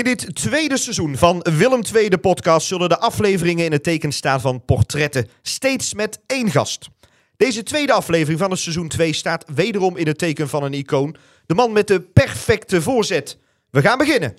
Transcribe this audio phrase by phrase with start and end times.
[0.00, 4.12] In dit tweede seizoen van Willem II de podcast zullen de afleveringen in het teken
[4.12, 6.88] staan van portretten, steeds met één gast.
[7.36, 11.16] Deze tweede aflevering van het seizoen 2 staat wederom in het teken van een icoon,
[11.46, 13.38] de man met de perfecte voorzet.
[13.70, 14.36] We gaan beginnen.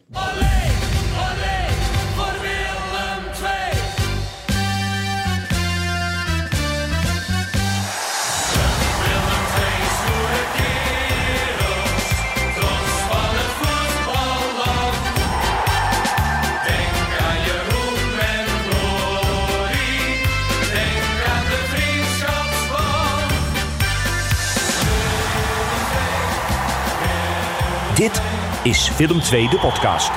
[28.64, 30.10] Is Willem 2 de podcast.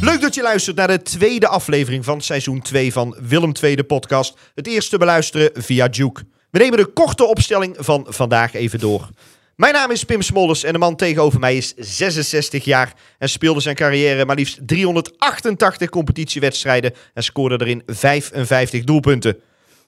[0.00, 3.84] Leuk dat je luistert naar de tweede aflevering van seizoen 2 van Willem II de
[3.84, 4.38] podcast.
[4.54, 6.22] Het eerste beluisteren via Juke.
[6.50, 9.08] We nemen de korte opstelling van vandaag even door.
[9.56, 13.60] Mijn naam is Pim Smolders en de man tegenover mij is 66 jaar en speelde
[13.60, 19.40] zijn carrière maar liefst 388 competitiewedstrijden en scoorde erin 55 doelpunten.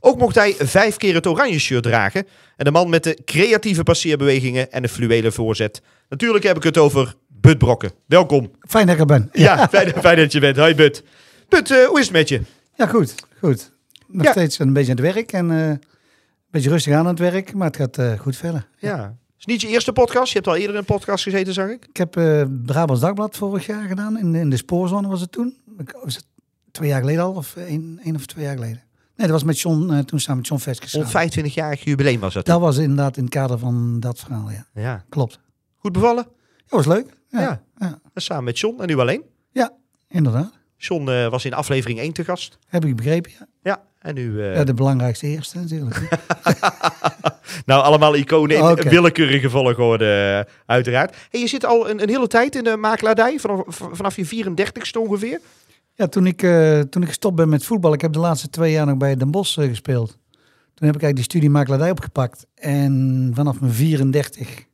[0.06, 2.26] Ook mocht hij vijf keer het oranje shirt dragen
[2.56, 5.82] en de man met de creatieve passeerbewegingen en de fluwelen voorzet.
[6.08, 7.90] Natuurlijk heb ik het over Bud Brokken.
[8.06, 8.50] Welkom.
[8.68, 9.28] Fijn dat ik er ben.
[9.32, 10.56] Ja, fijn, fijn dat je bent.
[10.56, 11.02] Hoi Bud.
[11.48, 12.40] Bud, eh, hoe is het met je?
[12.74, 13.14] Ja, goed.
[13.40, 13.72] goed.
[14.06, 14.30] Nog Ja.
[14.30, 15.80] steeds een beetje aan het werk en eh, een
[16.50, 18.68] beetje rustig aan het werk, maar het gaat eh, goed verder.
[18.78, 18.96] Ja.
[18.98, 20.28] Het is niet je eerste podcast.
[20.28, 21.86] Je hebt al eerder in een podcast gezeten, zag ik.
[21.88, 25.56] Ik heb eh Brabants Dagblad vorig jaar gedaan, in, in de spoorzone was het toen.
[25.78, 26.24] Ik- Was het
[26.70, 28.82] twee jaar geleden al, of één, één of twee jaar geleden?
[29.16, 30.94] Nee, dat was met John, eh, toen samen met John Veskes.
[30.94, 31.30] Ons samen.
[31.32, 32.44] 25-jarig jubileum was dat.
[32.46, 34.66] Dat was inderdaad in het kader van dat verhaal, ja.
[34.74, 35.04] Ja.
[35.08, 35.38] Klopt.
[35.76, 36.24] Goed bevallen?
[36.66, 37.06] Dat was leuk.
[37.28, 37.40] Ja.
[37.40, 37.98] Ja, ja.
[38.14, 39.22] En Samen met John en nu alleen.
[39.52, 39.72] ja
[40.08, 40.52] inderdaad.
[40.76, 42.58] John eh, was in aflevering 1 te gast.
[42.68, 43.46] Heb ik begrepen, ja.
[43.62, 43.82] Ja.
[43.98, 44.42] En nu...
[44.42, 46.08] eh, ja de belangrijkste eerste natuurlijk.
[47.66, 48.88] nou, allemaal iconen in Oké.
[48.88, 51.16] willekeurige volgorde, uh, uiteraard.
[51.30, 53.38] Hey, je zit al een, een hele tijd in de makelaardij.
[53.38, 55.40] Vanaf, vanaf je 34ste ongeveer.
[55.96, 58.72] Ja, toen ik, eh, toen ik gestopt ben met voetbal, ik heb de laatste twee
[58.72, 60.18] jaar nog bij Den Bosch eh, gespeeld.
[60.74, 62.46] Toen heb ik eigenlijk die studie makelaardij opgepakt.
[62.54, 64.66] En vanaf mijn 34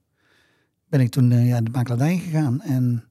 [0.88, 2.60] ben ik toen eh, ja, de makelaardij gegaan.
[2.60, 3.04] En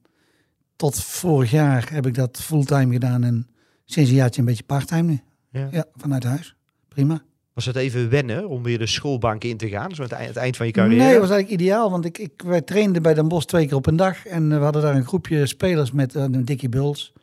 [0.75, 3.23] tot vorig jaar heb ik dat fulltime gedaan.
[3.23, 3.47] En
[3.85, 5.19] sinds een jaartje een beetje parttime nu.
[5.51, 5.67] Ja.
[5.71, 6.55] Ja, vanuit huis.
[6.87, 7.21] Prima.
[7.53, 9.95] Was het even wennen om weer de schoolbank in te gaan?
[9.95, 11.01] Zo aan het eind, van je carrière.
[11.01, 11.91] Nee, dat was eigenlijk ideaal.
[11.91, 14.25] Want ik, ik, wij trainden bij Den Bosch twee keer op een dag.
[14.25, 17.13] En we hadden daar een groepje spelers met eh, Dickie Buls,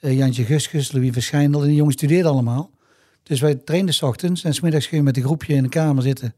[0.00, 1.60] Jantje Guskus, Louis Verschijndel.
[1.60, 2.70] En die jongens studeerden allemaal.
[3.22, 4.44] Dus wij trainden s ochtends.
[4.44, 6.34] En smiddags gingen we met een groepje in de kamer zitten.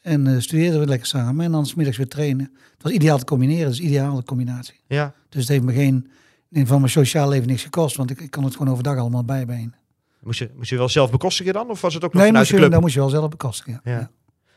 [0.00, 1.44] En eh, studeerden we lekker samen.
[1.44, 2.50] En dan smiddags weer trainen.
[2.72, 3.68] Het was ideaal te combineren.
[3.68, 4.80] Dus ideale combinatie.
[4.86, 5.14] Ja.
[5.28, 6.10] Dus het heeft me geen,
[6.50, 7.96] in van mijn sociaal leven niks gekost.
[7.96, 9.74] Want ik, ik kon het gewoon overdag allemaal bijbenen.
[10.20, 11.70] Moest je, moest je wel zelf bekostigen dan?
[11.70, 12.72] Of was het ook nog Nee, vanuit moest de club?
[12.72, 13.80] dat moest je wel zelf bekostigen.
[13.84, 13.92] Ja.
[13.92, 14.10] Ja.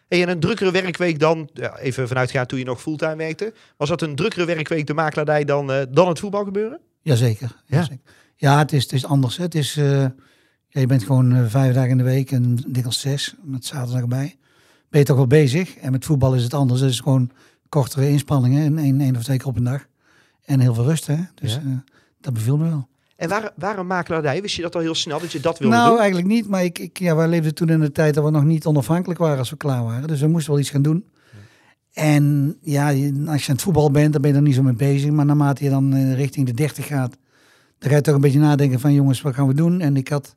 [0.07, 3.53] Hey, en een drukkere werkweek dan, ja, even vanuitgaan toen je nog fulltime werkte.
[3.77, 6.79] Was dat een drukkere werkweek de makelaardij dan, eh, dan het voetbal gebeuren?
[7.01, 7.55] Jazeker.
[7.65, 7.77] Ja?
[7.77, 8.03] Ja, zeker.
[8.35, 9.37] Ja het, is, het is anders.
[9.37, 9.43] hè.
[9.43, 10.01] Het is, eh,
[10.67, 14.01] ja, je bent gewoon eh, vijf dagen in de week en dikwijls zes, met zaterdag
[14.01, 14.35] erbij.
[14.89, 15.75] Ben je toch wel bezig.
[15.77, 16.79] En met voetbal is het anders.
[16.81, 17.29] Het is gewoon
[17.69, 19.85] kortere inspanningen, en één, één of twee keer op een dag.
[20.45, 21.07] En heel veel rust.
[21.07, 21.15] Hè?
[21.35, 21.59] Dus Ja.
[21.59, 21.65] eh,
[22.21, 22.87] dat beviel me wel.
[23.15, 24.41] En waar, waar een makelaardij?
[24.41, 25.97] Wist je dat al heel snel, dat je dat wilde nou, doen?
[25.99, 26.47] eigenlijk niet.
[26.47, 29.19] Maar ik, ik, ja, wij leefden toen in de tijd dat we nog niet onafhankelijk
[29.19, 30.07] waren als we klaar waren.
[30.07, 31.05] Dus we moesten wel iets gaan doen.
[31.93, 32.95] En ja, als
[33.43, 35.11] je aan het voetbal bent, dan ben je er niet zo mee bezig.
[35.11, 37.17] Maar naarmate je dan richting de 30 gaat,
[37.85, 39.81] dan ga je toch een beetje nadenken van jongens, wat gaan we doen?
[39.81, 40.35] En ik had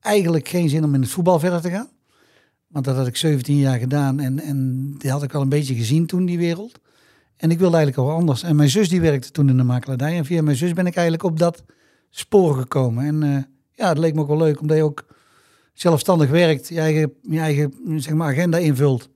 [0.00, 1.88] eigenlijk geen zin om in het voetbal verder te gaan.
[2.66, 5.74] Want dat had ik 17 jaar gedaan en, en die had ik wel een beetje
[5.74, 6.80] gezien toen, die wereld.
[7.36, 8.42] En ik wilde eigenlijk wel anders.
[8.42, 10.16] En mijn zus die werkte toen in de makelaardij.
[10.16, 11.64] En via mijn zus ben ik eigenlijk op dat
[12.10, 13.04] spoor gekomen.
[13.04, 15.04] En eh, ja, het leek me ook wel leuk, omdat je ook
[15.72, 19.08] zelfstandig werkt, je eigen, je eigen zeg maar, agenda invult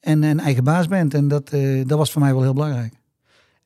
[0.00, 1.14] en een eigen baas bent.
[1.14, 2.97] En dat, eh, dat was voor mij wel heel belangrijk.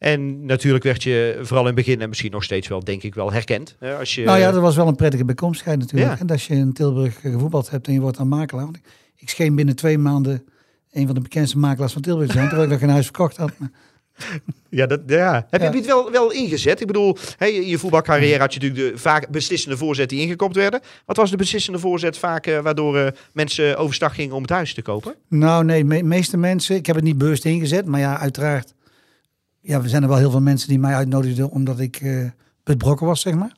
[0.02, 3.14] En natuurlijk werd je vooral in het begin en misschien nog steeds wel, denk ik
[3.14, 3.76] wel, herkend.
[3.78, 6.12] Hè, als je, nou ja, dat was wel een prettige bijkomstigheid natuurlijk.
[6.12, 6.18] Ja.
[6.18, 8.64] En als je in Tilburg gevoetbald hebt en je wordt dan makelaar.
[8.64, 8.78] Want
[9.16, 10.44] ik, scheen binnen twee maanden
[10.92, 13.36] een van de bekendste makelaars van Tilburg te zijn, terwijl ik nog geen huis verkocht
[13.36, 13.50] had.
[13.58, 13.70] Maar
[14.68, 15.46] Ja, dat, ja.
[15.50, 15.70] Heb Ja.
[15.70, 16.80] je het wel, wel ingezet?
[16.80, 20.56] Ik bedoel, hè, in je voetbalcarrière had je natuurlijk de vaak beslissende voorzet die ingekopt
[20.56, 20.80] werden.
[21.06, 24.74] Wat was de beslissende voorzet vaak eh, waardoor eh, mensen overstag gingen om het huis
[24.74, 25.14] te kopen?
[25.28, 28.74] Nou, nee, de meeste mensen, ik heb het niet bewust ingezet, maar ja, uiteraard.
[29.62, 32.26] Ja, er zijn er wel heel veel mensen die mij uitnodigden omdat ik eh
[32.64, 33.56] betrokken was, zeg maar.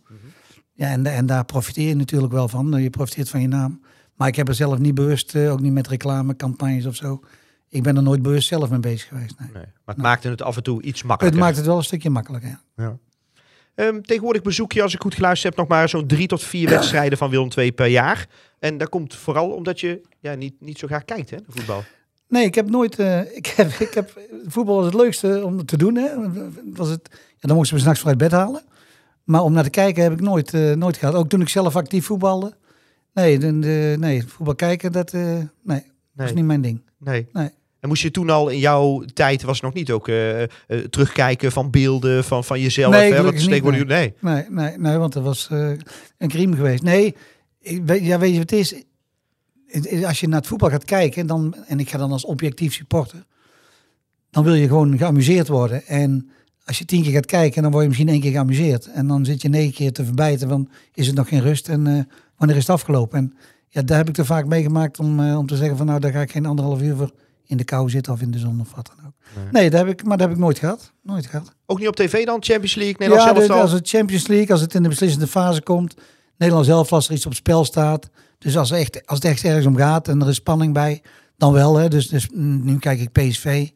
[0.72, 2.82] Ja, en, en daar profiteer je natuurlijk wel van.
[2.82, 3.80] Je profiteert van je naam.
[4.14, 7.20] Maar ik heb er zelf niet bewust, eh, ook niet met reclamecampagnes of zo.
[7.68, 9.38] Ik ben er nooit bewust zelf mee bezig geweest.
[9.38, 9.48] Nee.
[9.52, 9.62] Nee.
[9.84, 11.42] Maar het maakte het af en toe iets Het makkelijker.
[11.42, 12.60] maakt het wel een stukje makkelijker.
[12.76, 12.98] Ja.
[13.74, 16.68] Ehm, tegenwoordig bezoek je, als ik goed geluisterd heb, nog maar zo'n drie tot vier
[16.76, 18.26] wedstrijden van Willem II per jaar.
[18.58, 21.84] En dat komt vooral omdat je ja, niet, niet zo graag kijkt, hè, de voetbal.
[22.34, 22.98] Nee, ik heb nooit.
[22.98, 25.94] eh, ik heb, ik heb, voetbal was het leukste om te doen.
[25.96, 26.08] Hè.
[26.75, 28.62] Was het, ja, dan moesten we s'nachts vanuit bed halen.
[29.25, 31.14] Maar om naar te kijken heb ik nooit, eh, nooit gehad.
[31.14, 32.52] Ook toen ik zelf actief voetbalde.
[33.14, 35.82] Nee, de, de- nee voetbal kijken, dat eh, nee, Nee.
[36.14, 36.82] was niet mijn ding.
[36.98, 37.26] Nee.
[37.32, 37.50] Nee.
[37.81, 40.06] En moest je toen al in jouw tijd, was het nog niet ook
[40.90, 42.92] terugkijken van beelden van, van jezelf?
[42.92, 43.22] Nee, hè?
[43.22, 44.14] Wat niet, tegenwoordig- nee.
[44.20, 45.48] Nee, nee, nee want er was
[46.19, 46.82] een crime geweest.
[46.82, 47.14] Nee,
[47.60, 48.75] ik, weet- ja, weet je wat het is?
[50.06, 53.25] Als je naar het voetbal gaat kijken, dan, en ik ga dan als objectief supporter,
[54.31, 55.87] dan wil je gewoon geamuseerd worden.
[55.87, 56.31] En
[56.65, 58.87] als je tien keer gaat kijken, dan word je misschien één keer geamuseerd.
[58.87, 61.87] En dan zit je negen keer te verbijten van, is het nog geen rust en
[61.87, 62.03] eh,
[62.37, 63.19] wanneer is het afgelopen?
[63.19, 63.35] En
[63.69, 66.12] ja, daar heb ik er vaak meegemaakt om, eh, om te zeggen van, nou, daar
[66.12, 67.12] ga ik geen anderhalf uur voor
[67.47, 69.12] in de kou zitten of in de zon of wat dan ook.
[69.53, 70.93] Nee, dat heb ik, maar dat heb ik nooit gehad.
[71.03, 71.55] Nooit gehad.
[71.67, 72.43] Ook niet op tv dan?
[72.43, 75.62] Champions League, Nederlands ja, zelf als het Champions League, als het in de beslissende fase
[75.62, 75.94] komt,
[76.37, 78.11] Nederland zelf als er iets op spel staat.
[78.44, 81.02] Dus als, echt, als het echt ergens om gaat en er is spanning bij,
[81.37, 81.76] dan wel.
[81.76, 81.88] Hè.
[81.88, 83.69] Dus, dus mm, nu kijk ik PSV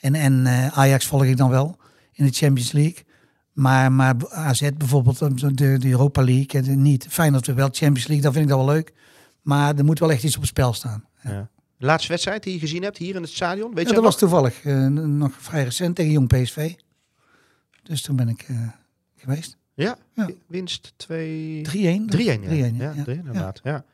[0.00, 1.76] en, en eh, Ajax volg ik dan wel
[2.12, 3.04] in de Champions League.
[3.52, 7.06] Maar, maar AZ bijvoorbeeld, eh, de, de Europa League, en niet.
[7.08, 8.92] Fijn dat we wel Champions League, dan vind ik dat wel leuk.
[9.42, 11.04] Maar er moet wel echt iets op het spel staan.
[11.22, 13.68] De laatste wedstrijd die je gezien hebt hier in het stadion?
[13.74, 14.04] Weet Ja, je dat nog?
[14.04, 16.72] was toevallig eh, nog vrij recent tegen Jong PSV.
[17.82, 18.56] Dus toen ben ik eh,
[19.16, 19.56] geweest.
[19.56, 19.58] 3-1.
[19.74, 20.28] Ja, Ja.
[20.46, 21.62] winst 2...
[21.68, 21.72] 3-1, 3-1.
[21.74, 22.36] ja.
[22.36, 23.04] 3-1, ja, ja.
[23.04, 23.60] 3-1 inderdaad.
[23.62, 23.84] Ja.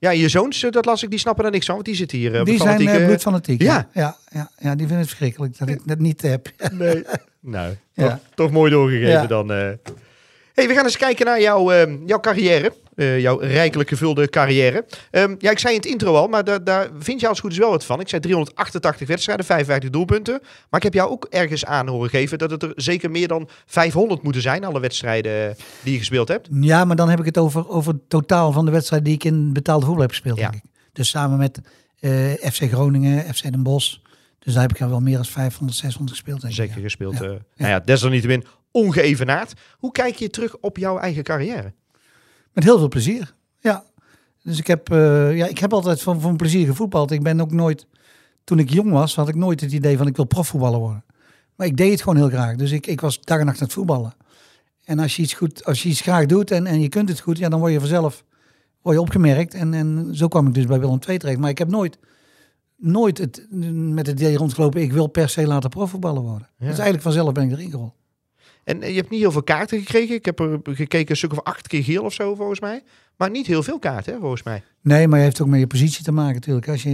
[0.00, 0.10] Ja.
[0.10, 2.34] Je zoons, eh, dat las ik, die snappen er niks van, want die zitten hier.
[2.34, 3.62] eh, Die zijn uh, bloedfanatiek.
[3.62, 3.88] Ja.
[3.92, 4.16] Ja.
[4.32, 6.48] Ja, ja, die vinden het verschrikkelijk dat ik dat niet heb.
[6.72, 7.04] Nee.
[7.40, 8.08] nou, Ja.
[8.08, 9.48] toch, toch mooi doorgegeven dan.
[9.48, 9.78] hey,
[10.54, 12.72] we gaan eens kijken naar jouw, jouw carrière.
[12.94, 14.84] Eh, jouw rijkelijk gevulde carrière.
[15.10, 17.46] Ehm, ja, ik zei in het intro al, maar daar, daar vind je als het
[17.46, 18.00] goed is wel wat van.
[18.00, 20.38] Ik zei 388 wedstrijden, 55 doelpunten.
[20.42, 23.48] Maar ik heb jou ook ergens aan horen geven dat het er zeker meer dan
[23.66, 26.48] 500 moeten zijn, alle wedstrijden die je gespeeld hebt.
[26.60, 29.24] Ja, maar dan heb ik het over, over het totaal van de wedstrijden die ik
[29.24, 30.50] in betaalde voetbal heb gespeeld, Ja.
[30.50, 30.70] denk ik.
[30.92, 31.60] Dus samen met
[32.00, 33.96] eh, FC Groningen, FC Den Bosch.
[34.38, 36.58] Dus daar heb ik al wel meer dan 500, 600 gespeeld, denk ik.
[36.58, 36.82] Zeker ja.
[36.82, 37.18] gespeeld.
[37.18, 37.20] Ja.
[37.24, 39.52] eh Nou ja, desalniettemin ongeëvenaard.
[39.78, 41.72] Hoe kijk je terug op jouw eigen carrière?
[42.52, 43.34] Met heel veel plezier.
[43.60, 43.84] Ja.
[44.42, 47.10] Dus ik heb, eh, ja, ik heb altijd van, van plezier gevoetbald.
[47.10, 47.86] Ik ben ook nooit,
[48.44, 51.04] toen ik jong was, had ik nooit het idee van ik wil profvoetballer worden.
[51.56, 52.56] Maar ik deed het gewoon heel graag.
[52.56, 54.14] Dus ik, ik was dag en nacht aan het voetballen.
[54.84, 57.20] En als je iets, goed, als je iets graag doet en, en je kunt het
[57.20, 58.24] goed, ja, dan word je vanzelf
[58.82, 59.54] word je opgemerkt.
[59.54, 61.38] En, en zo kwam ik dus bij Willem II terecht.
[61.38, 61.98] Maar ik heb nooit,
[62.76, 66.48] nooit het, met het idee rondgelopen, ik wil per se later profvoetballer worden.
[66.58, 67.94] Dus eigenlijk vanzelf ben ik erin gerold.
[68.70, 70.14] En eh, je hebt niet heel veel kaarten gekregen.
[70.14, 72.82] Ik heb er gekeken een stuk of acht keer geel of zo, volgens mij.
[73.16, 74.62] Maar niet heel veel kaarten, hè, volgens mij.
[74.82, 76.68] Nee, maar je heeft ook met je positie te maken natuurlijk.
[76.68, 76.90] Als je,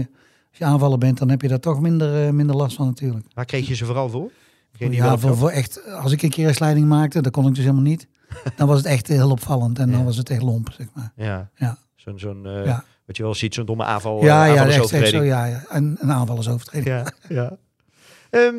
[0.48, 3.26] als je aanvaller bent, dan heb je daar toch minder, eh, minder last van natuurlijk.
[3.34, 4.30] Waar kreeg je ze vooral voor?
[4.72, 7.54] Geen Ja, voor, voor echt, als ik een keer een slijding maakte, dat kon ik
[7.54, 8.06] dus helemaal niet.
[8.56, 9.96] Dan was het echt heel opvallend en Ja.
[9.96, 11.12] dan was het echt lomp, zeg maar.
[11.16, 12.84] Ja, Ja, zo'n, zo'n eh, Ja.
[13.06, 14.22] wat je wel ziet, zo'n domme aanval.
[14.24, 15.64] ja, eh, ja, echt, echt zo, ja, ja.
[15.68, 16.86] Een, een aanvallersovertreding.
[16.94, 17.56] Ja, ja.
[18.30, 18.54] Ehm,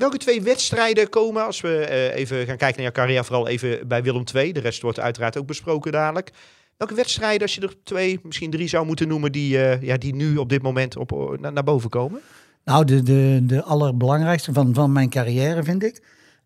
[0.00, 3.88] welke twee wedstrijden komen, als we eh, even gaan kijken naar jouw carrière, vooral even
[3.88, 4.52] bij Willem II.
[4.52, 6.30] De rest wordt uiteraard ook besproken dadelijk.
[6.76, 10.14] Welke wedstrijden, als je er twee, misschien drie zou moeten noemen, die, eh, ja, die
[10.14, 12.20] nu op dit moment op, na- naar boven komen?
[12.64, 16.02] Nou, de, de, de allerbelangrijkste van, van mijn carrière vind ik,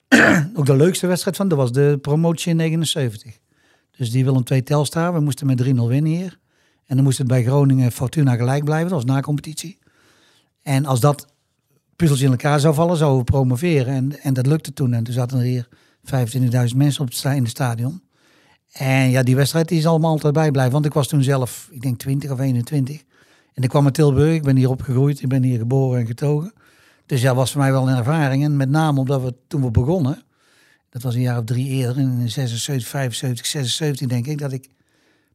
[0.56, 3.38] ook de leukste wedstrijd van, dat was de promotie in 79.
[3.96, 6.38] Dus die Willem II Telstar, we moesten met 3-0 winnen hier.
[6.86, 9.78] En dan moest het bij Groningen Fortuna gelijk blijven, was na competitie.
[10.62, 11.33] En als dat
[11.96, 13.94] puzzeltje in elkaar zou vallen, zouden we promoveren.
[13.94, 14.92] En, en dat lukte toen.
[14.92, 15.68] En toen zaten er hier
[16.70, 18.02] 25.000 mensen op het in het stadion.
[18.72, 20.72] En ja, die wedstrijd die is allemaal altijd bijblijven.
[20.72, 23.02] Want ik was toen zelf, ik denk 20 of 21.
[23.54, 26.52] En ik kwam uit Tilburg, ik ben hier opgegroeid, ik ben hier geboren en getogen.
[27.06, 28.44] Dus ja, was voor mij wel een ervaring.
[28.44, 30.22] En met name omdat we toen we begonnen,
[30.90, 34.68] dat was een jaar of drie eerder, in 76, 75, 76 denk ik, dat ik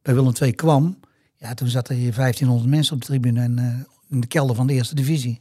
[0.02, 0.98] bij Willem II kwam.
[1.36, 3.64] Ja, toen zat er hier 1500 mensen op de tribune en eh,
[4.08, 5.40] in de kelder van de eerste divisie.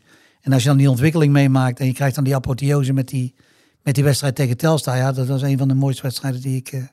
[0.50, 3.34] En als je dan die ontwikkeling meemaakt en je krijgt dan die apotheose met die,
[3.82, 6.72] met die wedstrijd tegen Telstar, ja, dat was een van de mooiste wedstrijden die ik,
[6.72, 6.84] eh,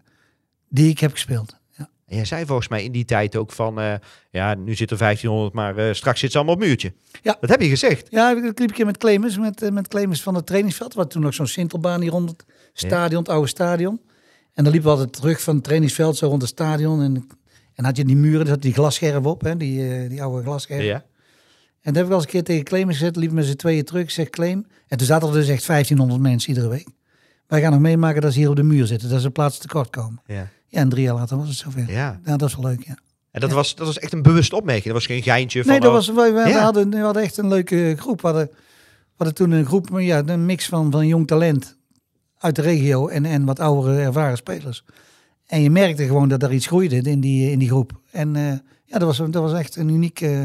[0.68, 1.56] die ik heb gespeeld.
[1.76, 1.88] Ja.
[2.06, 3.94] En jij zei volgens mij in die tijd ook van, eh,
[4.30, 6.92] ja, nu zit er 1500, maar eh, straks zit ze allemaal op muurtje.
[7.22, 7.36] Ja.
[7.40, 8.06] Dat heb je gezegd.
[8.10, 10.94] Ja, ik liep een keer met Clemens, met, met Clemens van het trainingsveld.
[10.94, 14.00] Wat toen nog zo'n sintelbaan hier rond het stadion, het oude stadion.
[14.54, 17.02] En dan liepen we altijd terug van het trainingsveld, zo rond het stadion.
[17.02, 17.28] En,
[17.74, 20.82] en had je die muren, zat die glasscherf op, hè, die, die oude glasscherf.
[20.82, 21.04] Ja.
[21.86, 23.84] En dat heb ik wel eens een keer tegen Clemens gezet, liepen met z'n tweeën
[23.84, 24.02] terug.
[24.02, 24.66] Ik zeg Clem.
[24.88, 26.88] En toen zaten er dus echt 1500 mensen iedere week.
[27.46, 29.90] Wij gaan nog meemaken dat ze hier op de muur zitten, dat ze plaats tekort
[29.90, 30.22] komen.
[30.26, 30.48] Ja.
[30.66, 31.90] Ja, en drie jaar later was het zover.
[31.90, 32.36] Ja, ja.
[32.36, 32.98] dat is wel leuk, ja.
[33.30, 34.84] En dat, was, dat was echt een bewuste opmerking.
[34.84, 35.70] Dat was geen geintje van...
[35.70, 36.62] Nee, dat oh, was, wij, wij Ja.
[36.62, 38.20] hadden, we hadden echt een leuke groep.
[38.20, 41.76] We hadden, we hadden toen een groep, ja, een mix van, van jong talent
[42.38, 44.84] uit de regio en, en wat oudere ervaren spelers.
[45.46, 48.00] En je merkte gewoon dat er iets groeide in die, in die groep.
[48.10, 48.52] En eh,
[48.84, 50.40] ja, dat was, dat was echt een uniek, eh,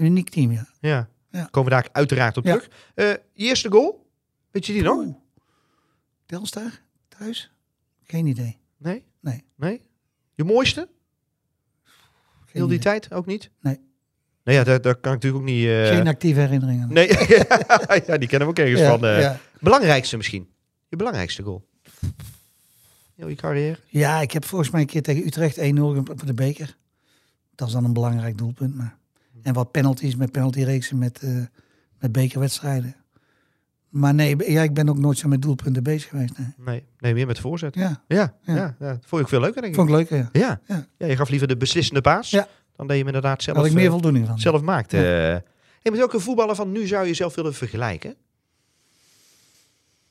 [0.00, 0.66] een uniek team, ja.
[0.80, 1.08] Ja.
[1.30, 1.48] Ja.
[1.50, 2.68] Komen we daar uiteraard op terug.
[2.94, 4.10] Eh, je eerste goal?
[4.50, 5.06] Weet je die nog?
[6.26, 6.70] Telstar?
[7.08, 7.50] Thuis?
[8.02, 8.58] Geen idee.
[8.76, 9.04] Nee?
[9.20, 9.44] Nee.
[9.56, 9.82] Nee?
[10.34, 10.88] Je mooiste?
[11.84, 13.00] Geen Heel die idee.
[13.00, 13.50] tijd ook niet?
[13.60, 13.80] Nee.
[14.44, 15.66] Nee, ja, daar, daar kan ik natuurlijk ook niet...
[15.66, 16.92] eh, Geen actieve herinneringen.
[16.92, 17.08] Nee,
[18.06, 19.08] ja, die kennen we ook ergens Ja, van.
[19.08, 19.38] ja.
[19.60, 20.48] Belangrijkste misschien?
[20.88, 21.68] Je belangrijkste goal?
[23.16, 23.78] Heel je carrière?
[23.86, 26.76] Ja, ik heb volgens mij een keer tegen Utrecht 1-0 voor de beker.
[27.54, 28.74] Dat is dan een belangrijk doelpunt.
[28.74, 28.98] Maar...
[29.42, 31.30] En wat penalties met penaltyreeksen met, eh,
[31.98, 32.94] met bekerwedstrijden.
[33.88, 36.38] Maar nee, ja, ik ben ook nooit zo met doelpunten bezig geweest.
[36.38, 36.46] Nee.
[36.56, 37.74] Nee, nee meer met voorzet.
[37.74, 38.98] Ja, Ja, ja, Ja.
[39.04, 39.78] vond ook veel leuker, denk ik.
[39.80, 40.08] vond ik leuk.
[40.32, 40.60] Ja.
[40.66, 40.86] Ja.
[40.98, 41.06] Ja.
[41.06, 42.30] Je gaf liever de beslissende paas.
[42.30, 42.48] Ja.
[42.76, 44.38] Dan dat je hem inderdaad zelf, had ik meer eh, voldoening van.
[44.38, 44.90] zelf maakt.
[44.92, 44.98] Ja.
[44.98, 45.04] eh.
[45.82, 48.14] Hey, met welke voetballer van nu zou je zelf willen vergelijken?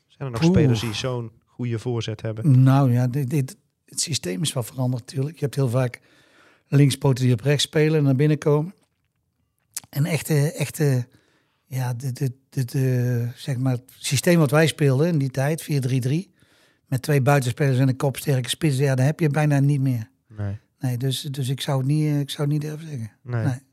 [0.07, 0.51] Zijn er nog Oeh.
[0.57, 2.63] spelers die zo'n goede voorzet hebben?
[2.63, 5.35] Nou ja, dit, dit, het systeem is wel veranderd natuurlijk.
[5.35, 5.99] Je hebt heel vaak
[6.67, 8.73] linkspoten die op rechts spelen en naar binnen komen.
[9.89, 11.07] En echte, echte
[11.65, 15.63] ja, de, de, de, de, zeg maar, het systeem wat wij speelden in die tijd,
[15.63, 15.67] 4-3-3,
[16.85, 20.09] met twee buitenspelers en een kopsterke spits, ja, dat heb je bijna niet meer.
[20.27, 20.57] Nee.
[20.79, 23.11] Nee, dus, dus ik, zou het niet, eh, ik zou het niet durven zeggen.
[23.23, 23.43] nee.
[23.43, 23.67] Nee.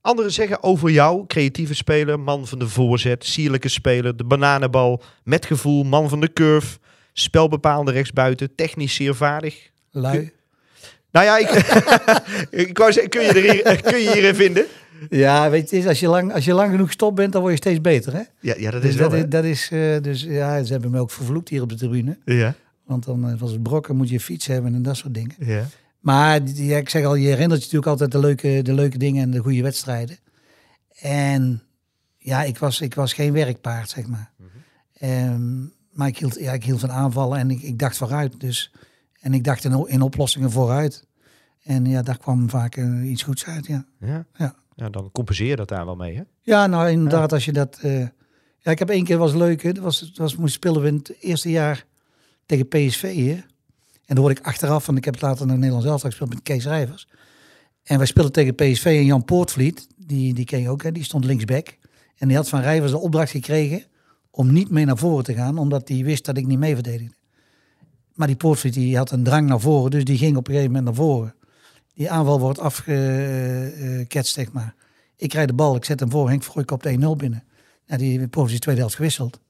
[0.00, 5.46] Anderen zeggen over jou, creatieve speler, man van de voorzet, sierlijke speler, de bananenbal, met
[5.46, 6.78] gevoel, man van de curve,
[7.12, 9.70] spelbepaalde rechtsbuiten, technisch zeer vaardig.
[9.90, 10.32] Lui.
[11.10, 11.50] Nou ja, ik,
[12.68, 14.66] ik wou zeggen, kun je, er hier, kun je hierin vinden?
[15.10, 17.58] Ja, weet je, als, je lang, als je lang genoeg gestopt bent, dan word je
[17.60, 18.12] steeds beter.
[18.12, 18.22] Hè?
[18.40, 20.90] Ja, ja dat Dus is wel, dat, is, dat is, eh, dus ja, ze hebben
[20.90, 22.18] me ook vervloekt hier op de tribune.
[22.24, 25.34] Ja, Want dan eh, was het brokken, moet je fiets hebben en dat soort dingen.
[25.38, 25.64] ja.
[26.00, 29.22] Maar ja, ik zeg al, je herinnert je natuurlijk altijd de leuke, de leuke dingen
[29.22, 30.18] en de goede wedstrijden.
[31.00, 31.62] En
[32.18, 34.32] ja, ik was, ik was geen werkpaard, zeg maar.
[34.98, 38.40] Ehm, maar ik hield, ja, ik hield van aanvallen en ik, ik dacht vooruit.
[38.40, 38.72] Dus,
[39.20, 41.06] en ik dacht in, in oplossingen vooruit.
[41.62, 43.86] En ja, daar kwam vaak eh, iets goeds uit, ja.
[44.00, 44.26] Ja.
[44.36, 44.54] Ja.
[44.74, 46.22] Ja, dan compenseer je dat daar wel mee, hè?
[46.42, 47.78] Ja, nou inderdaad, als je dat...
[47.82, 48.00] eh,
[48.58, 49.72] ja, ik heb één keer was leuk, hè.
[49.72, 51.86] Dat was, dat was, moest spelen we in het eerste jaar
[52.46, 53.36] tegen PSV hier.
[53.36, 56.42] En dan hoorde ik achteraf, want ik heb het later naar Nederland zelf gespeeld met
[56.42, 57.08] Kees Rijvers.
[57.82, 61.04] En wij speelden tegen PSV en Jan Poortvliet, die, die ken je ook, hè, die
[61.04, 61.76] stond linksback.
[62.16, 63.84] En die had van Rijvers de opdracht gekregen
[64.30, 67.14] om niet mee naar voren te gaan, omdat hij wist dat ik niet mee verdedigde.
[68.14, 70.74] Maar die Poortvliet die had een drang naar voren, dus die ging op een gegeven
[70.74, 71.34] moment naar voren.
[71.94, 74.74] Die aanval wordt afgeketst, zeg maar.
[75.16, 77.44] Ik krijg de bal, ik zet hem voor, Henk Vroijk op de 1-0 binnen.
[77.86, 79.40] Ja, die Poortvliet is de tweede helft gewisseld.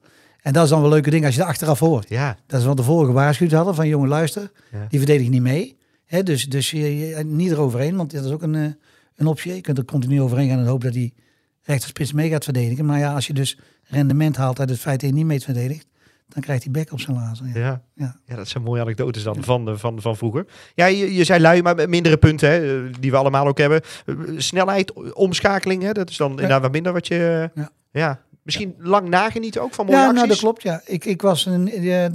[0.41, 2.09] En dat is dan wel een leuke ding als je er achteraf hoort.
[2.09, 4.85] Ja, Dat is wat de vorige gewaarschuwd hadden van jongen luister, Ja.
[4.89, 5.77] die verdedig niet mee.
[6.05, 8.67] Hè, dus dus je, je- niet eroverheen, want dat is ook een, eh,
[9.15, 9.55] een optie.
[9.55, 11.13] Je kunt er continu overheen gaan en hopen dat die
[11.61, 12.85] rechterspits mee gaat verdedigen.
[12.85, 15.87] Maar ja, als je dus rendement haalt uit het feit dat je niet mee verdedigt,
[16.27, 17.47] dan krijgt hij bek op zijn lazen.
[17.53, 17.59] Ja.
[17.59, 17.81] ja.
[17.93, 18.19] Ja.
[18.25, 20.45] Ja, dat zijn mooie anekdotes dan van, de- van, van vroeger.
[20.75, 23.57] Ja, je, je zei lui, maar met mindere punten, hè, eh, die we allemaal ook
[23.57, 23.81] hebben.
[24.05, 27.49] Eh, Snelheid, omschakeling, hè, dat is dan inderdaad wat minder wat je...
[27.55, 27.69] Ja.
[27.91, 28.23] ja.
[28.41, 30.17] Misschien lang nagenieten ook van mooie Ja, acties?
[30.17, 30.61] nou dat klopt.
[30.61, 30.81] Ja.
[30.85, 32.09] Ik, ik, was een, ja,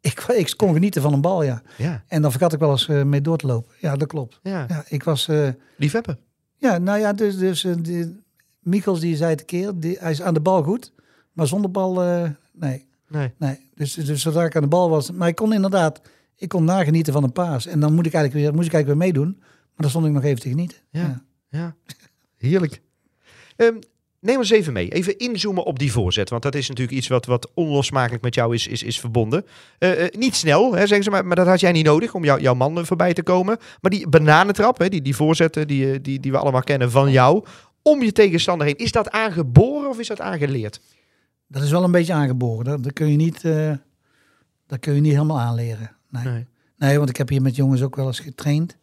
[0.00, 1.62] ik, ik kon genieten van een bal, ja.
[1.76, 3.74] Ja, En dan vergat ik wel eens eh, mee door te lopen.
[3.78, 4.38] Ja, dat klopt.
[4.42, 4.64] ja.
[4.68, 5.28] Ja, ik was...
[5.28, 6.16] eh, liefhebber.
[6.56, 8.20] Ja, nou ja, dus, dus eh, die,
[8.60, 10.92] Michels die zei het een keer, die, hij is aan de bal goed,
[11.32, 13.32] maar zonder bal, eh, nee, Nee.
[13.38, 13.68] nee.
[13.74, 16.00] Dus, dus zodra ik aan de bal was, maar ik kon inderdaad,
[16.36, 17.66] ik kon nagenieten van een paas.
[17.66, 20.12] En dan moet ik eigenlijk weer, moest ik eigenlijk weer meedoen, maar dan stond ik
[20.12, 20.78] nog even te genieten.
[20.90, 21.24] Ja.
[21.48, 21.74] Ja,
[22.36, 22.80] heerlijk.
[23.56, 23.74] Ehm,
[24.20, 24.88] neem ons even mee.
[24.88, 26.30] Even inzoomen op die voorzet.
[26.30, 29.46] Want dat is natuurlijk iets wat, wat onlosmakelijk met jou is, is, is verbonden.
[29.78, 32.24] Eh, eh, niet snel, hè, zeggen ze, maar, maar dat had jij niet nodig om
[32.24, 33.58] jou, jouw man voorbij te komen.
[33.80, 37.10] Maar die bananentrap, hè, die, die voorzetten die, eh, die, die we allemaal kennen van
[37.10, 37.44] jou.
[37.82, 38.76] Om je tegenstander heen.
[38.76, 40.80] Is dat aangeboren of is dat aangeleerd?
[41.52, 43.72] Dat is wel een beetje aangeboren, dat, dat kun je niet, eh,
[44.66, 45.90] dat kun je niet helemaal aanleren.
[46.08, 46.24] Nee.
[46.24, 46.46] Nee.
[46.76, 48.76] Nee, want ik heb hier met jongens ook wel eens getraind.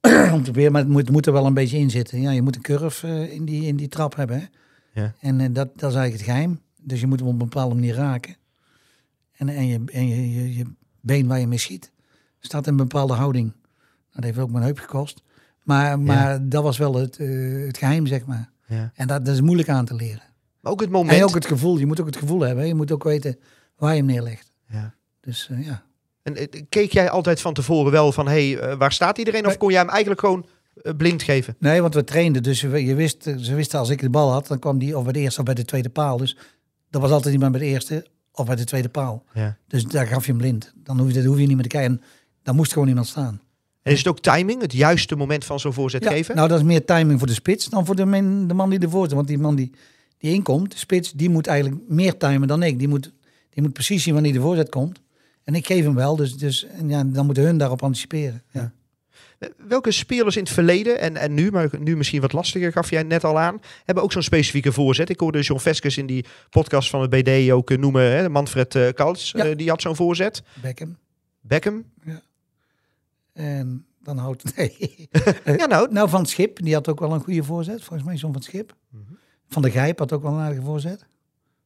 [0.32, 2.20] Om te proberen, maar het moet, moet er wel een beetje in zitten.
[2.20, 4.38] Ja, je moet een curve eh, in, die, in die trap hebben.
[4.38, 4.46] Hè?
[5.00, 5.14] Ja.
[5.20, 6.60] En eh, dat, dat is eigenlijk het geheim.
[6.82, 8.36] Dus je moet hem op een bepaalde manier raken.
[9.32, 10.64] En, en, je, en je, je, je
[11.00, 11.92] been waar je mee schiet,
[12.40, 13.52] staat in een bepaalde houding.
[14.12, 15.22] Dat heeft ook mijn heup gekost.
[15.62, 17.16] Maar, maar dat was wel het,
[17.66, 18.50] het geheim, zeg maar.
[18.66, 18.92] Ja.
[18.94, 20.22] En dat, dat is moeilijk aan te leren.
[20.66, 21.18] Maar ook het moment.
[21.18, 21.78] En ook het gevoel.
[21.78, 22.62] Je moet ook het gevoel hebben.
[22.62, 22.68] hè.
[22.68, 23.38] Je moet ook weten
[23.76, 24.52] waar je hem neerlegt.
[24.68, 24.94] Ja.
[25.20, 25.82] Dus eh, ja.
[26.22, 29.46] En, eh, keek jij altijd van tevoren wel van, hé, hey, eh, waar staat iedereen?
[29.46, 30.46] Of kon jij hem eigenlijk gewoon
[30.96, 31.56] blind geven?
[31.58, 32.42] Nee, want we trainden.
[32.42, 35.12] Dus je, wist, ze wisten als ik de bal had, dan kwam die of bij
[35.12, 36.16] de eerste of bij de tweede paal.
[36.16, 36.36] Dus
[36.90, 39.24] dat was altijd iemand bij de eerste of bij de tweede paal.
[39.34, 39.56] Ja.
[39.68, 40.72] Dus daar gaf je hem blind.
[40.76, 41.92] Dan hoef je, hoef je niet meer te kijken.
[41.92, 42.02] En
[42.42, 43.40] dan moest gewoon iemand staan.
[43.82, 46.36] En is het ook timing, het juiste moment van zo'n voorzet Ja, geven?
[46.36, 48.78] nou, dat is meer timing voor de spits dan voor de, man, de man die
[48.78, 49.14] ervoor zit.
[49.14, 49.72] Want die man die,
[50.26, 52.78] die inkomt, de spits, die moet eigenlijk meer timen dan ik.
[52.78, 53.12] Die moet,
[53.50, 55.00] die moet precies zien wanneer de voorzet komt.
[55.44, 58.42] En ik geef hem wel, dus, dus en ja, dan moeten hun daarop anticiperen.
[58.52, 58.72] Ja.
[59.68, 63.02] Welke spelers in het verleden en, en nu, maar nu misschien wat lastiger, gaf jij
[63.02, 65.08] net al aan, hebben ook zo'n specifieke voorzet.
[65.10, 68.74] Ik hoorde John Veskes in die podcast van het BD ook eh, noemen, hè, Manfred
[68.74, 69.44] uh, Kalts, Ja.
[69.44, 70.42] eh, die had zo'n voorzet.
[70.62, 70.96] Beckham.
[71.40, 71.84] Beckham.
[73.32, 74.42] En dan houdt...
[74.56, 75.08] Nee.
[75.58, 77.82] Ja, nou, nou, Van Schip, die had ook wel een goede voorzet.
[77.84, 78.74] Volgens mij John van Schip.
[78.90, 79.02] Mhm.
[79.48, 81.06] Van de Gijp had ook wel een aardige voorzet.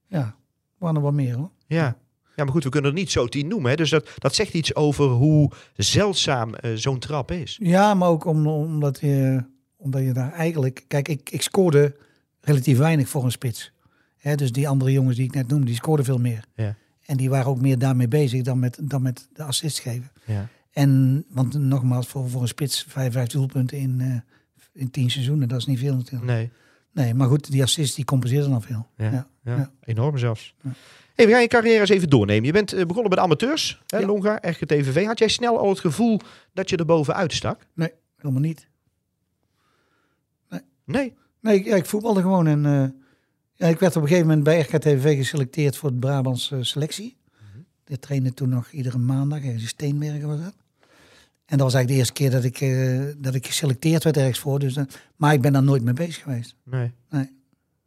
[0.06, 0.34] Ja,
[0.78, 1.50] waren er wat meer hoor.
[1.66, 1.96] ja.
[2.37, 3.70] Ja, maar goed, we kunnen er niet zo tien noemen.
[3.70, 3.76] Hè?
[3.76, 7.58] Dus dat, dat zegt iets over hoe zeldzaam eh, zo'n trap is.
[7.62, 9.44] Ja, maar ook om, omdat, je,
[9.76, 10.84] omdat je daar eigenlijk...
[10.88, 11.96] Kijk, ik, ik scoorde
[12.40, 13.72] relatief weinig voor een spits.
[14.16, 16.44] Hè, dus die andere jongens die ik net noemde, die scoorden veel meer.
[16.54, 16.76] Ja.
[17.04, 20.10] En die waren ook meer daarmee bezig dan met, dan met de assist geven.
[20.25, 20.49] Ja.
[20.70, 24.34] En, want nogmaals, voor, voor een spits 55 doelpunten in, eh
[24.72, 26.25] in 10 seizoenen, dat is niet veel natuurlijk.
[26.25, 26.50] Nee.
[26.92, 28.87] Nee, maar goed, die assist die compenseerden dan veel.
[28.97, 29.28] Ja.
[29.44, 29.73] Ja.
[29.85, 30.54] Enorm zelfs.
[31.14, 32.44] Hey, we gaan je carrière eens even doornemen.
[32.44, 34.00] Je bent eh, begonnen bij de amateurs, hè.
[34.00, 35.04] Longa, RGTVV.
[35.04, 36.20] Had jij snel al het gevoel
[36.52, 37.66] dat je er bovenuit stak?
[38.16, 38.68] Helemaal niet.
[40.85, 41.14] Nee.
[41.40, 42.47] Nee, ik, ja, ik voetbalde gewoon.
[42.47, 42.88] En eh,
[43.54, 47.18] ja, ik werd op een gegeven moment bij RKTV geselecteerd voor het Brabants eh, selectie.
[47.87, 50.54] Ik trainde toen nog iedere maandag, ergens in Steenbergen was dat.
[51.50, 54.38] En dat was eigenlijk de eerste keer dat ik, eh, dat ik geselecteerd werd ergens
[54.38, 54.59] voor.
[54.59, 54.85] Dus, eh,
[55.16, 56.57] maar ik ben daar nooit mee bezig geweest.
[56.64, 56.92] nee.
[57.11, 57.38] Nee.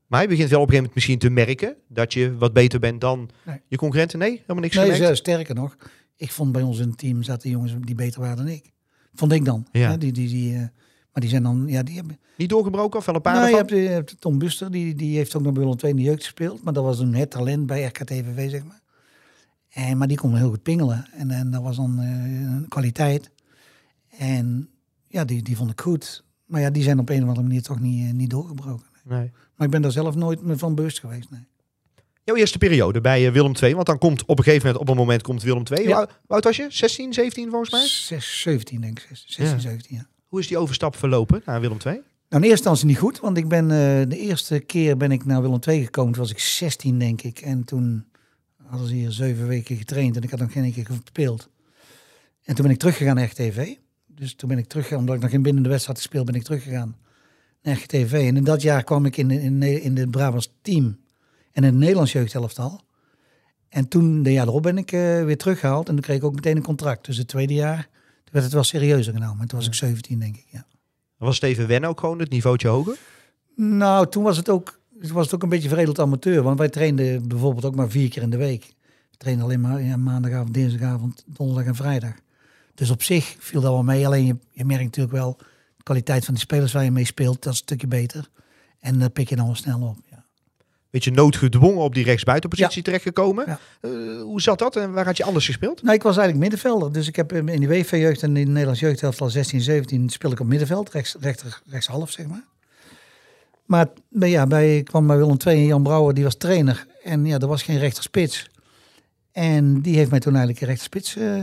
[0.08, 2.79] Maar je begint wel op een gegeven moment misschien te merken dat je wat beter
[2.79, 3.62] bent dan Nee.
[3.67, 4.20] je concurrenten.
[4.20, 5.17] Nee, helemaal niks Nee, gemerkt?
[5.17, 5.75] sterker nog,
[6.15, 8.72] ik vond bij ons in het team zaten jongens die beter waren dan ik.
[9.13, 9.67] Vond ik dan.
[9.72, 9.89] Ja.
[9.89, 13.05] Hè, die, die, die, eh, maar die zijn dan, ja, die hebben, Niet doorgebroken of
[13.05, 15.53] wel een paar Nou, je hebt, je hebt Tom Buster, die, die heeft ook nog
[15.53, 16.63] bij Willem II in de jeugd gespeeld.
[16.63, 18.82] Maar dat was een het talent bij RKTVV, zeg maar.
[19.70, 21.08] En, maar die kon heel goed pingelen.
[21.13, 23.32] En, en dat was dan een kwaliteit.
[24.17, 24.70] En
[25.08, 26.24] ja, die, die vond ik goed.
[26.46, 28.86] Maar ja, die zijn op een of andere manier toch niet, eh, niet doorgebroken.
[29.03, 29.32] Nee.
[29.55, 31.29] Maar ik ben daar zelf nooit me van bewust geweest.
[31.29, 31.48] Nee.
[32.24, 34.89] Jouw eerste periode bij eh, Willem II, want dan komt op een gegeven moment, op
[34.89, 35.88] een moment komt Willem II.
[35.88, 35.98] Ja.
[35.98, 36.65] Hoe, hoe oud was je?
[36.70, 37.86] 16, 17 volgens mij?
[37.86, 39.08] 6, 17 denk ik.
[39.08, 39.60] 16, Ja.
[39.60, 40.08] 17 ja.
[40.27, 41.93] Hoe is die overstap verlopen naar Willem II?
[42.29, 45.25] Nou, in eerste instantie niet goed, want ik ben eh, de eerste keer ben ik
[45.25, 46.13] naar Willem II gekomen.
[46.13, 47.39] Toen was ik 16, denk ik.
[47.39, 48.05] En toen
[48.65, 51.49] hadden ze hier zeven weken getraind en ik had nog geen keer gespeeld.
[52.43, 53.76] En toen ben ik teruggegaan naar RTV.
[54.15, 56.39] Dus toen ben ik teruggegaan, omdat ik nog geen binnen de wedstrijd had gespeeld, ben
[56.39, 56.97] ik teruggegaan
[57.62, 58.12] naar RTV.
[58.13, 60.84] En in dat jaar kwam ik in, de- in, in het Brabants team
[61.52, 62.82] en in het Nederlands jeugdhelftal.
[63.69, 66.36] En toen, de jaar erop, ben ik eh, weer teruggehaald en toen kreeg ik ook
[66.36, 67.06] meteen een contract.
[67.06, 67.82] Dus het tweede jaar
[68.23, 69.41] toen werd het wel serieuzer genomen.
[69.41, 70.65] En toen was ik 17, denk ik, ja.
[71.17, 72.97] Was het even wennen ook gewoon, het niveautje hoger?
[73.56, 76.43] Nou, toen was het ook, toen was het ook een beetje veredeld amateur.
[76.43, 78.65] Want wij trainden bijvoorbeeld ook maar vier keer in de week.
[79.12, 82.13] We trainden alleen maar ja, maandagavond, dinsdagavond, donderdag en vrijdag.
[82.75, 84.05] Dus op zich viel dat wel mee.
[84.05, 85.38] Alleen je, je merkt natuurlijk wel
[85.77, 87.43] de kwaliteit van de spelers waar je mee speelt.
[87.43, 88.29] Dat is een stukje beter.
[88.79, 89.97] En dat pik je dan wel snel op.
[90.09, 90.25] Ja.
[90.89, 93.45] Beetje noodgedwongen op die rechtsbuitenpositie terechtgekomen.
[93.47, 93.59] Ja.
[93.81, 95.81] Eh, hoe zat dat en waar had je anders gespeeld?
[95.83, 96.91] Nou, ik was eigenlijk middenvelder.
[96.91, 100.31] Dus ik heb in de WV-jeugd en in de Nederlands jeugdhelft al 16, 17 speel
[100.31, 100.91] ik op middenveld.
[100.91, 102.43] Rechts, rechter, rechtshalf, zeg maar.
[103.65, 106.86] Maar ja, bij, ik kwam bij Willem II en Jan Brouwer, die was trainer.
[107.03, 108.49] En ja, er was geen rechterspits.
[109.31, 111.41] En die heeft mij toen eigenlijk een rechterspits eh,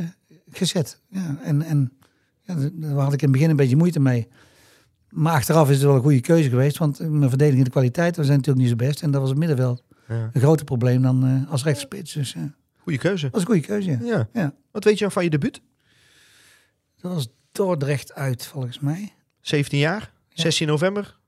[0.52, 1.00] gezet.
[1.08, 1.92] Ja, en en
[2.42, 4.28] ja, daar- had ik in het begin een beetje moeite mee.
[5.10, 6.78] Maar achteraf is het wel een goede keuze geweest.
[6.78, 9.02] Want mijn verdedigende kwaliteiten zijn natuurlijk niet zo best.
[9.02, 10.30] En dat was het middenveld Ja.
[10.32, 12.12] een groter probleem dan eh, als rechterspits.
[12.12, 12.42] Dus dat
[12.76, 13.28] Goeie keuze.
[13.30, 13.98] was een goede keuze, ja.
[14.02, 14.28] Ja.
[14.32, 14.54] ja.
[14.70, 15.60] Wat weet je nog van je debuut?
[17.00, 19.12] Dat was Dordrecht uit, volgens mij.
[19.40, 21.18] 17 jaar, 16 november.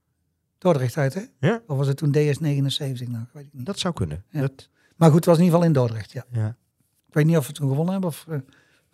[0.58, 1.22] Dordrecht uit, hè?
[1.40, 1.62] Ja.
[1.66, 3.26] Of was het toen DS79 nog?
[3.32, 3.66] Weet ik niet.
[3.66, 4.24] Dat zou kunnen.
[4.30, 6.24] Dat, Maar goed, het was in ieder geval in Dordrecht, ja.
[6.32, 6.56] ja.
[7.08, 8.38] Ik weet niet of we toen gewonnen hebben of eh,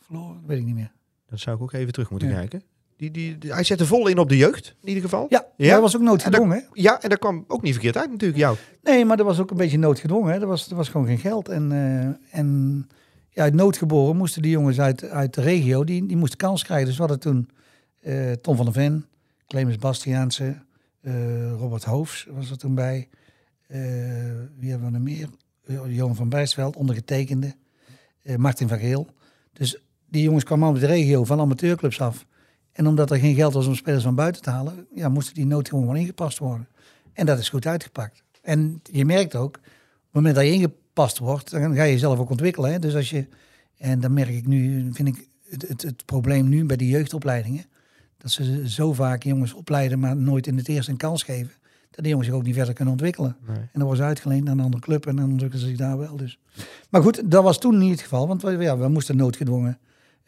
[0.08, 0.92] Dat weet ik niet meer.
[1.28, 2.34] dat zou ik ook even terug moeten Ja.
[2.34, 2.62] kijken.
[2.96, 5.26] Die, die, die- hij zette vol in op de jeugd, in ieder geval.
[5.28, 5.72] Ja, Ja?
[5.72, 6.64] dat was ook noodgedwongen?
[6.72, 8.56] Ja, en dat kwam ook niet verkeerd uit natuurlijk, jou.
[8.82, 10.40] Nee, maar dat was ook een beetje noodgedwongen?
[10.40, 11.48] Er was, er was gewoon geen geld.
[11.48, 12.88] En, eh, en
[13.30, 16.86] ja, uit noodgeboren moesten die jongens uit, uit de regio, die, die moesten kans krijgen.
[16.86, 17.48] Dus we hadden toen
[18.00, 19.06] eh, Tom van der Ven,
[19.46, 20.62] Clemens Bastiaanse,
[21.00, 23.08] eh, Robert Hoofs was er toen bij.
[24.56, 25.28] Wie hebben we er meer?
[25.88, 27.54] Johan van Bijsveld, ondergetekende.
[28.36, 29.06] Martin van Geel.
[29.52, 32.26] Dus die jongens kwamen allemaal uit de regio van amateurclubs af.
[32.72, 35.46] En omdat er geen geld was om spelers van buiten te halen, ja, moesten die
[35.46, 36.68] noodgedwongen gewoon ingepast worden.
[37.12, 38.22] En dat is goed uitgepakt.
[38.42, 42.18] En je merkt ook, op het moment dat je ingepast wordt, dan ga je jezelf
[42.18, 42.72] ook ontwikkelen.
[42.72, 42.78] Hè?
[42.78, 43.26] Dus als je,
[43.76, 47.64] en dan merk ik nu, vind ik het, het, het probleem nu bij de jeugdopleidingen,
[48.16, 51.52] dat ze zo vaak jongens opleiden, maar nooit in het eerst een kans geven,
[51.90, 53.36] dat die jongens zich ook niet verder kunnen ontwikkelen.
[53.46, 53.56] Nee.
[53.56, 55.98] En dan worden ze uitgeleend naar een andere club en dan ontwikkelen ze zich daar
[55.98, 56.16] wel.
[56.16, 56.38] Dus.
[56.90, 59.78] Maar goed, dat was toen niet het geval, want we, ja, we moesten noodgedwongen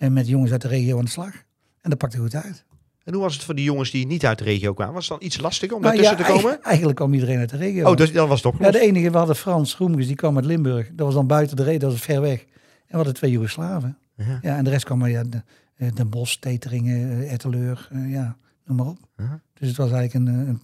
[0.01, 1.35] en met jongens uit de regio aan de slag.
[1.81, 2.65] En dat pakte goed uit.
[3.05, 4.95] En hoe was het voor die jongens die niet uit de regio kwamen?
[4.95, 6.51] Was het dan iets lastiger om Nou daartussen ja, te komen?
[6.51, 7.91] eigen- Eigenlijk kwam iedereen uit de regio.
[7.91, 10.45] Oh, dus dat was toch Ja, de enige, we hadden Frans Groemkes, die kwam uit
[10.45, 10.89] Limburg.
[10.93, 12.41] Dat was dan buiten de reden, dat was ver weg.
[12.41, 12.47] En
[12.89, 13.99] we hadden twee Joegoslaven.
[14.17, 14.39] Ja.
[14.43, 15.43] Ja, en de rest kwam ja, de,
[15.77, 18.99] eh, Den Bosch, Teteringen, Etteleur, eh, ja, noem maar op.
[19.17, 19.41] Ja.
[19.55, 20.61] Dus het was eigenlijk een, een,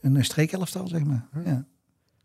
[0.00, 1.26] een, een streekelftal, zeg maar.
[1.44, 1.64] Ja.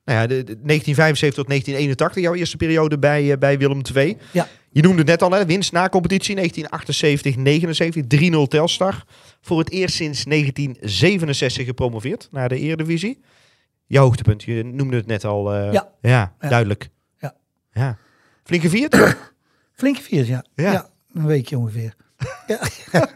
[0.05, 4.17] Nou ja, de, de 1975 tot 1981, jouw eerste periode bij, eh, bij Willem II.
[4.31, 4.47] Ja.
[4.71, 9.03] Je noemde het net al, hè, winst na competitie 1978-79, 3-0 Telstar.
[9.41, 13.19] Voor het eerst sinds 1967 gepromoveerd naar de Eredivisie.
[13.85, 15.53] Je hoogtepunt, je noemde het net al.
[15.53, 15.89] eh, Ja.
[16.01, 16.33] ja.
[16.39, 16.89] Duidelijk.
[17.19, 17.35] Ja.
[17.71, 17.97] ja.
[18.43, 18.95] Flink gevierd?
[19.79, 20.45] Flink gevierd, ja.
[20.55, 20.71] Ja.
[20.71, 20.89] ja.
[21.13, 21.93] Een weekje ongeveer.
[22.47, 22.59] ja.
[22.91, 23.07] ja.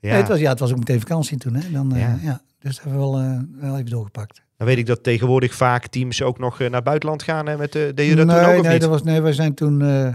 [0.00, 1.54] Nee, het, was, ja, het was ook meteen vakantie toen.
[1.54, 1.70] Hè.
[1.70, 2.42] Dan, eh, Ja.
[2.64, 4.42] Dus dat hebben we wel, eh, wel even doorgepakt.
[4.56, 7.46] Dan weet ik dat tegenwoordig vaak teams ook nog eh, naar het buitenland gaan.
[7.46, 8.80] Hè, met de, deed je dat nee, toen ook of nee, niet?
[8.80, 10.12] dat was, nee, wij zijn toen, eh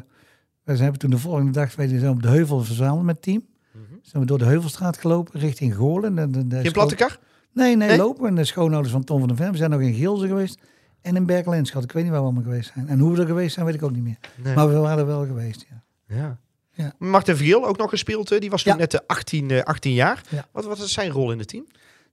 [0.63, 3.45] wij zijn toen de volgende dag wij zijn op de heuvel verzameld met het team.
[3.71, 3.83] Mhm.
[4.01, 6.15] Zijn we door de Heuvelstraat gelopen richting Goorlen.
[6.15, 7.19] De, de, de Geen schoon- platte kar?
[7.53, 7.97] Nee, nee, Nee?
[7.97, 8.27] lopen.
[8.27, 9.51] En de schoonouders van Tom van der Ven.
[9.51, 10.59] We zijn nog in Geelze geweest.
[11.01, 11.83] En in Berkelenschat.
[11.83, 12.87] Ik weet niet waar we allemaal geweest zijn.
[12.87, 14.17] En hoe we er geweest zijn, weet ik ook niet meer.
[14.43, 14.55] Nee.
[14.55, 15.83] Maar we waren er wel geweest, ja.
[16.15, 16.37] Ja.
[16.73, 16.93] Ja.
[16.97, 18.39] Martin Vriel ook nog gespeeld.
[18.39, 18.77] Die was toen Ja.
[18.79, 20.21] net eh, 18, eh, 18 jaar.
[20.29, 20.47] Ja.
[20.51, 21.65] Wat, wat is zijn rol in het team?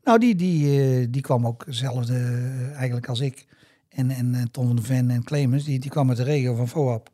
[0.07, 3.47] Nou, die, die, eh, die kwam ook hetzelfde eh, eigenlijk als ik.
[3.88, 5.64] En, en eh, Tom van der Ven en Clemens.
[5.64, 7.11] Die, die kwam uit de regio van Voab.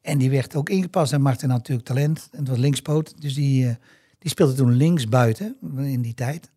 [0.00, 1.12] En die werd ook ingepast.
[1.12, 2.28] En Martin had natuurlijk talent.
[2.32, 3.20] En het was linkspoot.
[3.20, 3.76] Dus die,
[4.18, 6.50] die speelde toen links buiten in die tijd.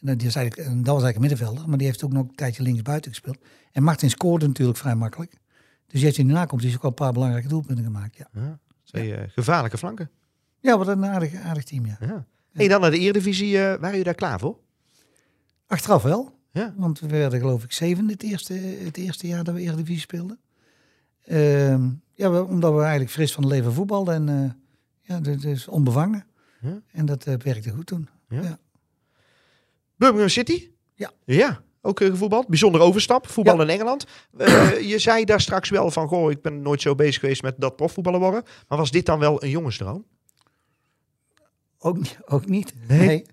[0.00, 1.68] En dat, was eigenlijk, en dat was eigenlijk een middenvelder.
[1.68, 3.38] Maar die heeft ook nog een tijdje links buiten gespeeld.
[3.72, 5.30] En Martin scoorde natuurlijk vrij makkelijk.
[5.86, 8.16] Dus die heeft in de nakomst ook al een paar belangrijke doelpunten gemaakt.
[8.16, 8.58] Ja, Ja.
[8.84, 10.10] Twee gevaarlijke flanken.
[10.60, 11.96] ja wat een aardig, aardig team, ja.
[12.00, 12.26] Ja.
[12.52, 13.58] Hey, dan naar de Eredivisie.
[13.58, 14.64] waren jullie daar klaar voor?
[15.66, 16.34] Achteraf wel.
[16.50, 16.74] Ja.
[16.76, 20.38] Want we werden geloof ik zevende het eerste, het eerste jaar dat we Eredivisie speelden.
[21.22, 24.14] Ehm, ja, we- omdat we eigenlijk fris van het leven voetbalden.
[24.14, 24.50] En eh,
[25.00, 26.26] ja, dus onbevangen.
[26.60, 26.80] Ja.
[26.92, 28.08] En dat eh, werkte goed toen.
[29.96, 30.70] Birmingham City?
[30.94, 31.10] Ja.
[31.24, 32.48] Ja, ook uh, gevoetbald.
[32.48, 33.28] Bijzonder overstap.
[33.28, 34.06] Voetbal in Engeland.
[34.36, 37.54] Eh, je zei daar straks wel van, goh, ik ben nooit zo bezig geweest met
[37.58, 38.42] dat profvoetballen worden.
[38.68, 40.04] Maar was dit dan wel een jongensdroom?
[41.78, 42.72] Ook, niet- ook niet.
[42.88, 43.06] Nee?
[43.06, 43.26] nee.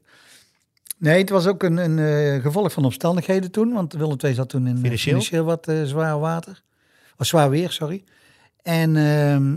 [0.97, 3.73] Nee, het was ook een, een eh, gevolg van omstandigheden toen.
[3.73, 4.97] Want Willem II zat toen in eh, Financieel?
[4.99, 6.63] financieel, wat eh, zwaar water.
[7.17, 8.03] Of zwaar weer, sorry.
[8.61, 9.51] En ehm,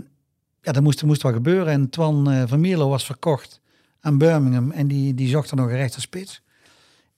[0.61, 1.73] ja, dat moest, er moest wat gebeuren.
[1.73, 3.61] En Twan van Mierlo was verkocht
[3.99, 4.71] aan Birmingham.
[4.71, 6.41] En die, die zocht er nog een rechterspits.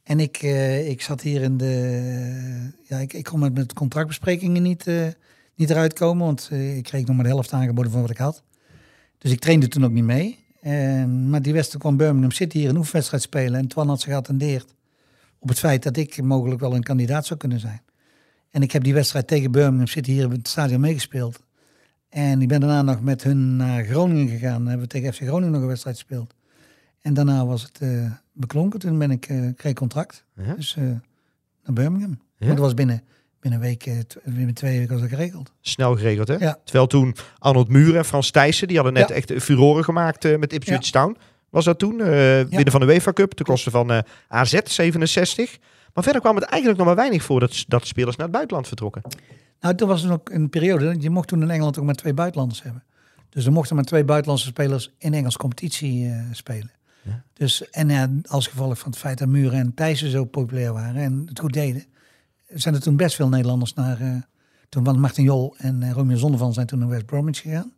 [0.03, 0.41] En ik,
[0.87, 2.71] ik zat hier in de...
[2.83, 4.85] Ja, ik, ik kon met, met contractbesprekingen niet,
[5.55, 6.25] niet eruit komen.
[6.25, 8.43] Want ik kreeg nog maar de helft aangeboden van wat ik had.
[9.17, 10.39] Dus ik trainde toen ook niet mee.
[10.61, 13.59] En, maar die wedstrijd kwam Birmingham City hier een oefenwedstrijd spelen.
[13.59, 14.73] En Twan had zich geattendeerd
[15.39, 17.81] op het feit dat ik mogelijk wel een kandidaat zou kunnen zijn.
[18.51, 21.43] En ik heb die wedstrijd tegen Birmingham City hier in het stadion meegespeeld.
[22.09, 24.57] En ik ben daarna nog met hun naar Groningen gegaan.
[24.57, 26.35] Dan hebben we tegen FC Groningen nog een wedstrijd gespeeld.
[27.01, 28.79] En daarna was het eh, beklonken.
[28.79, 30.25] Toen ben ik, eh, kreeg ik contract.
[30.35, 30.53] Ja.
[30.53, 30.83] Dus eh,
[31.63, 32.19] naar Birmingham.
[32.37, 32.47] Ja?
[32.47, 33.03] Dat was binnen,
[33.39, 35.51] binnen, een week, eh, binnen twee weken was dat geregeld.
[35.61, 36.35] Snel geregeld, hè?
[36.35, 36.57] Ja.
[36.63, 39.15] Terwijl toen Arnold Muren en Frans Thijssen, die hadden net Ja.
[39.15, 40.91] echt furoren gemaakt eh, met Ipswich Ja.
[41.01, 41.17] Town.
[41.49, 41.99] Was dat toen?
[42.01, 42.07] eh
[42.41, 45.57] Winnen van de UEFA Cup, ten koste van eh, AZ 67.
[45.93, 48.67] Maar verder kwam het eigenlijk nog maar weinig voor dat, dat spelers naar het buitenland
[48.67, 49.01] vertrokken.
[49.59, 50.95] Nou, toen was er ook een periode.
[50.99, 52.83] Je mocht toen in Engeland ook maar twee buitenlanders hebben.
[53.29, 56.71] Dus er mochten maar twee buitenlandse spelers in Engels competitie eh, spelen.
[57.01, 57.23] Ja.
[57.33, 61.01] Dus, en ja, als gevolg van het feit dat Muren en Thijssen zo populair waren
[61.01, 61.83] en het goed deden,
[62.53, 64.01] zijn er toen best veel Nederlanders naar.
[64.01, 64.15] eh,
[64.69, 67.73] toen van Martin Jol en uh, Romeo Zonnevan zijn toen naar West Bromwich gegaan.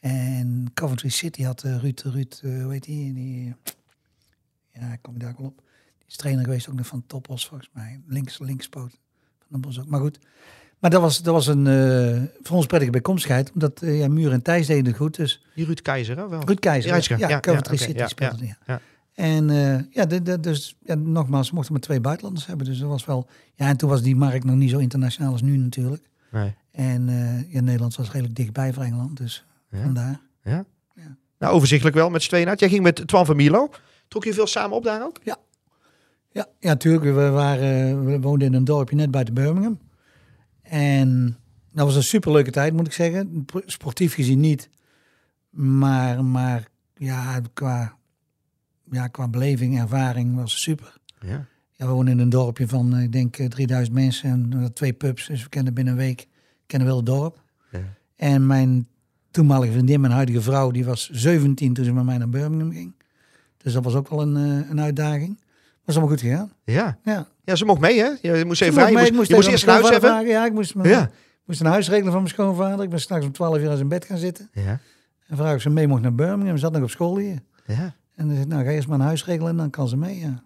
[0.00, 3.12] En Coventry City had eh, Ruud, Ruud, hoe heet die?
[3.12, 3.54] die
[4.72, 5.56] ja, ik kom daar wel op.
[5.98, 8.00] Die is trainer geweest ook nog van Topos volgens mij.
[8.06, 8.98] Links, linkspoot.
[9.50, 9.86] Van Bos ook.
[9.86, 10.18] Maar goed.
[10.78, 13.52] Maar dat was, dat was een eh, voor ons prettige bijkomstigheid.
[13.52, 15.16] Omdat uh, ja, Muur en Thijs deden het goed.
[15.16, 16.28] Dus Die Ruud Keizer, hè?
[16.28, 16.42] Wel.
[16.44, 16.90] Ruud Keizer.
[16.90, 18.80] Ja, Ja, ja, ja, Coventry City ja, speelde ja, ja.
[19.14, 19.22] Ja.
[19.24, 22.66] En eh, ja, de, de, dus ja, nogmaals, we mochten maar twee buitenlanders hebben.
[22.66, 23.28] Dus dat was wel...
[23.54, 26.08] Ja, en toen was die markt nog niet zo internationaal als nu natuurlijk.
[26.30, 26.54] Nee.
[26.70, 27.08] En
[27.48, 29.16] ja, Nederland was redelijk dichtbij voor Engeland.
[29.16, 29.82] Dus Ja.
[29.82, 30.20] vandaar.
[31.38, 32.60] Nou, overzichtelijk wel met z'n tweeën uit.
[32.60, 33.70] Jij ging met Twan van Milo.
[34.08, 35.20] Trok je veel samen op daar ook?
[35.22, 35.36] Ja,
[36.32, 37.04] ja natuurlijk.
[37.04, 39.78] We, waren, we woonden in een dorpje net buiten Birmingham.
[40.62, 41.36] En
[41.72, 43.46] dat was een superleuke tijd, moet ik zeggen.
[43.66, 44.68] Sportief gezien niet.
[45.50, 47.96] Maar, maar ja, qua,
[48.90, 50.96] ja, qua beleving, ervaring was super.
[51.20, 51.46] Ja.
[51.76, 54.64] Ja, we wonen in een dorpje van, eh, ik denk, eh, 3000 mensen en eh,
[54.64, 55.26] twee pubs.
[55.26, 56.26] Dus we kennen binnen een week
[56.66, 57.42] kennen wel het dorp.
[57.70, 57.78] Ja.
[58.16, 58.88] En mijn
[59.30, 62.94] toenmalige vriendin, mijn huidige vrouw, die was 17 toen ze met mij naar Birmingham ging.
[63.56, 65.40] Dus dat was ook wel een, eh, een uitdaging.
[65.84, 66.52] Was allemaal goed gegaan.
[66.64, 66.98] Ja.
[67.04, 67.28] Ja.
[67.44, 68.10] ja, ze mocht mee, hè?
[68.22, 69.04] Je moest even vrij.
[69.04, 70.08] Je moest, je moest eerst een huis hebben.
[70.10, 70.28] vragen.
[70.28, 71.10] Ja, ik moest, mijn, Ja.
[71.44, 72.84] moest een huis regelen van mijn schoonvader.
[72.84, 74.48] Ik ben straks om 12 uur aan zijn bed gaan zitten.
[74.52, 74.80] Ja.
[75.26, 76.56] En vraag of ze mee mocht naar Birmingham.
[76.56, 77.38] Ze zat nog op school hier.
[77.66, 77.94] ja.
[78.14, 80.18] En dan ik, nou ga eerst maar een huis regelen en dan kan ze mee.
[80.18, 80.42] Ja,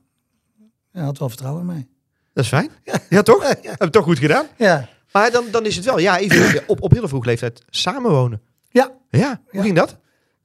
[0.93, 1.87] ja had wel vertrouwen in mij.
[2.33, 2.71] Dat is fijn.
[3.09, 3.43] Ja, toch?
[3.49, 4.47] Heb je toch goed gedaan.
[4.57, 8.41] Ja, Maar dan, dan is het wel, ja, even op, op hele vroege leeftijd samenwonen.
[8.71, 9.63] ja Ja, hoe Ja.
[9.63, 9.97] ging dat?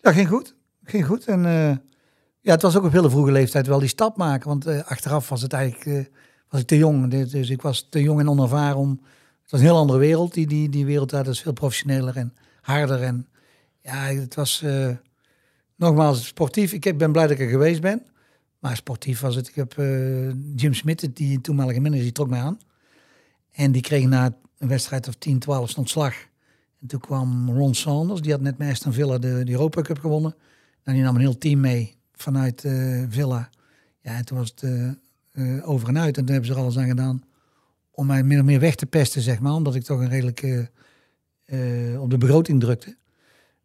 [0.02, 0.56] dat ging goed.
[0.84, 1.26] Ging goed.
[1.26, 1.70] En eh,
[2.42, 4.48] Ja, het was ook op hele vroege leeftijd wel die stap maken.
[4.50, 6.14] Want eh, achteraf was het eigenlijk eh,
[6.50, 7.08] was ik te jong.
[7.10, 8.90] Dus, dus ik was te jong en onervaren om...
[9.42, 10.34] Het was een heel andere wereld.
[10.34, 13.02] Die, die, die wereld daar is veel professioneler en harder.
[13.04, 13.28] En
[13.82, 14.64] ja, het was
[15.84, 16.74] nogmaals sportief.
[16.74, 18.02] Ik ben blij dat ik er geweest ben.
[18.60, 19.48] Maar sportief was het.
[19.48, 22.60] Ik heb eh, Jim Smith, die toenmalige manager, die trok mij aan.
[23.52, 26.14] En die kreeg na een wedstrijd of 10, 12 zijn ontslag.
[26.82, 30.36] En toen kwam Ron Sanders, die had net met Aston Villa de, Europa Cup gewonnen.
[30.84, 33.50] En die nam een heel team mee vanuit eh, Villa.
[34.02, 34.64] Ja, en toen was het
[35.32, 36.18] eh, over en uit.
[36.18, 37.24] En toen hebben ze er alles aan gedaan
[37.92, 39.54] om mij min of meer weg te pesten, zeg maar.
[39.54, 40.70] Omdat ik toch een redelijk
[42.00, 42.96] op de begroting drukte.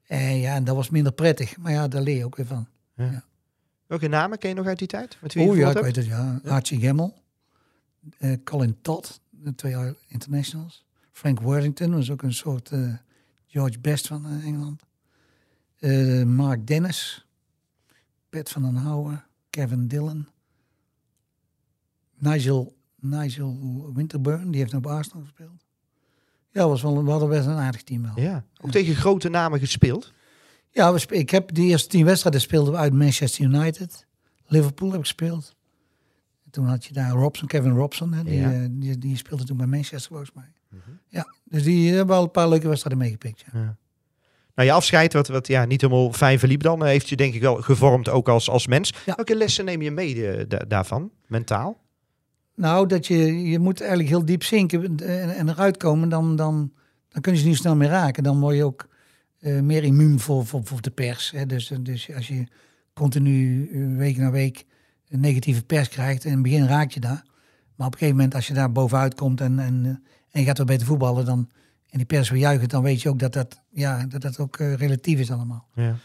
[0.09, 1.57] En ja, en dat was minder prettig.
[1.57, 2.67] Maar ja, daar leer je ook weer van.
[3.87, 5.19] Welke namen ken je nog uit die tijd?
[5.21, 6.41] Met wie je Oh ja, ik weet het, ja.
[6.45, 7.23] Archie Gemmel.
[8.19, 10.85] eh, Colin Todd, de twee jaar internationals.
[11.13, 12.95] Frank Worthington was ook een soort eh,
[13.47, 14.83] George Best van eh, Engeland.
[16.27, 17.27] Mark Dennis.
[18.31, 19.25] Pat van den Houwen.
[19.51, 20.29] Kevin Dillon.
[22.19, 25.67] Nigel, Nigel Winterburn, die heeft nog bij Arsenal gespeeld.
[26.59, 28.25] Ja, was wel, we hadden best een aardig team wel.
[28.25, 28.45] Ja.
[28.61, 30.13] Ook tegen grote namen gespeeld.
[30.71, 34.07] Ja, we spe- ik heb de eerste tien wedstrijden speelden we uit Manchester United.
[34.47, 35.57] Liverpool heb ik gespeeld.
[36.45, 38.13] En toen had je daar Robson, Kevin Robson.
[38.13, 38.53] Hè, die, Ja.
[38.53, 40.53] eh, die, die speelde toen bij Manchester volgens mij.
[41.09, 43.45] Ja, dus die hebben wel een paar leuke wedstrijden meegepikt.
[43.53, 43.77] Ja.
[44.55, 47.35] Nou, je afscheid, wat, wat ja, niet helemaal fijn verliep dan, eh, heeft je denk
[47.35, 48.93] ik wel gevormd ook als, als mens.
[49.07, 49.15] Ja.
[49.17, 51.81] Welke lessen neem je mee eh, da- daarvan, mentaal?
[52.59, 56.09] Nou, dat je, je moet eigenlijk heel diep zinken en, en eruit komen.
[56.09, 56.73] Dan, dan,
[57.09, 58.23] dan kun je ze niet snel meer raken.
[58.23, 58.89] Dan word je ook
[59.39, 61.31] eh, meer immuun voor, voor, voor de pers.
[61.31, 61.47] Hè.
[61.47, 62.45] Dus, dus als je
[62.93, 64.65] continu eh, week na week
[65.09, 66.25] een negatieve pers krijgt.
[66.25, 67.25] In het begin raak je daar.
[67.77, 69.91] Maar op een gegeven moment als je daar bovenuit komt en, en, eh,
[70.31, 71.25] en je gaat weer beter voetballen.
[71.25, 71.49] Dan,
[71.89, 74.57] en die pers weer juichen, dan weet je ook dat dat, ja, dat, dat ook
[74.57, 75.69] relatief is allemaal.
[75.75, 75.97] Ja.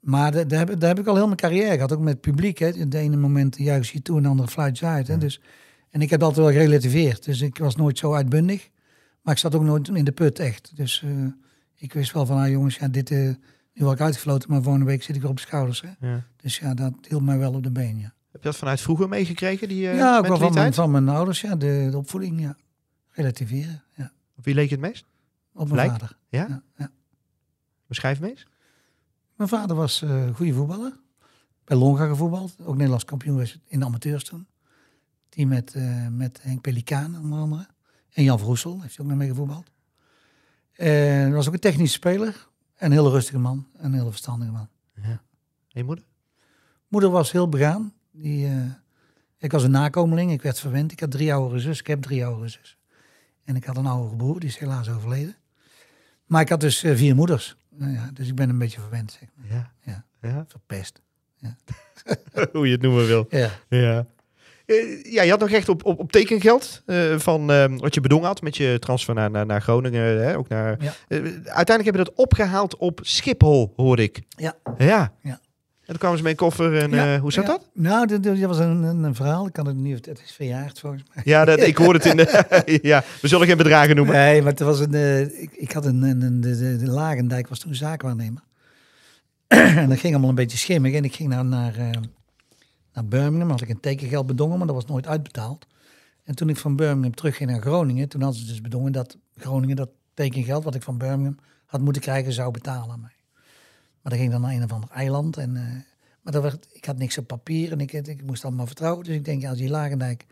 [0.00, 1.92] Maar da- daar heb, daar heb ik al heel mijn carrière gehad.
[1.92, 2.58] Ook met het publiek.
[2.58, 2.88] Hè.
[2.88, 5.08] De ene moment juich je toe en de andere fluit je uit.
[5.08, 5.18] Hè.
[5.18, 5.40] Dus,
[5.92, 7.24] en ik heb altijd wel gerelativeerd.
[7.24, 8.70] Dus ik was nooit zo uitbundig.
[9.22, 10.76] Maar ik zat ook nooit in de put echt.
[10.76, 11.26] Dus eh,
[11.74, 13.18] ik wist wel van, ah jongens, ja, dit, eh,
[13.72, 14.50] nu word ik uitgefloten.
[14.50, 15.82] Maar volgende week zit ik weer op de schouders.
[15.82, 16.08] Hè.
[16.08, 16.22] Ja.
[16.36, 18.14] Dus ja, dat hield mij wel op de been, ja.
[18.30, 21.08] Heb je dat vanuit vroeger meegekregen, die eh ja, ook wel van mijn, van mijn
[21.08, 21.56] ouders, ja.
[21.56, 22.56] De, de opvoeding, ja.
[23.10, 24.12] Relativeren, ja.
[24.36, 25.04] Op wie leek je het meest?
[25.52, 25.92] Op mijn Lijkt?
[25.92, 26.16] vader.
[26.28, 26.46] Ja?
[26.48, 26.90] Ja, ja.
[27.86, 28.46] Beschrijf me eens.
[29.36, 30.92] Mijn vader was een goede voetballer.
[31.64, 32.56] Bij Longa gevoetbald.
[32.60, 34.46] Ook Nederlands kampioen was in de amateurs toen.
[35.32, 37.66] Team met, eh, met Henk Pelikaan onder andere.
[38.12, 39.70] En Jan Vroesel heeft hij ook nog mee gevoetbald.
[40.72, 42.48] En was ook een technische speler.
[42.76, 43.66] En een hele rustige man.
[43.76, 44.68] En een hele verstandige man.
[44.94, 45.20] En
[45.68, 46.04] je moeder?
[46.88, 47.92] Moeder was heel begaan.
[48.10, 48.64] Die, eh,
[49.38, 50.32] ik was een nakomeling.
[50.32, 50.92] Ik werd verwend.
[50.92, 51.80] Ik had drie oudere zus.
[51.80, 52.78] Ik heb drie oudere zus.
[53.44, 54.40] En ik had een oudere broer.
[54.40, 55.36] Die is helaas overleden.
[56.26, 57.56] Maar ik had dus eh, vier moeders.
[57.68, 59.46] Nou ja, dus ik ben een beetje verwend, zeg maar.
[59.56, 59.72] Ja.
[59.80, 60.04] Ja.
[60.20, 60.44] ja.
[60.48, 61.00] Verpest.
[62.52, 63.26] Hoe je het noemen wil.
[63.28, 63.50] Ja.
[63.68, 64.06] Ja.
[64.66, 68.00] Eh, ja, je had nog recht op, op, op tekengeld eh, van eh, wat je
[68.00, 70.24] bedongen had met je transfer naar, naar, naar Groningen.
[70.24, 70.92] Hè, ook naar, Ja.
[71.44, 74.20] Uiteindelijk heb je dat opgehaald op Schiphol, hoorde ik.
[74.28, 74.54] Ja.
[74.78, 75.12] Ja.
[75.22, 75.40] Ja.
[75.82, 77.50] En toen kwamen ze met een koffer en Ja, hoe zat ja.
[77.50, 77.70] dat?
[77.74, 79.46] Nou, dat, dat was een, een, een verhaal.
[79.46, 80.06] Ik kan het niet.
[80.06, 81.22] Het is verjaard volgens mij.
[81.26, 82.78] Ja, dat, ik hoorde het in de...
[82.92, 84.14] ja, we zullen geen bedragen noemen.
[84.14, 84.94] Nee, maar het was een.
[85.42, 88.42] ik, ik had een, een, een- de, de, de Lagendijk was toen zaakwaarnemer.
[89.46, 90.94] en dat ging allemaal een beetje schimmig.
[90.94, 91.90] En ik ging naar, naar, eh,
[92.92, 93.50] naar Birmingham.
[93.50, 95.66] Had ik een tekengeld bedongen, maar dat was nooit uitbetaald.
[96.24, 99.76] En toen ik van Birmingham terugging naar Groningen, toen hadden ze dus bedongen dat Groningen
[99.76, 103.16] dat tekengeld wat ik van Birmingham had moeten krijgen zou betalen aan mij.
[104.02, 105.36] Maar dat ging dan naar een of ander eiland.
[105.36, 105.62] En, eh,
[106.22, 109.04] maar dat werd, ik had niks op papier en ik, ik moest allemaal vertrouwen.
[109.04, 110.26] Dus ik denk, ja, als die Lagendijk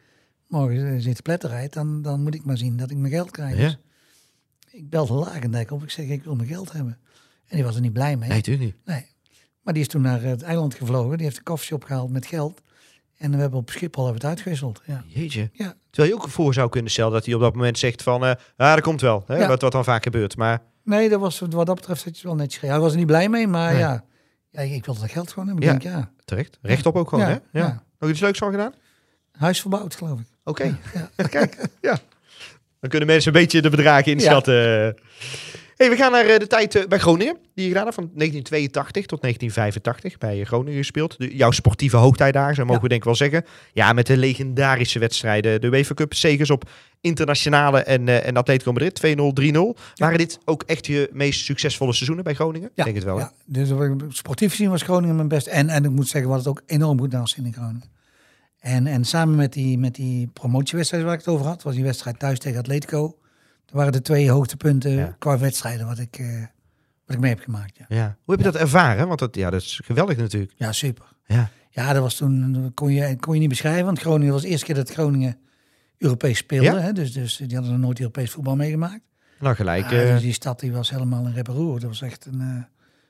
[0.46, 3.31] morgen eh, zit te pletterheid, dan, dan moet ik maar zien dat ik mijn geld
[3.31, 3.59] krijg.
[3.59, 3.77] Ja.
[4.64, 5.83] Dus ik belde Lagendijk op.
[5.83, 6.99] Ik zeg, ik wil mijn geld hebben.
[7.46, 8.29] En die was er niet blij mee.
[8.29, 8.77] Nee, natuurlijk niet.
[8.85, 9.07] Nee.
[9.62, 11.16] Maar die is toen naar het eiland gevlogen.
[11.16, 12.61] Die heeft een koffieshop gehaald met geld.
[13.16, 14.83] En we hebben op Schiphol hebben het uitgewisseld.
[14.87, 15.05] Ja.
[15.07, 15.51] Jeetje.
[15.53, 15.75] Ja.
[15.90, 18.25] Terwijl je ook voor zou kunnen stellen dat hij op dat moment zegt van...
[18.25, 19.25] eh ah, dat komt wel.
[19.27, 19.37] Hè?
[19.37, 19.49] Ja.
[19.49, 20.37] Wat, wat dan vaak gebeurt.
[20.37, 22.62] Maar Nee, dat was, wat dat betreft zat je wel netjes.
[22.70, 23.81] Hij was er niet blij mee, maar Nee.
[23.81, 24.05] ja.
[24.51, 24.61] ja.
[24.61, 25.64] Ik wilde dat geld gewoon hebben.
[25.64, 25.70] Ja.
[25.70, 26.11] denk, ja.
[26.25, 26.59] terecht.
[26.62, 27.59] Rechtop ook gewoon, Ja, hè?
[27.61, 27.83] Ja.
[27.99, 28.75] Nog iets leuks van gedaan?
[29.33, 30.27] Huis verbouwd, geloof ik.
[30.44, 30.77] Oké.
[30.94, 31.27] Ja.
[31.29, 31.99] Kijk, ja.
[32.81, 34.94] Dan kunnen mensen een beetje de bedragen inschatten.
[35.81, 38.11] Hey, we gaan naar eh, de tijd eh, bij Groningen, die je gedaan hebt, van
[38.14, 41.19] 1982 tot 1985 bij eh, Groningen gespeeld.
[41.19, 42.83] De, jouw sportieve hoogtijdagen, zo mogen Ja.
[42.83, 43.45] we denk ik wel zeggen.
[43.73, 45.61] Ja, met de legendarische wedstrijden.
[45.61, 49.77] De UEFA Cup zegers op internationale en, eh, en Atletico Madrid, 2-0, 3-0.
[49.95, 52.71] Waren dit ook echt je meest succesvolle seizoenen bij Groningen?
[52.75, 53.23] Ja, denk het wel, hè?
[53.23, 53.33] ja.
[53.47, 53.69] Dus
[54.09, 55.47] sportief gezien was Groningen mijn best.
[55.47, 57.90] En, en ik moet zeggen, wat het ook enorm goed was in Groningen.
[58.59, 61.85] En, en samen met die, met die promotiewedstrijd waar ik het over had, was die
[61.85, 63.14] wedstrijd thuis tegen Atletico.
[63.71, 65.17] Dat waren de twee hoogtepunten Ja.
[65.19, 66.41] qua wedstrijden wat ik, eh,
[67.07, 67.77] wat ik mee heb gemaakt.
[67.79, 68.17] Ja, Ja.
[68.25, 69.07] Hoe heb je dat ervaren?
[69.09, 70.53] Want dat, ja, dat is geweldig natuurlijk.
[70.57, 71.05] ja super.
[71.27, 71.51] Ja.
[71.71, 73.85] Ja, dat was toen, dat kon je, kon je niet beschrijven.
[73.85, 75.39] Want Groningen was de eerste keer dat Groningen
[75.99, 76.81] Europees speelde.
[76.81, 76.93] Hè?
[76.93, 79.01] Dus, dus die hadden nog nooit Europees voetbal meegemaakt.
[79.41, 79.85] Nou, gelijk.
[79.85, 81.81] Eh, dus die stad die was helemaal een reparoer.
[81.81, 82.63] Dat was echt een, eh,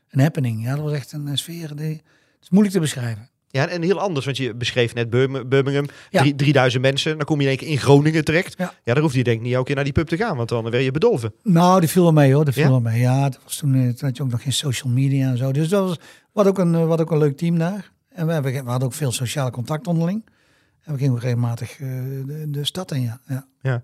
[0.08, 0.62] een happening.
[0.64, 1.76] Ja, dat was echt een eh, sfeer.
[1.76, 2.02] Die, het
[2.42, 3.28] is moeilijk te beschrijven.
[3.50, 6.20] Ja, en heel anders, want je beschreef net Birm- Birmingham, Ja.
[6.20, 7.16] drie- 3000 mensen.
[7.16, 8.54] Dan kom je in één keer in Groningen terecht.
[8.58, 8.72] Ja.
[8.84, 10.48] Ja, daar hoefde je denk ik niet elke keer naar die pub te gaan, want
[10.48, 11.32] dan werd je bedolven.
[11.42, 12.44] Nou, die viel wel mee hoor.
[12.44, 12.68] Dat viel Ja?
[12.70, 13.00] wel mee.
[13.00, 15.52] Ja, dat was toen, eh, toen had je ook nog geen social media en zo.
[15.52, 15.98] Dus dat was
[16.32, 17.90] wat ook een, eh, wat ook een leuk team daar.
[18.12, 20.24] En we, hebben, we hadden ook veel sociale contact onderling.
[20.84, 21.78] En we gingen ook regelmatig eh,
[22.26, 23.20] de, de stad in, ja.
[23.62, 23.82] ja.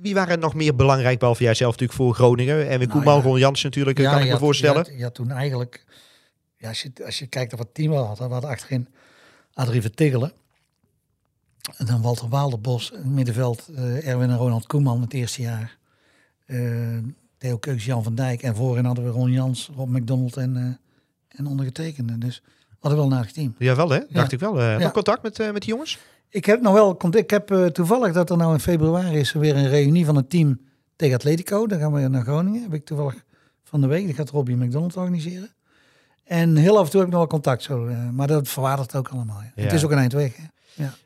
[0.00, 2.68] Wie waren nog meer belangrijk, behalve jij zelf natuurlijk voor Groningen?
[2.68, 3.38] En Koeman, Nou ja.
[3.38, 4.86] Jans natuurlijk, kan ik me voorstellen.
[5.00, 5.84] Had toen eigenlijk,
[6.58, 8.88] ja, als, je, als je kijkt naar wat team we hadden, we hadden achterin
[9.52, 10.32] Adrie Vertiggelen.
[11.76, 15.78] En dan Walter Waalderbos, in het middenveld eh, Erwin en Ronald Koeman het eerste jaar.
[16.46, 16.98] Eh,
[17.38, 18.42] Theo Keuks, Jan van Dijk.
[18.42, 20.62] En voorin hadden we Ron Jans, Rob McDonald en, eh
[21.38, 22.18] en ondergetekende.
[22.18, 23.54] Dus we hadden wel een aardig team.
[23.58, 23.98] Ja, wel hè?
[23.98, 24.36] Dacht Ja.
[24.36, 24.60] ik wel.
[24.60, 24.78] eh, Ja.
[24.78, 25.98] Nog contact met, met die jongens?
[26.28, 29.56] Ik heb nog wel, ik heb toevallig dat er nou in februari is er weer
[29.56, 30.60] een reunie van het team
[30.96, 31.66] tegen Atletico.
[31.66, 32.62] Dan gaan we weer naar Groningen.
[32.62, 33.24] Heb ik toevallig
[33.64, 34.04] van de week.
[34.04, 35.50] Die gaat Robbie McDonald organiseren.
[36.28, 37.86] En heel af en toe heb ik nog wel contact zo.
[37.86, 39.40] eh, maar dat verwaardigt ook allemaal.
[39.40, 39.52] ja.
[39.54, 39.62] Ja.
[39.62, 40.36] Het is ook een eind weg.
[40.36, 40.44] Hè.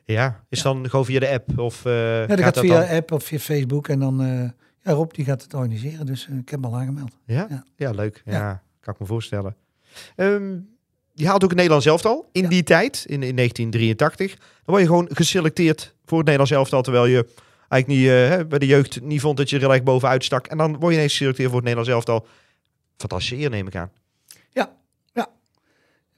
[0.04, 0.40] Ja.
[0.48, 1.58] Is dan gewoon via de app?
[1.58, 2.96] Of eh, Ja, dat gaat via dan?
[2.96, 3.88] app of via Facebook.
[3.88, 4.28] En dan, eh,
[4.82, 6.06] ja, Rob die gaat het organiseren.
[6.06, 7.16] Dus ik heb hem al aangemeld.
[7.24, 7.46] Ja?
[7.50, 7.90] Ja, Ja.
[7.90, 8.22] leuk.
[8.24, 8.32] Ja.
[8.32, 8.62] Ja.
[8.80, 9.56] kan ik me voorstellen.
[10.16, 10.56] Ehm,
[11.14, 12.48] je haalt ook het Nederlands elftal in Ja.
[12.48, 14.34] die tijd, in, in 1983.
[14.36, 17.26] Dan word je gewoon geselecteerd voor het Nederlands elftal, terwijl je
[17.68, 17.86] eigenlijk
[18.38, 20.46] niet, bij de jeugd niet vond dat je er erg bovenuit stak.
[20.46, 22.26] En dan word je ineens geselecteerd voor het Nederlands elftal.
[22.96, 23.90] Fantastische eer, neem ik aan.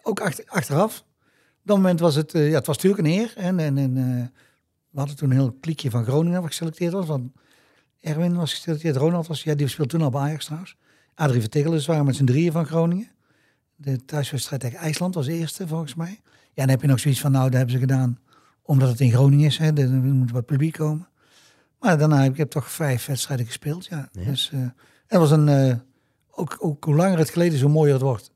[0.07, 0.99] Ook achter, achteraf.
[0.99, 3.33] Op dat moment was het, eh, ja, het was natuurlijk een eer.
[3.37, 4.43] En, en, en eh,
[4.91, 7.07] we hadden toen een heel kliekje van Groningen wat geselecteerd was.
[7.07, 7.33] Want
[8.01, 10.77] Erwin was geselecteerd, Ronald was, ja, die speelde toen al bij Ajax trouwens.
[11.15, 13.11] Adrie Vertiggelen, dus waren met z'n drieën van Groningen.
[13.77, 16.21] De thuiswedstrijd tegen IJsland was de eerste volgens mij.
[16.53, 18.19] Ja, dan heb je nog zoiets van, nou, dat hebben ze gedaan
[18.63, 19.59] omdat het in Groningen is.
[19.59, 21.09] Hè, er moet wat publiek komen.
[21.79, 24.09] Maar daarna heb ik heb toch vijf wedstrijden gespeeld, ja.
[24.13, 24.25] Ja.
[24.25, 25.75] Dus uh, was een, uh,
[26.31, 28.31] ook, ook hoe langer het geleden is, hoe mooier het wordt.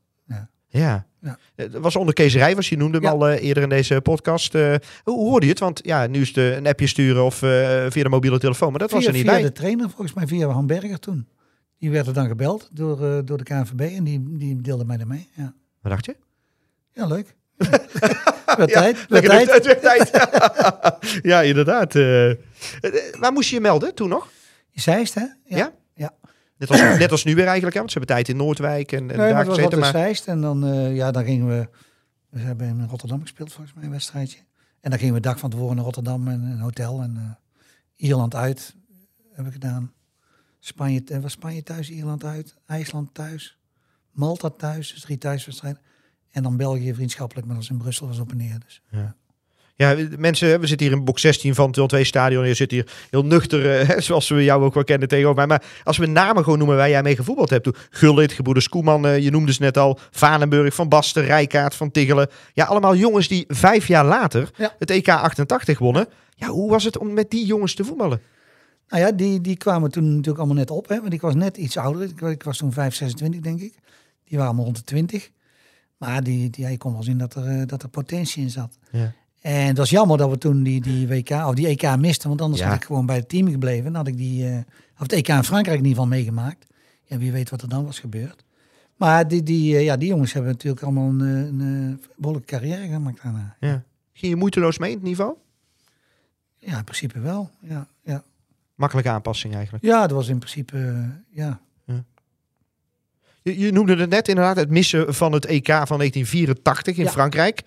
[0.69, 0.79] Ja.
[0.79, 1.07] Ja.
[1.21, 1.37] Ja.
[1.55, 3.11] Het was onder Kees Rijvers, je noemde hem Ja.
[3.11, 4.55] al eh, eerder in deze podcast.
[4.55, 5.61] Eh, hoe hoorde je het?
[5.61, 7.49] Want ja, nu is het eh, een appje sturen of eh,
[7.89, 9.41] via de mobiele telefoon, maar dat was er niet via bij.
[9.41, 11.27] de trainer, volgens mij via Han Berger toen.
[11.77, 15.27] Die werd er dan gebeld door, door de KNVB en die, die deelde mij ermee.
[15.35, 16.15] Ja, Wat dacht je?
[16.93, 17.35] ja leuk.
[18.57, 19.05] Ja, tijd.
[19.07, 19.51] Tijd.
[19.53, 20.11] Het werd tijd.
[21.31, 21.95] ja, inderdaad.
[21.95, 22.29] eh.
[22.29, 22.37] Eh,
[23.19, 24.29] waar moest je je melden toen nog?
[24.73, 25.23] Zeist, hè?
[25.45, 25.71] Ja?
[26.59, 27.79] Net als, net als nu weer eigenlijk, hè?
[27.79, 29.79] want ze hebben tijd in Noordwijk en, en Nee, daar het gezeten.
[29.79, 30.21] Maar.
[30.25, 31.67] En dan, uh, ja, dan gingen we...
[32.29, 34.39] We hebben in Rotterdam gespeeld, volgens mij, een wedstrijdje.
[34.81, 37.01] En dan gingen we dag van tevoren naar Rotterdam en een hotel.
[37.01, 37.31] En uh,
[37.95, 38.75] Ierland uit
[39.27, 39.93] hebben we gedaan.
[40.59, 42.55] Spanje, uh, was Spanje thuis, Ierland uit.
[42.65, 43.59] IJsland thuis.
[44.11, 45.81] Malta thuis, dus drie thuiswedstrijden.
[46.31, 48.59] En dan België vriendschappelijk, maar dat was in Brussel, was op en neer.
[48.59, 48.81] Dus.
[48.89, 49.15] Ja.
[49.79, 52.47] Ja, mensen, we zitten hier in box 16 van het 2 stadion.
[52.47, 55.47] Je zit hier heel nuchter, hè, zoals we jou ook wel kennen tegenover mij.
[55.47, 57.69] Maar als we namen gewoon noemen waar jij mee gevoetbald hebt.
[57.89, 59.99] Gullit, gebroeders Koeman, uh, je noemde ze net al.
[60.11, 62.29] Vanenburg, Van Basten, Rijkaard, Van Tiggelen.
[62.53, 64.75] Ja, allemaal jongens die vijf jaar later ja.
[64.79, 66.07] het EK 88 wonnen.
[66.35, 68.21] Ja, hoe was het om met die jongens te voetballen?
[68.87, 70.87] Nou ja, die, die kwamen toen natuurlijk allemaal net op.
[70.87, 72.01] Hè, want ik was net iets ouder.
[72.01, 73.73] Ik, ik was toen 5, 26 denk ik.
[74.23, 75.29] Die waren allemaal rond de 20.
[75.97, 78.49] Maar die, die, ja, je kon wel zien dat er, uh, dat er potentie in
[78.49, 78.77] zat.
[78.91, 79.13] Ja.
[79.41, 82.41] En het was jammer dat we toen die, die WK of die EK misten, want
[82.41, 82.67] anders Ja.
[82.67, 83.83] had ik gewoon bij het team gebleven.
[83.83, 84.57] Dan had ik die, uh,
[84.93, 86.65] of het EK in Frankrijk in ieder geval meegemaakt.
[87.03, 88.43] Ja, wie weet wat er dan was gebeurd.
[88.95, 92.87] Maar die, die, uh, ja, die jongens hebben natuurlijk allemaal een, een, een behoorlijke carrière
[92.87, 93.55] gemaakt daarna.
[93.59, 93.83] Ja.
[94.13, 95.33] Ging je moeiteloos mee in het niveau?
[96.57, 97.49] Ja, in principe wel.
[97.61, 98.23] Ja, ja.
[98.75, 99.83] Makkelijke aanpassing eigenlijk.
[99.85, 101.59] ja dat was in principe, uh, ja.
[103.41, 107.09] Je, je, noemde het net inderdaad, het missen van het EK van 1984 in Ja.
[107.09, 107.61] Frankrijk.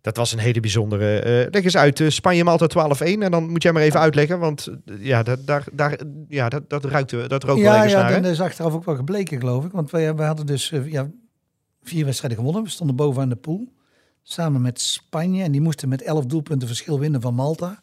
[0.00, 1.18] Dat was een hele bijzondere.
[1.18, 3.04] Uh, leg eens uit, uh, Spanje-Malta 12-1.
[3.04, 6.70] En dan moet jij maar even uitleggen, want uh, ja, dat, daar, daar, ja, dat,
[6.70, 8.12] dat ruikt dat rook ja, wel even ja, naar.
[8.12, 8.30] dat hè?
[8.30, 9.72] is achteraf ook wel gebleken, geloof ik.
[9.72, 11.10] Want wij, wij hadden dus ja,
[11.82, 12.62] vier wedstrijden gewonnen.
[12.62, 13.72] We stonden bovenaan de pool.
[14.22, 15.42] Samen met Spanje.
[15.42, 17.82] En die moesten met elf doelpunten verschil winnen van Malta.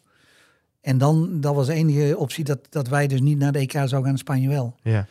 [0.80, 3.72] En dan, dat was de enige optie dat, dat wij dus niet naar de EK
[3.72, 4.76] zouden gaan, Spanje wel.
[4.82, 5.06] Ja.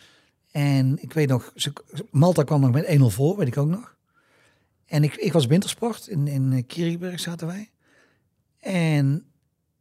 [0.51, 1.53] En ik weet nog,
[2.11, 3.94] Malta kwam nog met 1-0 voor, weet ik ook nog.
[4.85, 7.69] En ik, ik was wintersport, in, in Kiriberg zaten wij.
[8.59, 9.25] En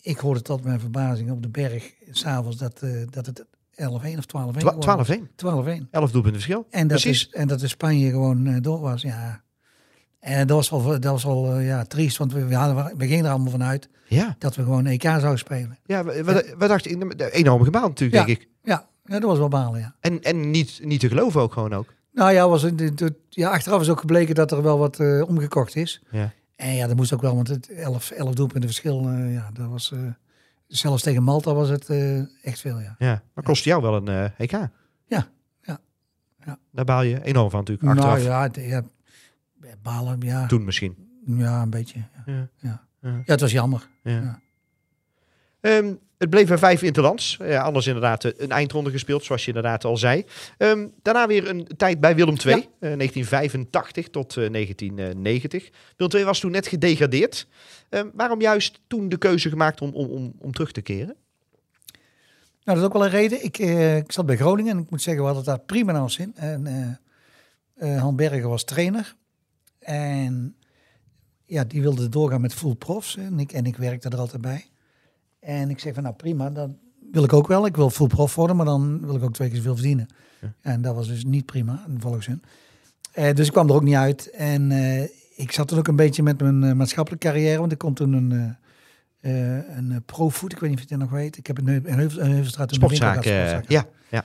[0.01, 3.47] ik hoorde tot mijn verbazing op de berg s'avonds dat, uh, dat het 11-1
[3.83, 5.19] of 12-1 Twa 12-1.
[5.19, 5.91] 12-1.
[5.91, 6.67] 11 doelpunten verschil.
[6.71, 7.27] En dat, Precies.
[7.27, 9.43] is, en dat de Spanje gewoon uh, door was, ja.
[10.21, 13.07] En dat was wel, dat was wel uh, ja, triest, want we, we, hadden, we
[13.07, 15.79] gingen er allemaal vanuit Ja, dat we gewoon EK zouden spelen.
[15.87, 17.31] ja wat, wat, wat dacht je?
[17.33, 18.25] Enorm gebaald natuurlijk, Ja.
[18.27, 18.49] denk ik.
[18.63, 19.95] Ja, ja, dat was wel balen, ja.
[20.01, 21.93] En, en niet, niet te geloven ook gewoon ook.
[22.15, 25.77] Nou ja, was, het- ja, achteraf is ook gebleken dat er wel wat uh, omgekocht
[25.77, 26.03] is.
[26.11, 26.33] Ja.
[26.57, 29.69] En ja, dat moest ook wel, want het 11, 11 doelpunten verschil, eh, ja, dat
[29.69, 29.93] was...
[29.93, 29.99] eh,
[30.67, 32.95] zelfs tegen Malta was het eh, echt veel, ja.
[32.99, 34.51] Ja, maar kost jou wel een eh EK.
[35.07, 35.29] Ja,
[35.63, 35.79] ja,
[36.45, 36.59] ja.
[36.71, 38.25] Daar baal je enorm van natuurlijk, achteraf.
[38.25, 38.83] Nou ja,
[39.61, 40.97] ja, balen, ja, Toen misschien.
[41.27, 41.99] ja, een beetje.
[42.27, 42.83] Ja, Ja.
[43.01, 43.23] ja.
[43.25, 43.89] Het was jammer.
[44.03, 44.41] Ja.
[45.61, 45.81] Ja.
[46.25, 47.37] Het bleef bij vijf interlands.
[47.41, 50.25] Ja, anders inderdaad eh, een eindronde gespeeld, zoals je inderdaad al zei.
[50.59, 52.63] Ehm, daarna weer een tijd bij Willem II, Ja.
[52.63, 55.71] eh, 1985 tot eh, 1990.
[55.97, 57.47] Willem II was toen net gedegradeerd.
[57.89, 61.15] Ehm, waarom juist toen de keuze gemaakt om, om, om, om terug te keren?
[62.65, 63.45] Nou, dat is ook wel een reden.
[63.45, 66.03] Ik, eh, ik zat bij Groningen en ik moet zeggen, we hadden daar prima naar
[66.03, 66.33] ons zin.
[66.37, 66.91] En eh
[67.75, 69.15] eh, Han Berger was trainer.
[69.79, 70.57] En
[71.45, 73.17] ja, die wilde doorgaan met full profs.
[73.17, 74.67] En ik, en ik werkte er altijd bij.
[75.45, 76.71] En ik zeg van, nou prima, dat
[77.11, 77.67] wil ik ook wel.
[77.67, 80.07] Ik wil full prof worden, maar dan wil ik ook twee keer zoveel verdienen.
[80.61, 82.43] En dat was dus niet prima, volgens hun.
[83.13, 84.31] Eh, dus ik kwam er ook niet uit.
[84.31, 85.03] En eh,
[85.37, 87.59] ik zat toen ook een beetje met mijn eh, maatschappelijke carrière.
[87.59, 88.57] Want ik kon toen een...
[89.21, 91.37] een profood, ik weet niet of je het nog weet.
[91.37, 93.25] Ik heb een, een, Heuvel- een Heuvelstraat winkel Sportzaak.
[93.69, 94.25] ja, ja.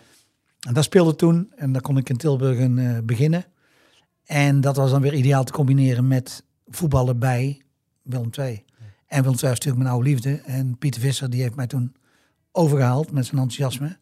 [0.67, 1.51] En dat speelde toen.
[1.55, 3.45] En daar kon ik in Tilburg een, beginnen.
[4.25, 7.61] En dat was dan weer ideaal te combineren met voetballen bij
[8.01, 8.65] Willem II.
[9.09, 10.41] En Willem II was natuurlijk mijn oude liefde.
[10.45, 11.95] En Pieter Visser die heeft mij toen
[12.51, 13.97] overgehaald met zijn enthousiasme.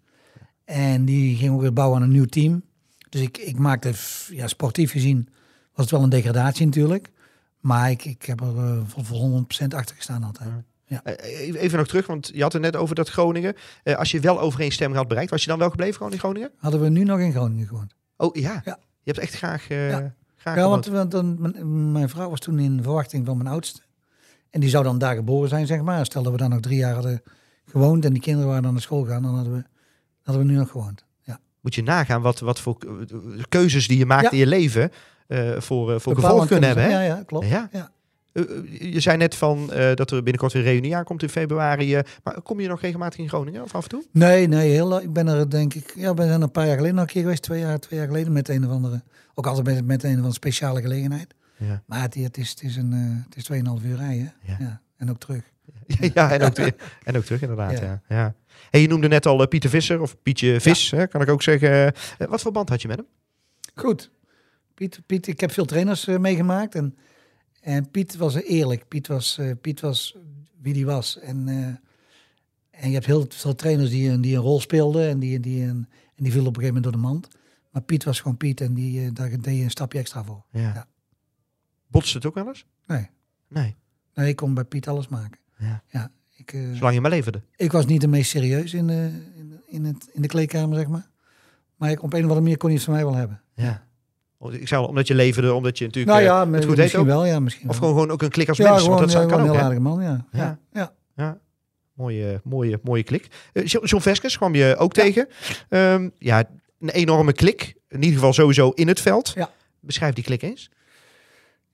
[0.66, 2.64] En die ging ook weer bouwen aan een nieuw team.
[3.10, 3.94] Dus ik, ik maakte,
[4.30, 5.28] ja, sportief gezien,
[5.74, 7.12] was het wel een degradatie natuurlijk.
[7.60, 10.50] Maar ik, ik heb er eh, voor, voor 100% achter gestaan altijd.
[10.88, 13.56] Eh, Even nog terug, want je had het net over dat Groningen.
[13.84, 16.52] Eh, als je wel overeenstemming had bereikt, was je dan wel gebleven gewoon in Groningen?
[16.58, 17.94] Hadden we nu nog in Groningen gewoond.
[18.18, 18.80] Oh ja, Ja.
[19.04, 20.14] je hebt echt graag, eh Ja.
[20.38, 23.82] graag Ja, want, dan, mijn, mijn vrouw was toen in verwachting van mijn oudste.
[24.50, 26.06] En die zou dan daar geboren zijn, zeg maar.
[26.06, 27.22] Stel dat we dan nog drie jaar hadden
[27.66, 29.64] gewoond en die kinderen waren dan naar school gegaan, dan hadden we,
[30.22, 31.04] hadden we nu nog gewoond.
[31.22, 31.40] Ja.
[31.62, 32.78] Moet je nagaan wat, wat voor
[33.50, 34.32] keuzes die je maakt Ja.
[34.32, 34.92] in je leven
[35.28, 36.84] eh, voor, eh, voor Bepalend gevolg kunnen hebben.
[36.84, 36.90] Hè?
[36.90, 37.48] Ja, ja, klopt.
[37.48, 37.70] Ja.
[37.72, 37.92] Ja.
[38.32, 38.44] Eh,
[38.94, 42.02] je zei net van dat er binnenkort weer een reunie aankomt in februari.
[42.24, 44.04] maar kom je nog regelmatig in Groningen of af en toe?
[44.12, 46.96] Nee, nee, heel, ik ben er denk ik, ja, zijn er een paar jaar geleden
[46.96, 49.66] nog een keer geweest, twee jaar, twee jaar geleden, met een of andere, ook altijd
[49.66, 51.34] met, met een of andere speciale gelegenheid.
[51.58, 51.84] Ja.
[51.86, 53.44] Maar het, het is, het is een, eh, het is
[53.82, 54.34] 2,5 uur rijden.
[54.44, 54.56] Ja.
[54.60, 54.82] Ja.
[54.98, 55.44] En ook terug.
[56.14, 56.58] ja, en ook,
[57.04, 57.80] en ook terug inderdaad.
[57.80, 58.02] Ja.
[58.10, 58.36] Ja.
[58.70, 61.42] Hey, je noemde net al eh, Pieter Visser of Pietje Vis, hè, kan ik ook
[61.42, 61.94] zeggen.
[62.18, 63.06] Eh, wat voor band had je met hem?
[63.76, 64.12] Goed.
[64.74, 66.76] Piet, Piet, ik heb veel trainers eh, meegemaakt.
[66.76, 66.98] En,
[67.62, 68.88] en Piet was eerlijk.
[68.88, 70.16] Piet was, eh, Piet was
[70.62, 71.20] wie die was.
[71.20, 71.56] En, eh,
[72.82, 75.10] en je hebt heel veel trainers die, een- die een rol speelden.
[75.10, 77.28] En die, die, een, en die viel op een gegeven moment door de mand.
[77.72, 78.62] Maar Piet was gewoon Piet.
[78.62, 80.44] En die, eh, daar deed je een stapje extra voor.
[80.52, 80.88] Ja.
[81.88, 82.66] Botst het ook wel eens?
[82.88, 83.10] Nee.
[83.48, 83.76] Nee,
[84.14, 85.40] nee, ik kon bij Piet alles maken.
[85.58, 85.84] Ja.
[85.88, 87.42] ja ik, eh, zolang je maar leverde.
[87.56, 90.88] ik was niet de meest serieus in de, in, in, het, in de kleedkamer, zeg
[90.88, 91.08] maar.
[91.76, 93.42] Maar ik, op een of andere manier kon hij het van mij wel hebben.
[93.54, 93.86] Ja.
[94.50, 97.26] Ik zou omdat je leverde, omdat je natuurlijk Nou eh, ja, het goed misschien wel.
[97.26, 97.90] Ja, misschien Of wel.
[97.90, 99.46] gewoon, gewoon ook een klik als ja, mens, gewoon, want dat kan ook.
[99.46, 100.26] een heel aardige man, ja.
[100.32, 100.60] Ja.
[100.74, 100.94] ja.
[101.16, 101.38] ja.
[101.94, 103.28] Mooie, mooie, mooie klik.
[103.54, 105.28] Eh, John Veskes kwam je ook tegen.
[105.70, 106.44] Ehm, ja,
[106.80, 107.76] een enorme klik.
[107.88, 109.32] In ieder geval sowieso in het veld.
[109.36, 109.50] Ja.
[109.80, 110.70] Beschrijf die klik eens.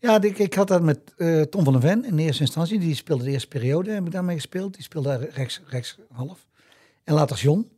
[0.04, 2.80] Ja, ik, ik had dat met eh, Tom van der Ven in eerste instantie.
[2.80, 4.74] Die speelde de eerste periode, heb ik daarmee gespeeld.
[4.74, 6.48] Die speelde rechts, rechts half.
[7.04, 7.70] En later John.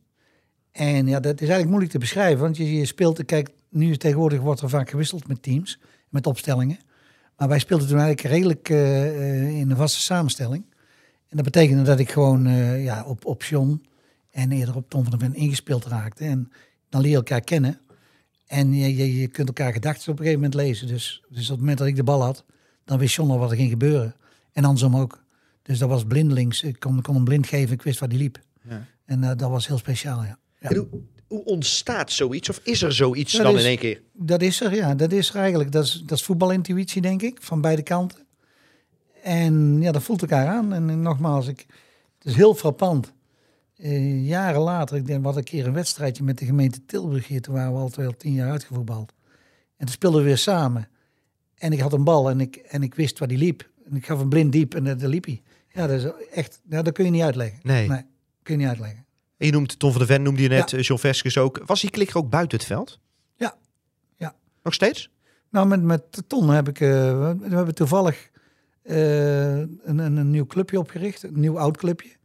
[0.72, 2.40] En ja, dat is eigenlijk moeilijk te beschrijven.
[2.40, 6.78] Want je, je speelt, kijk, nu tegenwoordig wordt er vaak gewisseld met teams, met opstellingen.
[7.36, 10.64] Maar wij speelden toen eigenlijk redelijk eh, eh, in een vaste samenstelling.
[11.28, 12.48] En dat betekende dat ik gewoon
[12.82, 13.86] ja, op, op John
[14.30, 16.24] en eerder op Tom van der Ven ingespeeld raakte.
[16.24, 16.50] En
[16.88, 17.80] dan leer je elkaar kennen.
[18.46, 20.86] En je, je, je kunt elkaar gedachten op een gegeven moment lezen.
[20.86, 22.44] Dus, dus op het moment dat ik de bal had,
[22.84, 24.14] dan wist John al wat er ging gebeuren.
[24.52, 25.24] En andersom ook.
[25.62, 26.62] Dus dat was blindelings.
[26.62, 28.38] Ik kon, kon hem blind geven, ik wist waar die liep.
[28.68, 28.86] Ja.
[29.04, 30.38] En eh, dat was heel speciaal, ja.
[30.60, 30.68] ja.
[30.68, 30.88] En hoe,
[31.26, 32.48] hoe ontstaat zoiets?
[32.48, 34.00] Of is er zoiets Dat dan is- in één keer?
[34.12, 34.94] Dat is er, ja.
[34.94, 35.72] Dat is er eigenlijk.
[35.72, 38.18] Dat is, dat is voetbalintuïtie, denk ik, van beide kanten.
[39.22, 40.72] En ja, dat voelt elkaar aan.
[40.72, 41.66] En, eh, nogmaals, ik,
[42.18, 43.12] het is heel frappant.
[43.76, 47.26] Eh, jaren later, ik denk, we hadden een keer een wedstrijdje met de gemeente Tilburg
[47.28, 47.40] hier.
[47.40, 49.12] Toen waren we al twee al tien jaar uitgevoetbald.
[49.76, 50.88] En toen speelden we weer samen.
[51.54, 53.70] En ik had een bal en ik, en ik wist waar die liep.
[53.90, 55.42] En ik gaf een blind diep en daar liep hij.
[55.72, 57.58] Ja, dat is echt, ja, dat kun je niet uitleggen.
[57.62, 57.88] Nee.
[57.88, 58.04] Nee,
[58.42, 59.04] kun je niet uitleggen.
[59.36, 60.78] En je noemt Tom van der Ven, noemde je net, Ja.
[60.78, 61.62] eh, John Veskes ook.
[61.66, 62.98] Was die klik er ook buiten het veld?
[63.36, 63.56] Ja.
[64.16, 64.34] Ja.
[64.62, 65.10] Nog steeds?
[65.50, 68.30] Nou, met, met Ton heb ik, eh, we, hebben toevallig
[68.82, 72.15] een, een, een nieuw clubje opgericht, een nieuw oud clubje.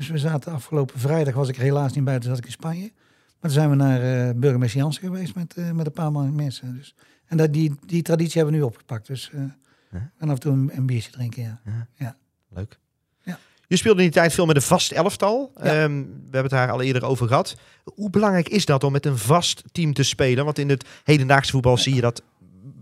[0.00, 2.50] Dus we zaten afgelopen vrijdag, was ik er helaas niet bij, toen zat ik in
[2.50, 2.92] Spanje.
[3.40, 6.76] Maar toen zijn we naar eh, burgemeester Jansen geweest met, eh, met een paar mensen.
[6.76, 6.94] Dus.
[7.26, 9.06] En dat, die, die traditie hebben we nu opgepakt.
[9.06, 10.10] Dus Ja.
[10.18, 11.60] en af en toe een, een biertje drinken,
[11.96, 12.16] ja.
[12.48, 12.78] Leuk.
[13.22, 13.38] Ja.
[13.66, 15.52] Je speelde in die tijd veel met een vast elftal.
[15.56, 15.62] Ja.
[15.62, 17.56] Ehm, we hebben het daar al eerder over gehad.
[17.84, 20.44] Hoe belangrijk is dat om met een vast team te spelen?
[20.44, 22.22] Want in het hedendaagse voetbal zie je dat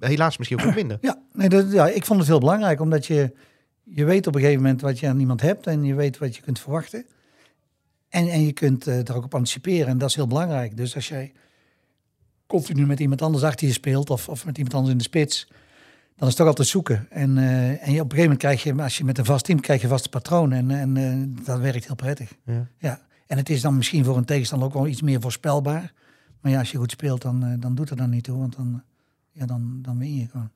[0.01, 0.99] helaas misschien ook minder.
[1.01, 3.33] Ja, nee, dat, ja, ik vond het heel belangrijk, omdat je,
[3.91, 6.37] je weet op een gegeven moment wat je aan iemand hebt en je weet wat
[6.37, 7.07] je kunt verwachten.
[8.09, 10.77] En, en je kunt eh er ook op anticiperen en dat is heel belangrijk.
[10.77, 11.33] Dus als jij
[12.47, 15.47] continu met iemand anders achter je speelt of, of met iemand anders in de spits,
[16.17, 17.07] dan is het toch altijd zoeken.
[17.11, 19.45] En, eh, en je, op een gegeven moment krijg je, als je met een vast
[19.45, 22.33] team, krijg je vaste patronen en, en eh, dat werkt heel prettig.
[22.45, 22.67] Ja.
[22.79, 23.07] Ja.
[23.27, 25.93] En het is dan misschien voor een tegenstander ook wel iets meer voorspelbaar.
[26.41, 28.83] Maar ja, als je goed speelt, dan, dan doet het dan niet toe, want dan,
[29.33, 30.51] ja, dan, dan win je gewoon.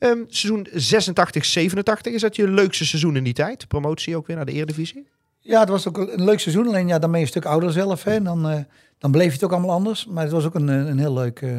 [0.00, 3.68] Ehm, seizoen 86, 87, is dat je leukste seizoen in die tijd?
[3.68, 5.06] Promotie ook weer naar de Eredivisie?
[5.38, 6.66] Ja, het was ook een leuk seizoen.
[6.66, 8.04] Alleen ja, dan ben je een stuk ouder zelf.
[8.04, 8.22] Hè.
[8.22, 8.60] Dan, eh,
[9.00, 10.06] dan bleef je het ook allemaal anders.
[10.06, 11.50] Maar het was ook een, eh, een heel leuk, eh,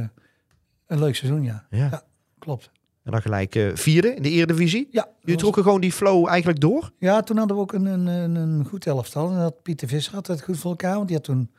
[0.88, 1.66] een leuk seizoen, ja.
[1.70, 1.88] Ja.
[1.92, 2.04] Ja,
[2.40, 2.70] klopt.
[3.04, 4.88] En dan gelijk eh, vierde in de Eredivisie.
[4.92, 6.92] Ja, Jullie trokken gewoon die flow eigenlijk door?
[6.98, 9.32] ja, toen hadden we ook een, een, een, goed elftal.
[9.32, 10.96] En dat Pieter Visser had het goed voor elkaar.
[10.96, 11.52] Want die had toen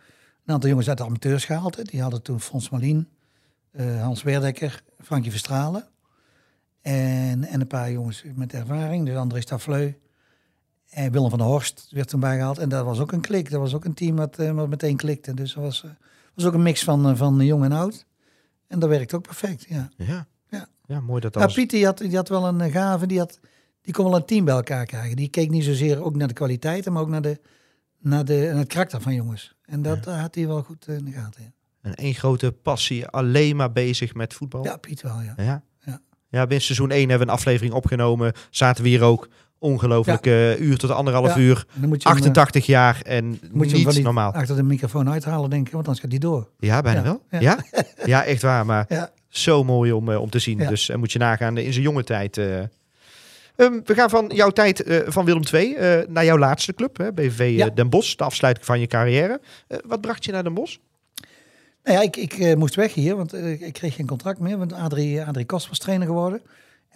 [0.45, 1.77] een aantal jongens uit de amateurs gehaald.
[1.77, 1.83] Hè.
[1.83, 3.09] Die hadden toen Fons Malien,
[4.01, 5.89] Hans Werdekker, Frankie Verstralen.
[6.83, 9.07] En, en een paar jongens met ervaring.
[9.07, 9.95] Dus André Stafleu.
[10.91, 12.59] En Willem van der Horst werd toen bijgehaald.
[12.59, 13.51] En dat was ook een klik.
[13.51, 15.35] Dat was ook een team wat, eh, wat meteen klikte.
[15.35, 15.91] Dus dat was, eh,
[16.35, 18.07] was ook een mix van, eh, van jong en oud.
[18.67, 19.91] En dat werkte ook perfect, ja.
[19.97, 20.27] Ja.
[20.49, 20.69] Ja.
[20.87, 21.55] Ja, mooi dat Ja, als...
[21.55, 23.41] Pieter die had, die had wel een gave, die, had,
[23.83, 25.17] die kon wel een team bij elkaar krijgen.
[25.17, 27.41] Die keek niet zozeer ook naar de kwaliteiten, maar ook naar, de,
[27.99, 29.55] naar, de, naar het karakter van jongens.
[29.65, 31.43] En dat had hij wel goed in de gaten.
[31.43, 34.65] Ja, En één grote passie, alleen maar bezig met voetbal.
[34.65, 35.35] ja Piet wel, ja.
[35.37, 35.63] Ja.
[36.33, 36.39] Ja.
[36.39, 38.33] Ja, binnen seizoen 1 hebben we een aflevering opgenomen.
[38.51, 39.29] Zaten we hier ook
[39.59, 41.41] ongelooflijk eh, uur tot anderhalf Ja.
[41.41, 41.65] uur.
[41.75, 44.33] En dan moet je hem, eh, 88 jaar en moet je normaal.
[44.33, 46.49] achter de microfoon uithalen, denk ik, want anders gaat die door.
[46.59, 47.05] Ja, bijna Ja.
[47.05, 47.41] wel.
[47.41, 47.59] Ja?
[47.75, 47.85] Ja.
[48.05, 48.25] Ja?
[48.25, 48.67] echt waar.
[48.67, 50.59] Maar Ja, zo mooi om, eh, om te zien.
[50.59, 50.69] Ja.
[50.69, 52.39] Dus en moet je nagaan in zijn jonge tijd.
[52.39, 52.59] eh.
[52.59, 55.77] Ehm, we gaan van jouw tijd van Willem II
[56.09, 57.69] naar jouw laatste club, hè, BVV Ja.
[57.75, 58.15] Den Bosch.
[58.17, 59.41] De afsluiting van je carrière.
[59.87, 60.77] Wat bracht je naar Den Bosch?
[61.83, 64.59] Nou ja ik, ik eh, moest weg hier, want eh, ik kreeg geen contract meer.
[64.59, 66.43] Want Adrie, Adrie Kost was trainer geworden.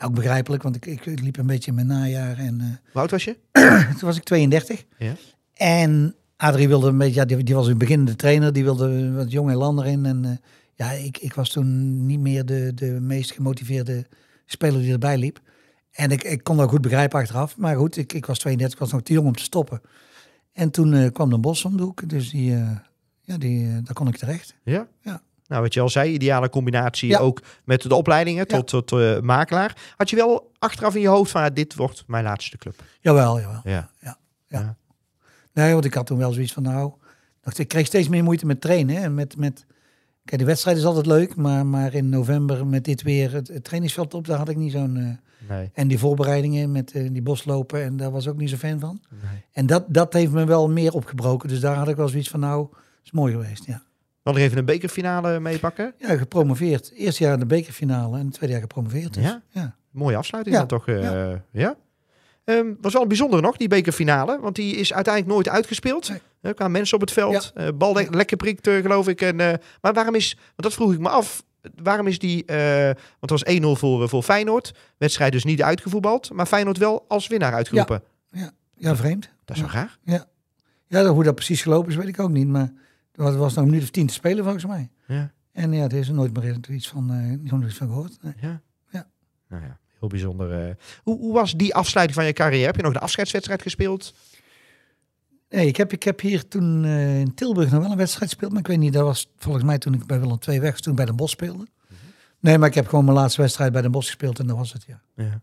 [0.00, 2.38] Ook begrijpelijk, want ik, ik liep een beetje in mijn najaar.
[2.38, 3.36] En eh, Hoe oud was je?
[3.98, 4.84] toen was ik 32.
[4.98, 5.14] Ja.
[5.54, 9.30] En Adrie wilde een beetje, ja, die, die was een beginnende trainer, die wilde wat
[9.30, 10.06] jong en lander in.
[10.06, 10.30] En eh,
[10.74, 14.06] ja, ik, ik was toen niet meer de, de meest gemotiveerde
[14.46, 15.40] speler die erbij liep.
[15.92, 17.56] En ik, ik kon dat goed begrijpen achteraf.
[17.56, 19.80] Maar goed, ik, ik was 32, ik was nog te jong om te stoppen.
[20.52, 22.70] En toen eh, kwam de Bos om de hoek, dus die, eh,
[23.26, 24.54] ja, die, eh, daar kon ik terecht.
[24.62, 24.86] Ja?
[25.00, 25.22] Ja.
[25.46, 27.18] Nou, wat je al zei, ideale combinatie Ja.
[27.18, 28.56] ook met de opleidingen Ja.
[28.62, 29.92] tot, tot eh, makelaar.
[29.96, 32.82] Had je wel achteraf in je hoofd van, dit wordt mijn laatste club?
[33.00, 33.60] Jawel, jawel.
[34.48, 34.76] Ja.
[35.52, 36.92] Nee, want ik had toen wel zoiets van, nou,
[37.40, 38.96] dacht, ik kreeg steeds meer moeite met trainen.
[38.96, 39.66] En met, met,
[40.24, 43.64] kijk, de wedstrijd is altijd leuk, maar, maar in november met dit weer, het, het
[43.64, 44.96] trainingsveld op, daar had ik niet zo'n...
[44.96, 45.04] eh,
[45.48, 45.70] Nee.
[45.74, 48.80] en die voorbereidingen met eh, die boslopen, en daar was ik ook niet zo fan
[48.80, 49.00] van.
[49.10, 49.42] nee.
[49.52, 51.48] En dat, dat heeft me wel meer opgebroken.
[51.48, 52.68] Dus daar had ik wel zoiets van, nou,
[53.06, 53.82] is mooi geweest, ja.
[54.22, 55.94] Dan nog even een bekerfinale meepakken.
[55.98, 56.92] Ja, gepromoveerd.
[56.94, 59.14] Eerste jaar in de bekerfinale en het tweede jaar gepromoveerd.
[59.14, 59.42] Dus, Ja?
[59.50, 59.76] ja.
[59.90, 60.64] Mooie afsluiting Ja.
[60.64, 60.88] dan toch?
[60.88, 61.42] eh, ja.
[61.52, 61.76] ja?
[62.44, 64.40] Ehm, was wel bijzonder nog, die bekerfinale.
[64.40, 66.08] Want die is uiteindelijk nooit uitgespeeld.
[66.08, 66.20] Nee.
[66.40, 67.52] Er kwamen mensen op het veld.
[67.54, 69.20] eh, bal le- lekker prikt, eh, geloof ik.
[69.20, 69.36] En,
[69.80, 71.44] maar waarom is, want dat vroeg ik me af.
[71.82, 74.72] Waarom is die, want het was 1-0 voor, voor Feyenoord.
[74.98, 76.32] Wedstrijd dus niet uitgevoetbald.
[76.32, 78.02] Maar Feyenoord wel als winnaar uitgeroepen.
[78.76, 79.28] ja, vreemd.
[79.44, 79.98] Dat is wel raar.
[80.88, 82.48] Ja, hoe dat precies gelopen is, weet ik ook niet.
[82.48, 82.72] Maar
[83.16, 84.90] er was, nog een minuut of tien te spelen, volgens mij.
[85.06, 85.32] Ja.
[85.52, 87.06] En ja, er is er nooit meer iets van,
[87.42, 88.16] nooit iets van gehoord.
[88.22, 88.32] Nee.
[88.40, 88.60] Ja.
[88.90, 89.06] Ja.
[89.48, 90.68] Nou ja, heel bijzonder.
[90.68, 90.74] eh.
[91.02, 92.66] Hoe, hoe was die afsluiting van je carrière?
[92.66, 94.14] Heb je nog de afscheidswedstrijd gespeeld?
[95.48, 98.50] Nee, ik heb, ik heb hier toen eh, in Tilburg nog wel een wedstrijd gespeeld.
[98.52, 100.80] Maar ik weet niet, dat was volgens mij toen ik bij Willem II weg was,
[100.80, 101.66] toen bij Den Bosch speelde.
[102.40, 104.72] Nee, maar ik heb gewoon mijn laatste wedstrijd bij Den Bosch gespeeld en dat was
[104.72, 105.00] het, ja.
[105.14, 105.40] Ja.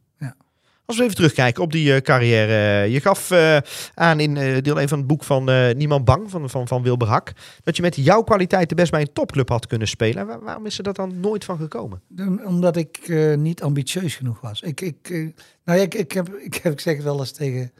[0.86, 2.91] Als we even terugkijken op die eh, carrière.
[2.91, 3.57] je gaf eh,
[3.93, 5.43] aan in eh, deel 1 van het boek van
[5.77, 7.31] Niemand Bang van, van, van Wilbur Hak...
[7.63, 10.27] dat je met jouw kwaliteiten best bij een topclub had kunnen spelen.
[10.27, 12.01] Waar- waarom is er dat dan nooit van gekomen?
[12.45, 14.61] Omdat ik niet ambitieus genoeg was.
[14.61, 15.09] Ik, ik,
[15.63, 17.71] nou ja, ik, ik, heb, ik, heb, ik zeg het wel eens tegen,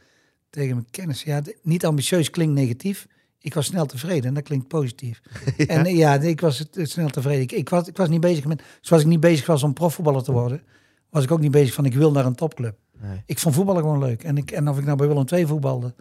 [0.50, 1.22] tegen mijn kennis.
[1.22, 3.06] Ja, niet ambitieus klinkt negatief.
[3.38, 5.20] Ik was snel tevreden en dat klinkt positief.
[5.56, 7.42] En ja, ik was snel tevreden.
[7.42, 10.22] Ik, ik, was, ik was niet bezig met, zoals ik niet bezig was om profvoetballer
[10.22, 10.62] te worden,
[11.10, 12.76] was ik ook niet bezig van ik wil naar een topclub.
[13.08, 13.22] Nee.
[13.26, 14.22] Ik vond voetballen gewoon leuk.
[14.22, 15.94] En, ik, en of ik nou bij Willem II voetbalde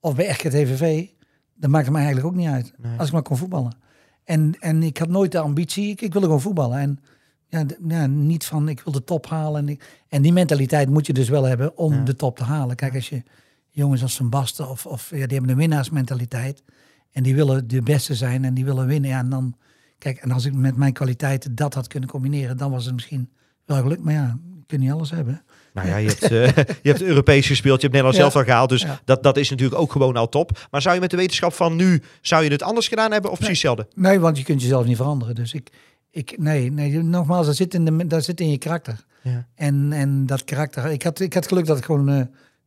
[0.00, 1.06] of bij RKTVV,
[1.54, 2.72] dat maakte mij eigenlijk ook niet uit.
[2.76, 2.98] Nee.
[2.98, 3.76] Als ik maar kon voetballen.
[4.24, 6.78] En, en ik had nooit de ambitie, ik, ik wilde gewoon voetballen.
[6.78, 6.98] En
[7.46, 9.60] ja, ja, niet van ik wil de top halen.
[9.60, 12.02] En, ik- en die mentaliteit moet je dus wel hebben om Ja.
[12.04, 12.76] de top te halen.
[12.76, 13.22] Kijk, als je
[13.70, 16.62] jongens als Van Basten of, of ja, die hebben een winnaarsmentaliteit.
[17.10, 19.10] En die willen de beste zijn en die willen winnen.
[19.10, 19.54] Ja, en dan,
[19.98, 23.30] kijk, en als ik met mijn kwaliteiten dat had kunnen combineren, dan was het misschien
[23.64, 24.02] wel gelukt.
[24.02, 25.42] Maar ja, je kunt niet alles hebben.
[25.72, 28.68] Nou ja, je hebt, eh, je hebt Europees gespeeld, je hebt Nederland zelf al gehaald.
[28.68, 30.66] Dus dat, dat is natuurlijk ook gewoon al top.
[30.70, 33.38] Maar zou je met de wetenschap van nu, zou je het anders gedaan hebben of
[33.38, 33.86] precies hetzelfde?
[33.94, 35.34] Nee, want je kunt jezelf niet veranderen.
[35.34, 35.70] Dus ik,
[36.10, 39.04] Ik, nee, nee, nogmaals, dat zit in, de, dat zit in je karakter.
[39.22, 39.46] Ja.
[39.54, 42.20] En, en dat karakter, ik had, ik had geluk dat ik gewoon eh,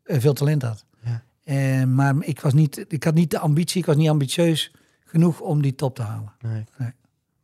[0.03, 0.85] eh, veel talent had.
[1.45, 1.85] Ja.
[1.85, 4.71] Maar ik, was niet, ik had niet de ambitie, ik was niet ambitieus
[5.05, 6.33] genoeg om die top te halen.
[6.41, 6.63] Nee.
[6.77, 6.89] Nee.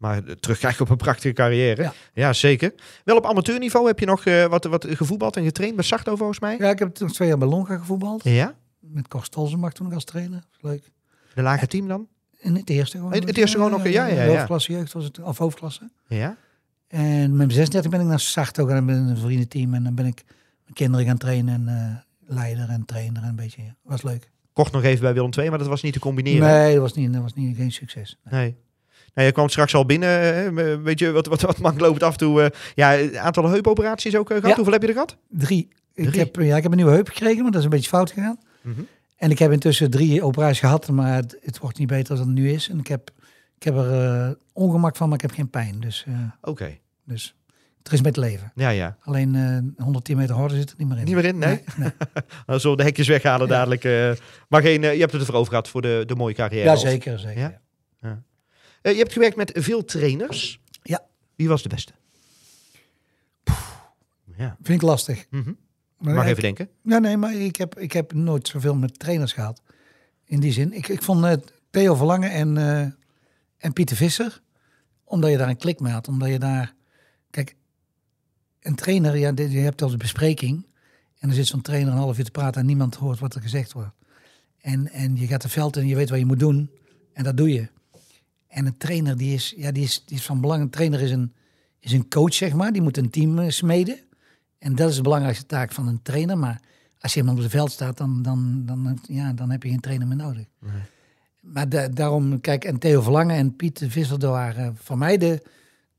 [0.02, 1.82] Maar eh, terugkijken op een prachtige carrière.
[1.82, 1.94] Ja.
[2.14, 2.34] Ja.
[2.34, 2.74] zeker.
[3.04, 6.40] Wel op amateurniveau heb je nog eh, wat, wat gevoetbald en getraind bij Sarto volgens
[6.40, 6.56] mij.
[6.60, 8.24] Ja, ik heb toen twee jaar bij Longa gevoetbald.
[8.24, 8.56] Ja?
[8.80, 10.44] Met Cor Stolzenbach toen nog als trainer.
[10.60, 10.92] Leuk.
[11.36, 12.08] De lage team dan?
[12.40, 13.14] In het eerste gewoon.
[13.14, 14.28] Het- het eerste gewoon nog, ja, ja, ja.
[14.36, 15.90] Hoofdklasse jeugd was het, of hoofdklasse.
[16.08, 16.38] Ja.
[16.88, 19.74] En met mijn 36 ben ik naar Sarto gaan met een vriendenteam.
[19.74, 20.24] En dan ben ik
[20.64, 21.54] mijn kinderen gaan trainen.
[21.54, 23.62] En eh, leider en trainer en een beetje.
[23.64, 23.76] ja.
[23.84, 24.30] Was leuk.
[24.54, 26.48] Kort nog even bij Willem II, maar dat was niet te combineren.
[26.48, 28.18] Nee, dat was, niet, dat was niet, geen succes.
[28.30, 28.42] Nee.
[28.42, 28.56] Nee.
[29.14, 30.10] Nou, je kwam straks al binnen.
[30.10, 32.42] hè, Weet je, wat, wat, wat mank loopt af en toe.
[32.42, 34.50] eh, ja, een aantal heupoperaties ook eh, gehad.
[34.50, 34.56] Ja.
[34.56, 35.18] Hoeveel heb je er gehad?
[35.30, 35.68] Drie.
[35.94, 36.16] Ik.
[36.16, 38.40] Heb, ja, ik heb een nieuwe heup gekregen, maar dat is een beetje fout gegaan.
[38.62, 38.82] Mhm.
[39.18, 42.36] En ik heb intussen drie operaties gehad, maar het, het wordt niet beter dan het
[42.36, 42.70] nu is.
[42.70, 43.10] En ik heb,
[43.58, 45.80] ik heb er eh, ongemak van, maar ik heb geen pijn.
[45.80, 46.78] Dus, eh, Oké.
[47.06, 47.36] dus
[47.84, 48.52] het is met leven.
[48.56, 48.98] Ja, ja.
[49.04, 51.04] Alleen eh 110 meter harder zit er niet meer in.
[51.04, 51.64] Niet meer in, nee?
[52.46, 53.84] Dan zullen we de hekjes weghalen dadelijk.
[53.84, 54.12] eh.
[54.50, 56.70] maar geen, eh, je hebt het ervoor over gehad voor de, de mooie carrière.
[56.70, 57.20] Ja, zeker.
[57.20, 57.42] zeker.
[57.42, 57.60] Ja.
[58.82, 60.60] Eh, je hebt gewerkt met veel trainers.
[60.84, 61.06] Ja.
[61.36, 61.94] Wie was de beste?
[64.38, 64.58] Ja.
[64.62, 65.26] Vind ik lastig.
[65.30, 65.54] Mhm.
[65.98, 66.70] Maar Mag ik- even denken.
[66.84, 69.62] Ja, nee, maar ik heb, ik heb nooit zoveel met trainers gehad.
[70.26, 70.74] In die zin.
[70.74, 71.34] Ik, ik vond eh,
[71.70, 72.82] Theo Verlangen en, eh,
[73.58, 74.42] en Pieter Visser.
[75.04, 76.08] Omdat je daar een klik mee had.
[76.08, 76.74] Omdat je daar...
[77.30, 77.56] Kijk,
[78.62, 80.66] een trainer, ja, je hebt als bespreking.
[81.20, 83.42] En dan zit zo'n trainer een half uur te praten en niemand hoort wat er
[83.42, 83.92] gezegd wordt.
[84.62, 86.72] En, en je gaat de veld in en je weet wat je moet doen.
[87.14, 87.68] En dat doe je.
[88.52, 90.62] En een trainer, die is, ja, die is, die is van belang.
[90.62, 91.34] Een trainer is een,
[91.80, 92.72] is een coach, zeg maar.
[92.72, 94.00] Die moet een team eh, smeden.
[94.58, 96.38] En dat is de belangrijkste taak van een trainer.
[96.38, 96.62] Maar
[97.00, 99.80] als je iemand op het veld staat, dan, dan, dan, ja, dan heb je geen
[99.80, 100.46] trainer meer nodig.
[101.42, 105.44] Maar da- daarom, kijk, en Theo Verlangen en Piet dat waren voor mij de,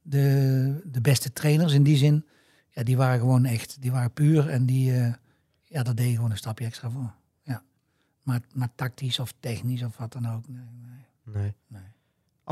[0.03, 2.25] de, de beste trainers in die zin.
[2.71, 5.13] Ja, die waren gewoon echt, die waren puur en die, eh,
[5.65, 7.13] ja, dat deed je gewoon een stapje extra voor.
[7.43, 7.63] Ja.
[8.23, 10.49] Maar, maar tactisch of technisch of wat dan ook.
[10.49, 10.63] Nee,
[11.25, 11.35] nee.
[11.43, 11.53] Nee.
[11.67, 11.83] Nee.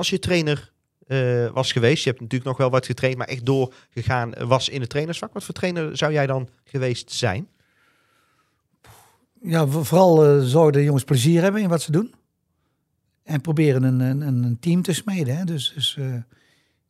[0.00, 0.72] Als je trainer
[1.06, 4.68] eh, was geweest, je hebt natuurlijk nog wel wat getraind, maar echt doorgegaan eh, was
[4.68, 5.32] in het trainersvak.
[5.32, 7.48] Wat voor trainer zou jij dan geweest zijn?
[9.42, 12.14] Ja, vo- vooral eh zorgen dat jongens plezier hebben in wat ze doen.
[13.22, 15.36] En proberen een, een, een team te smeden.
[15.36, 15.44] Hè?
[15.44, 15.98] Dus, dus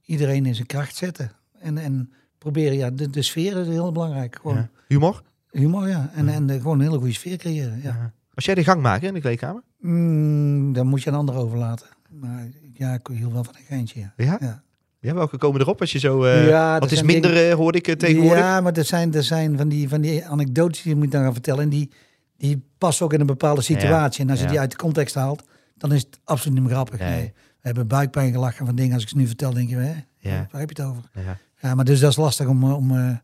[0.04, 1.32] iedereen in zijn kracht zetten.
[1.58, 4.38] En, en proberen, ja, de, de sfeer is heel belangrijk.
[4.40, 4.70] Gewoon Ja.
[4.88, 5.22] Humor?
[5.50, 6.10] humor, ja.
[6.14, 7.80] En, en gewoon een hele goede sfeer creëren.
[7.82, 8.12] Ja.
[8.34, 9.62] Was jij de gangmaker in de kleedkamer?
[9.78, 11.86] Mm, dan moet je een ander overlaten.
[12.10, 12.48] Maar
[12.80, 14.12] ja, ik hield wel van een geintje, ja.
[14.16, 14.36] Ja?
[14.40, 14.62] Ja.
[15.00, 16.24] Ja, welke komen erop als je zo...
[16.24, 18.38] eh Ja, het is minder, eh, hoorde ik eh, tegenwoordig.
[18.38, 21.22] Ja, maar er zijn, er zijn van, die, van die anekdotes die je moet dan
[21.22, 21.62] gaan vertellen.
[21.62, 21.90] En die,
[22.36, 24.24] die passen ook in een bepaalde situatie.
[24.24, 24.50] En als je ja.
[24.50, 25.42] die uit de context haalt,
[25.76, 26.98] dan is het absoluut niet meer grappig.
[26.98, 27.10] Nee.
[27.10, 27.32] Nee.
[27.34, 28.94] We hebben buikpijn gelachen van dingen.
[28.94, 30.46] Als ik ze nu vertel, denk je, hè, Ja.
[30.50, 31.02] waar heb je het over?
[31.14, 33.20] Ja, Ja, maar dus dat is lastig om, om,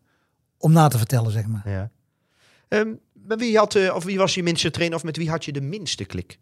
[0.58, 1.62] om na te vertellen, zeg maar.
[1.70, 1.90] ja.
[2.68, 2.88] Ehm,
[3.38, 6.04] wie, had, of wie was je minste trainer of met wie had je de minste
[6.04, 6.38] klik?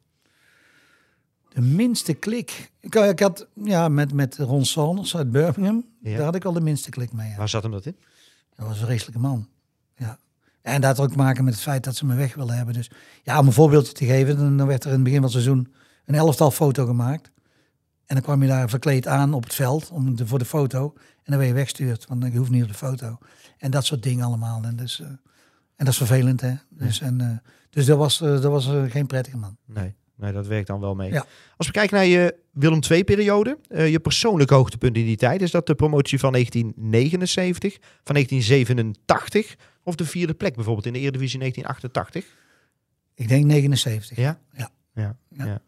[1.54, 2.70] De minste klik.
[2.80, 5.84] Ik, ik had ja, met, met Ron Saunders uit Birmingham.
[6.00, 6.16] Ja.
[6.16, 7.30] Daar had ik al de minste klik mee.
[7.30, 7.36] Ja.
[7.36, 7.96] Waar zat hem dat in?
[8.56, 9.48] Dat was een vreselijke man.
[9.96, 10.18] Ja.
[10.62, 12.74] En dat had ook te maken met het feit dat ze me weg wilden hebben.
[12.74, 12.90] Dus
[13.22, 15.42] ja, om een voorbeeldje te geven, dan dan werd er in het begin van het
[15.42, 15.72] seizoen
[16.04, 17.30] een elftal foto gemaakt.
[18.06, 20.92] En dan kwam je daar verkleed aan op het veld om de, voor de foto.
[20.96, 23.18] En dan werd je weggestuurd, want je hoeft niet op de foto.
[23.58, 24.62] En dat soort dingen allemaal.
[24.62, 26.54] En, dus, eh, en dat is vervelend, hè.
[26.68, 29.56] Dus, en, eh, dus dat was, eh, dat was eh, geen prettige man.
[29.64, 31.12] Nee, nee, dat werkt dan wel mee.
[31.12, 31.26] Ja.
[31.56, 35.50] Als we kijken naar je Willem II-periode, eh, je persoonlijke hoogtepunt in die tijd, is
[35.50, 41.38] dat de promotie van 1979, van 1987 of de vierde plek bijvoorbeeld in de Eredivisie
[41.38, 42.24] 1988?
[43.14, 44.16] Ik denk 79.
[44.16, 44.40] Ja?
[44.52, 44.70] Ja.
[44.94, 45.44] Ja, ja.
[45.44, 45.60] Ja.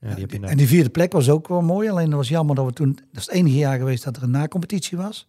[0.00, 0.14] ja.
[0.14, 1.88] die en die vierde plek was ook wel mooi.
[1.88, 2.92] Alleen dat was jammer dat we toen...
[2.92, 5.28] Dat is het enige jaar geweest dat er een na-competitie was.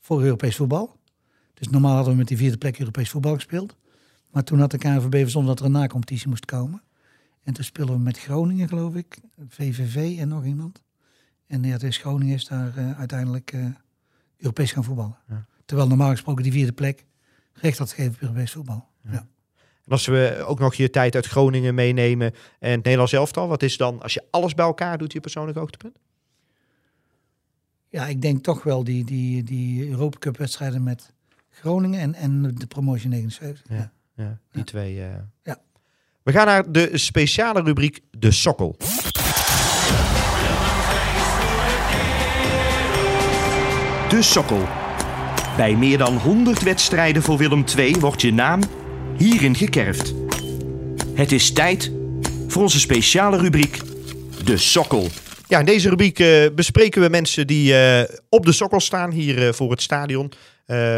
[0.00, 0.96] Voor Europees voetbal.
[1.54, 3.76] Dus normaal hadden we met die vierde plek Europees voetbal gespeeld.
[4.30, 6.82] Maar toen had de KNVB verzonnen dat er een na-competitie moest komen.
[7.42, 9.18] En toen speelden we met Groningen, geloof ik.
[9.48, 10.82] VVV en nog iemand.
[11.46, 13.66] En ja, dus Groningen is daar eh, uiteindelijk eh,
[14.36, 15.18] Europees gaan voetballen.
[15.28, 15.46] Ja.
[15.64, 17.04] Terwijl normaal gesproken die vierde plek
[17.52, 18.88] recht had gegeven op Europees voetbal.
[19.10, 19.26] Ja.
[19.84, 23.62] En als we ook nog je tijd uit Groningen meenemen en het Nederlands elftal, wat
[23.62, 25.98] is dan, als je alles bij elkaar doet, je persoonlijke hoogtepunt?
[27.88, 31.12] Ja, ik denk toch wel die, die, die Europa Cup wedstrijden met
[31.50, 33.64] Groningen en, en de promotie 79.
[33.68, 33.92] Ja.
[34.14, 34.38] Ja.
[34.50, 35.02] Die twee.
[35.02, 35.14] eh.
[35.42, 35.60] Ja.
[36.22, 38.76] We gaan naar de speciale rubriek De Sokkel.
[44.08, 44.68] De Sokkel.
[45.56, 48.60] Bij meer dan 100 wedstrijden voor Willem II wordt je naam
[49.16, 50.14] hierin gekerfd.
[51.14, 51.92] Het is tijd
[52.48, 53.78] voor onze speciale rubriek
[54.44, 55.08] De Sokkel.
[55.48, 59.46] Ja, in deze rubriek eh, bespreken we mensen die eh, op de sokkel staan hier
[59.46, 60.32] eh, voor het stadion.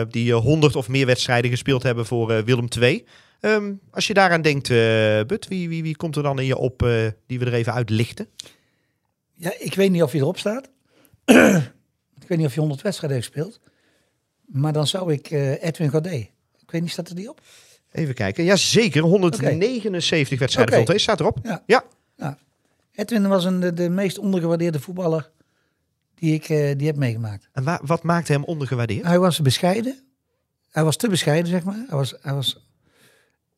[0.09, 3.05] die eh, 100 of meer wedstrijden gespeeld hebben voor Willem II.
[3.45, 6.57] Ehm, als je daaraan denkt, eh But, wie, wie, wie komt er dan in je
[6.57, 8.29] op eh, die we er even uitlichten?
[9.33, 10.71] Ja, ik weet niet of je erop staat.
[12.21, 13.61] ik weet niet of je 100 wedstrijden heeft gespeeld.
[14.47, 16.15] Maar dan zou ik eh, Edwin Godet.
[16.61, 17.41] Ik weet niet, staat er die op?
[17.93, 18.45] Even kijken.
[18.45, 19.03] Ja, zeker.
[19.03, 20.75] 179 wedstrijden.
[20.75, 21.39] Willem II staat erop.
[21.43, 21.63] Ja.
[21.67, 21.85] Ja.
[22.17, 22.39] Ja.
[22.93, 25.31] Edwin was een, de, de meest ondergewaardeerde voetballer
[26.15, 26.47] die ik
[26.79, 27.49] die heb meegemaakt.
[27.53, 29.07] En wa- wat maakte hem ondergewaardeerd?
[29.07, 29.99] Hij was bescheiden.
[30.71, 31.85] Hij was te bescheiden, zeg maar.
[31.89, 32.67] Hij was, hij was,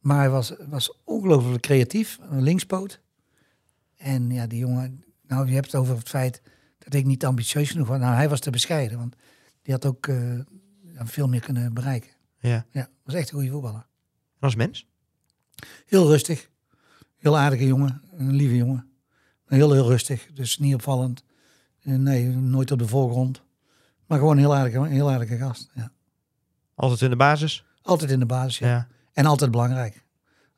[0.07, 2.19] maar hij was, was ongelooflijk creatief.
[2.31, 3.01] Een linkspoot.
[3.97, 5.05] En ja, die jongen...
[5.23, 6.43] Nou, je hebt het over het feit
[6.79, 7.99] dat ik niet ambitieus genoeg was.
[7.99, 8.99] Nou, hij was te bescheiden.
[8.99, 9.17] Want
[9.63, 10.41] die had ook eh,
[10.95, 12.11] veel meer kunnen bereiken.
[12.39, 12.67] Ja.
[12.71, 13.87] Ja, was echt een goede voetballer.
[14.41, 14.87] Als mens?
[15.87, 16.51] Heel rustig.
[17.17, 18.03] Heel aardige jongen.
[18.13, 18.89] Een lieve jongen.
[19.47, 20.31] Heel, heel rustig.
[20.35, 21.25] Dus niet opvallend.
[21.83, 23.43] Eh, Nee, nooit op de voorgrond.
[24.07, 25.71] Maar gewoon een heel aardige, heel aardige gast.
[25.75, 25.93] Ja.
[26.75, 27.65] Altijd in de basis?
[27.83, 28.69] Altijd in de basis, ja.
[28.69, 28.89] Ja.
[29.17, 30.05] En altijd belangrijk.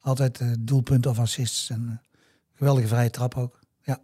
[0.01, 1.71] Altijd eh, doelpunten of assists.
[1.71, 2.09] En eh,
[2.55, 3.59] geweldige vrije trap ook.
[3.83, 4.01] Ja.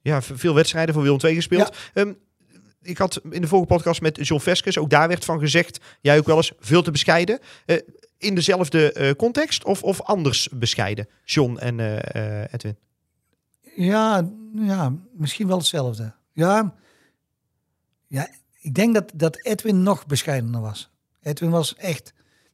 [0.00, 1.76] Ja, veel wedstrijden voor Willem II gespeeld.
[1.94, 2.12] Ehm,
[2.82, 6.18] ik had in de vorige podcast met John Veskes, ook daar werd van gezegd, jij
[6.18, 7.38] ook wel eens veel te bescheiden.
[7.66, 7.76] Eh,
[8.18, 11.80] in dezelfde context of, of anders bescheiden, John en
[12.50, 12.76] Edwin?
[13.76, 16.14] Ja, ja, misschien wel hetzelfde.
[16.32, 16.74] Ja,
[18.06, 18.28] ja
[18.60, 20.90] ik denk dat, dat Edwin nog bescheidener was.
[21.22, 22.12] Edwin was echt,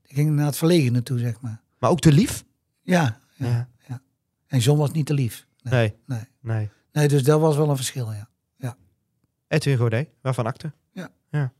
[0.08, 1.60] die ging naar het verlegene toe, zeg maar.
[1.78, 2.44] Maar ook te lief?
[2.82, 3.68] Ja, ja.
[3.88, 4.00] Ja.
[4.46, 5.46] En John was niet te lief.
[5.62, 6.56] Nee, Nee, nee.
[6.56, 6.70] nee.
[6.92, 8.28] nee dus dat was wel een verschil, ja.
[9.48, 10.72] Edwin Godet, waarvan akte?
[10.92, 11.08] Ja.
[11.30, 11.52] ja.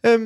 [0.00, 0.22] Ehm,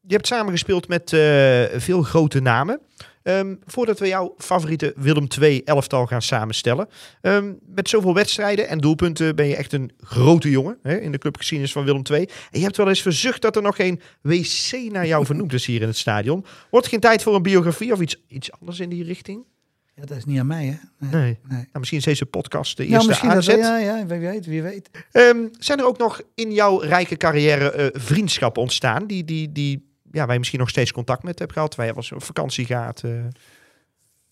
[0.00, 2.80] je hebt samengespeeld met eh, veel grote namen.
[3.26, 6.88] Ehm, voordat we jouw favoriete Willem II elftal gaan samenstellen.
[7.20, 11.18] ehm, met zoveel wedstrijden en doelpunten ben je echt een grote jongen hè, in de
[11.18, 12.20] clubgeschiedenis van Willem II.
[12.50, 15.66] En je hebt wel eens verzucht dat er nog geen wc naar jou vernoemd is
[15.66, 16.44] hier in het stadion.
[16.70, 19.44] Wordt geen tijd voor een biografie of iets, iets anders in die richting?
[19.94, 21.06] Ja, dat is niet aan mij, hè?
[21.08, 21.22] Nee.
[21.22, 21.38] Nee.
[21.48, 21.58] nee.
[21.58, 23.58] Nou, misschien is deze podcast de Ja, eerste misschien dat, aanzet.
[23.58, 24.90] ja, ja, wie weet, wie weet.
[25.12, 29.94] Ehm, zijn er ook nog in jouw rijke carrière eh, vriendschappen ontstaan die, die, die
[30.16, 33.02] ja, je misschien nog steeds contact met hebt gehad, waar je was op vakantie gaat?
[33.02, 33.10] eh?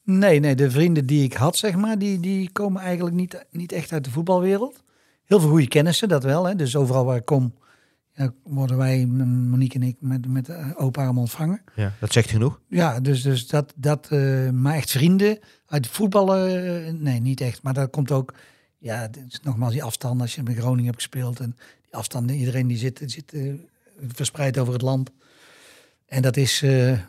[0.02, 3.72] Nee, nee, de vrienden die ik had, zeg maar, die, die komen eigenlijk niet, niet
[3.72, 4.82] echt uit de voetbalwereld.
[5.24, 6.44] Heel veel goede kennissen, dat wel.
[6.44, 6.54] Hè.
[6.54, 7.54] Dus overal waar ik kom,
[8.12, 11.62] ja, worden wij, Monique en ik, met, met eh, open armen ontvangen.
[11.74, 12.60] Ja, dat zegt genoeg.
[12.68, 17.62] Ja, dus, dus dat, dat eh, maar echt vrienden uit voetballen, nee, niet echt.
[17.62, 18.34] Maar dat komt ook,
[18.78, 21.40] ja, het is nogmaals die afstand als je met Groningen hebt gespeeld.
[21.40, 23.32] En die afstanden, iedereen die zit, zit
[24.08, 25.10] verspreid over het land.
[26.06, 27.00] En dat is, eh, ja,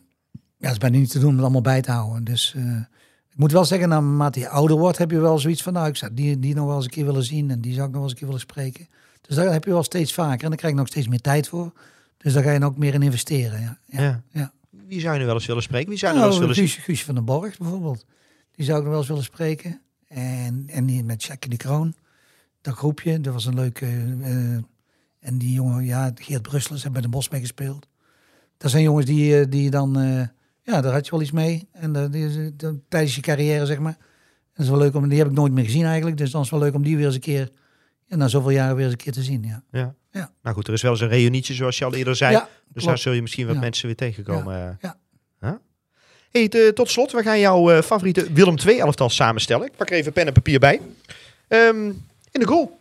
[0.57, 2.23] dat is bijna niet te doen om het allemaal bij te houden.
[2.23, 2.77] Dus eh,
[3.29, 5.95] ik moet wel zeggen, naarmate je ouder wordt, heb je wel zoiets van, nou, ik
[5.95, 7.51] zou die, die nog wel eens een keer willen zien.
[7.51, 8.87] En die zou ik nog wel eens een keer willen spreken.
[9.21, 10.43] Dus daar heb je wel steeds vaker.
[10.43, 11.73] En dan krijg je nog steeds meer tijd voor.
[12.17, 13.61] Dus daar ga je ook meer in investeren.
[13.61, 14.01] Ja, ja.
[14.01, 14.21] Ja.
[14.31, 14.53] ja.
[14.87, 15.89] Wie zou je nu wel eens willen spreken?
[15.89, 16.77] Wie zou je nu wel eens Nou, willen zien?
[16.77, 18.05] Guus, Guus van den Borg bijvoorbeeld.
[18.51, 19.81] Die zou ik nog wel eens willen spreken.
[20.07, 21.95] En, en die met Jackie de Kroon.
[22.61, 23.85] Dat groepje, dat was een leuke...
[24.21, 24.55] eh,
[25.19, 27.87] en die jongen, ja, Geert Brusselers hebben bij de Bos mee gespeeld.
[28.57, 29.99] Dat zijn jongens die, eh, die je dan...
[29.99, 30.27] eh,
[30.61, 31.67] ja, daar had je wel iets mee.
[31.71, 33.95] En eh, tijdens je carrière, zeg maar.
[33.99, 35.09] En dat is wel leuk om...
[35.09, 36.17] Die heb ik nooit meer gezien eigenlijk.
[36.17, 37.49] Dus dan is het wel leuk om die weer eens een keer...
[38.07, 39.63] Ja, na zoveel jaren weer eens een keer te zien, ja.
[39.71, 39.95] Ja.
[40.11, 40.31] Ja.
[40.41, 42.31] Nou goed, er is wel eens een reunietje, zoals je al eerder zei.
[42.31, 43.61] ja, dus daar zul je misschien wat Ja.
[43.61, 44.77] mensen weer tegenkomen.
[44.81, 44.97] Ja.
[45.39, 45.51] Huh?
[46.31, 49.65] Hey, te- tot slot, we gaan jouw favoriete Willem II elftal samenstellen.
[49.67, 50.81] Ik pak er even pen en papier bij.
[51.47, 51.85] Ehm,
[52.31, 52.79] in de goal.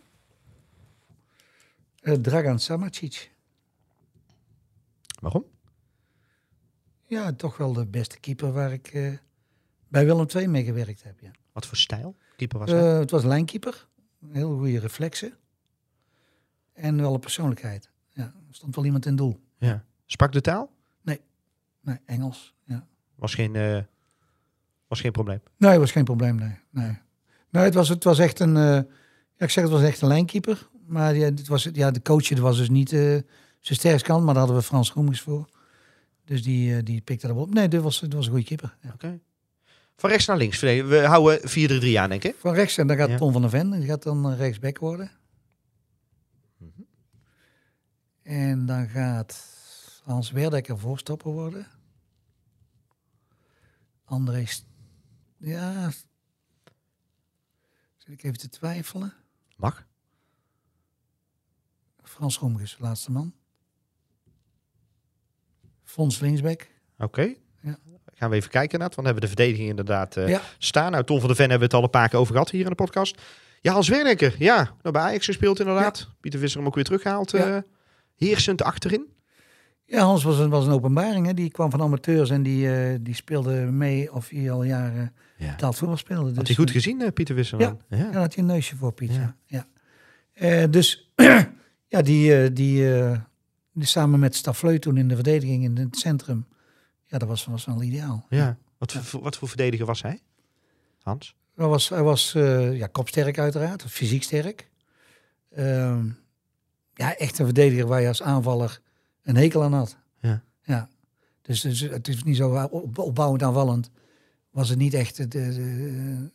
[2.01, 3.31] Eh, Dragan Samacic.
[5.19, 5.45] Waarom?
[7.07, 9.11] Ja, toch wel de beste keeper waar ik eh,
[9.87, 11.19] bij Willem II mee gewerkt heb.
[11.19, 11.31] Ja.
[11.51, 12.15] Wat voor stijl?
[12.35, 12.79] Keeper was hij?
[12.79, 13.87] Eh, het was een lijnkeeper.
[14.31, 15.33] Heel goede reflexen.
[16.73, 17.89] En wel een persoonlijkheid.
[18.13, 19.39] Ja, er stond wel iemand in doel.
[19.57, 19.83] ja.
[20.05, 20.73] Sprak de taal?
[21.01, 22.53] Nee, Engels.
[22.63, 22.87] Ja.
[23.15, 23.81] Was geen, eh,
[24.87, 25.41] was geen probleem.
[25.57, 26.35] Nee, was geen probleem.
[26.35, 26.97] Nee, nee.
[27.49, 28.53] nee het, was, het was echt een.
[28.53, 28.85] ja,
[29.37, 30.69] ik zeg het was echt een lijnkeeper.
[30.85, 33.23] Maar ja, het was, ja, de coach was dus niet zijn
[33.59, 34.23] sterkste kant.
[34.23, 35.49] Maar daar hadden we Frans Groemers voor.
[36.25, 37.53] Dus die, eh, die pikte dat op.
[37.53, 38.77] Nee, dit was, dit was een goede keeper.
[38.81, 38.91] Ja.
[38.93, 39.19] Oké.
[39.95, 40.59] Van rechts naar links.
[40.59, 42.35] We houden 4-3-3 aan, denk ik.
[42.35, 43.17] Van rechts, en dan gaat Ja.
[43.17, 43.71] Ton van der Ven.
[43.71, 45.11] Die gaat dan eh, rechtsback worden.
[48.21, 49.47] En dan gaat
[50.03, 51.67] Hans Werdekker voorstopper worden.
[54.05, 54.45] André...
[54.45, 54.65] St-
[55.37, 55.91] Ja...
[57.97, 59.13] Zit ik even te twijfelen.
[59.57, 59.85] Mag.
[62.03, 63.33] Frans Roemges, laatste man.
[65.95, 66.67] Fons linksback.
[66.97, 67.33] Oké.
[67.61, 67.77] Ja.
[68.13, 70.41] Gaan we even kijken naar het, want dan hebben we de verdediging inderdaad eh, Ja.
[70.57, 70.91] staan.
[70.91, 72.63] Nou, Tom van der Ven hebben we het al een paar keer over gehad hier
[72.63, 73.21] in de podcast.
[73.61, 74.35] Ja, Hans Werneker.
[74.39, 76.09] Ja, nou, bij Ajax gespeeld inderdaad.
[76.19, 77.33] Pieter Visser hem ook weer teruggehaald.
[77.33, 77.57] Eh,
[78.15, 79.05] heersend achterin.
[79.85, 81.25] Ja, Hans was een, was een openbaring.
[81.25, 81.33] Hè.
[81.33, 85.49] Die kwam van amateurs en die, eh, die speelde mee of hij al jaren Ja.
[85.51, 86.27] betaald voetbal speelde.
[86.27, 87.59] Dus, Had hij goed gezien, Pieter Visser?
[87.59, 87.65] Ja.
[87.89, 87.99] dan?
[87.99, 88.09] ja.
[88.11, 89.11] Ja, had hij een neusje voor, Piet.
[89.47, 90.67] Ja.
[90.67, 91.11] Dus
[91.93, 92.83] ja, die, die, die
[93.79, 96.45] samen met Stafleu toen in de verdediging in het centrum.
[97.03, 98.25] Ja, dat was, was wel ideaal.
[98.29, 98.57] Ja.
[98.77, 100.21] Wat, voor, wat voor verdediger was hij?
[101.01, 101.35] Hans?
[101.55, 104.69] Hij was, hij was eh, ja, kopsterk uiteraard, fysiek sterk.
[105.51, 106.05] Ehm,
[106.93, 108.81] ja, echt een verdediger waar je als aanvaller
[109.23, 109.97] een hekel aan had.
[110.19, 110.43] Ja.
[110.63, 110.89] ja.
[111.41, 113.89] Dus, dus het is niet zo op, opbouwend aanvallend.
[114.51, 116.29] Was het niet echt de, de, de-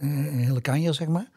[0.00, 1.30] een hele kanjer, zeg maar.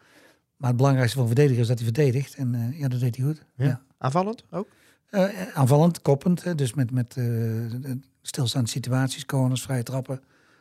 [0.56, 2.34] Maar het belangrijkste voor een verdediger is dat hij verdedigt.
[2.34, 3.42] En eh, ja, dat deed hij goed.
[3.56, 3.64] Ja.
[3.66, 3.82] Ja.
[3.98, 4.68] Aanvallend ook?
[5.10, 6.44] Eh, aanvallend, koppend.
[6.44, 10.20] Hè, dus met, met eh, de stilstaande situaties, corners, vrije trappen.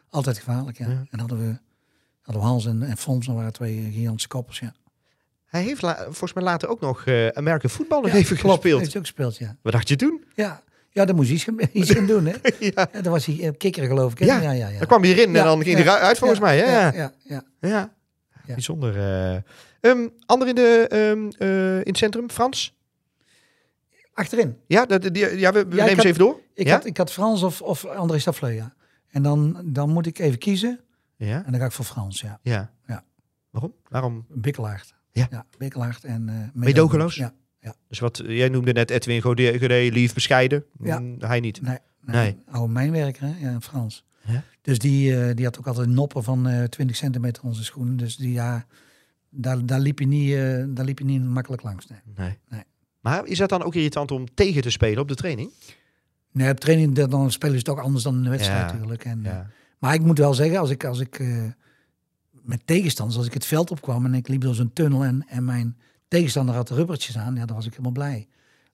[0.09, 0.87] Altijd gevaarlijk, ja.
[0.89, 1.03] Ja.
[1.11, 1.57] En hadden we,
[2.21, 4.73] hadden we Hans en, en Fons, dat waren twee gigantische koppers, ja.
[5.45, 8.79] Hij heeft volgens mij later ook nog eh American Football nog Ja, even klopt, gespeeld.
[8.81, 9.55] Heeft ook gespeeld, ja.
[9.61, 10.23] Wat dacht je toen?
[10.35, 12.33] Ja, ja daar moest hij iets, gaan- doen, hè.
[12.59, 12.87] ja.
[12.93, 14.19] Ja, dan was hij eh, kikker, geloof ik.
[14.19, 14.25] Hè?
[14.25, 14.67] Ja, ja, ja.
[14.67, 14.77] ja.
[14.77, 16.57] Dan kwam hij erin en dan ging hij eruit volgens mij.
[16.57, 16.63] Hè?
[16.63, 17.43] Ja, Ja, ja, ja.
[17.61, 17.93] ja.
[18.45, 18.53] Ja.
[18.53, 18.95] Bijzonder.
[18.97, 19.35] eh.
[19.91, 22.77] Ehm, ander in, de, ehm, eh, in het centrum, Frans?
[24.19, 24.57] Achterin.
[24.67, 26.39] Ja, dat, die, ja we, we Ja, nemen ze even door.
[26.53, 26.73] Ik, ja?
[26.73, 28.73] had, ik had Frans of, of André Stafleu, ja.
[29.09, 30.79] En dan, dan moet ik even kiezen.
[31.15, 31.45] ja.
[31.45, 32.39] En dan ga ik voor Frans, ja.
[32.41, 32.71] ja.
[32.87, 33.03] Ja.
[33.49, 33.73] Waarom?
[33.89, 34.25] Waarom?
[34.29, 34.93] Bikkelaard.
[35.11, 35.27] Ja.
[35.31, 36.29] ja Bikkelaard en...
[36.29, 37.15] eh Meedogenloos?
[37.15, 37.33] Ja.
[37.87, 40.65] Dus wat jij noemde net Edwin Godet, lief, bescheiden.
[40.83, 40.99] Ja.
[40.99, 41.61] Mm, hij niet.
[41.61, 42.15] Nee, nee.
[42.15, 42.37] Nee.
[42.51, 43.49] Oude mijnwerker, hè?
[43.49, 44.05] Ja, Frans.
[44.25, 44.43] Ja.
[44.61, 47.97] Dus die, eh, die had ook altijd noppen van eh 20 centimeter onze schoenen.
[47.97, 48.65] Dus die, ja,
[49.29, 50.35] daar, daar, liep je niet,
[50.75, 51.87] daar liep je niet makkelijk langs.
[51.87, 51.99] Nee.
[52.15, 52.37] Nee.
[52.49, 52.63] Nee.
[52.99, 55.49] Maar is dat dan ook irritant om tegen te spelen op de training?
[56.31, 58.73] Nee, op training dan spelen ze toch anders dan in de wedstrijd Ja.
[58.73, 59.05] natuurlijk.
[59.05, 59.37] En, eh.
[59.79, 61.43] Maar ik moet wel zeggen, als ik, als ik eh,
[62.41, 65.45] met tegenstanders, als ik het veld opkwam en ik liep door zo'n tunnel en, en
[65.45, 65.77] mijn
[66.07, 68.27] tegenstander had de rubbertjes aan, ja, dan was ik helemaal blij.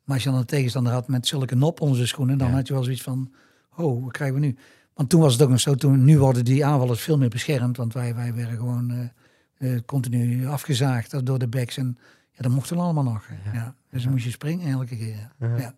[0.03, 2.53] Maar als je dan een tegenstander had met zulke nop onder zijn schoenen, dan Ja.
[2.53, 3.31] had je wel zoiets van,
[3.75, 4.55] oh, wat krijgen we nu?
[4.93, 7.77] Want toen was het ook nog zo, toen, nu worden die aanvallers veel meer beschermd,
[7.77, 9.11] want wij, wij werden gewoon
[9.57, 11.97] eh, continu afgezaagd door de backs en
[12.35, 13.23] ja, dat mochten we allemaal nog.
[13.45, 13.53] Ja.
[13.53, 13.75] Ja.
[13.91, 15.15] Dus dan moest je springen elke keer.
[15.39, 15.47] Ja.
[15.47, 15.57] Ja.
[15.57, 15.73] Ja.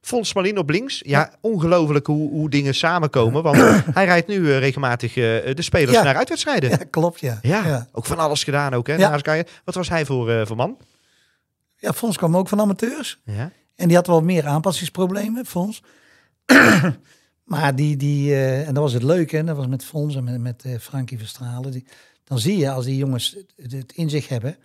[0.00, 1.02] Fons Malin op links.
[1.04, 3.42] Ja, ongelooflijk hoe, hoe dingen samenkomen.
[3.42, 3.56] Want
[3.94, 6.02] hij rijdt nu eh, regelmatig eh, de spelers Ja.
[6.02, 6.70] naar uitwedstrijden.
[6.70, 6.84] Ja, Ja.
[6.90, 7.86] klopt, ja.
[7.92, 8.86] ook van alles gedaan ook.
[8.86, 9.20] Hè, Ja.
[9.64, 10.76] Wat was hij voor, eh, voor man?
[11.76, 13.20] Ja, Fons kwam ook van amateurs.
[13.24, 13.50] Ja.
[13.74, 15.82] En die had wel meer aanpassingsproblemen, Fons.
[17.44, 20.38] maar die, die en dat was het leuke, hè, dat was met Fons en met,
[20.40, 21.70] met Frankie Verstralen.
[21.70, 21.86] Die,
[22.24, 24.56] dan zie je als die jongens het, het in zich hebben,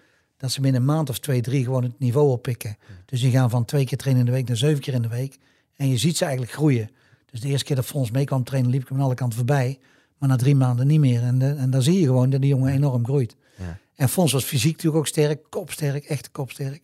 [0.44, 2.78] dat ze binnen een maand of twee, drie gewoon het niveau oppikken.
[3.06, 5.08] Dus die gaan van twee keer trainen in de week naar zeven keer in de
[5.08, 5.38] week.
[5.76, 6.90] En je ziet ze eigenlijk groeien.
[7.32, 9.38] Dus de eerste keer dat Fons mee kwam trainen, liep ik hem aan alle kanten
[9.38, 9.80] voorbij.
[10.18, 11.22] Maar na drie maanden niet meer.
[11.22, 13.36] En, de- en dan zie je gewoon dat die jongen enorm groeit.
[13.58, 13.78] Ja.
[13.96, 16.82] En Fons was fysiek natuurlijk ook sterk, kopsterk, echt kopsterk.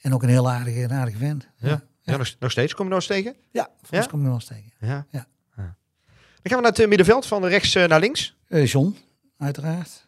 [0.00, 1.46] En ook een heel aardige, een aardige vent.
[1.56, 1.82] Ja.
[2.02, 2.74] Ja, nog, nog steeds.
[2.74, 3.34] Kom je nog eens tegen?
[3.50, 4.10] Ja, Fons Ja?
[4.10, 4.72] komt nog wel eens tegen.
[4.80, 5.06] Ja.
[5.10, 5.26] Ja.
[5.56, 8.36] Dan gaan we naar het eh, middenveld, van rechts eh, naar links.
[8.48, 8.96] Eh, John,
[9.38, 10.06] uiteraard.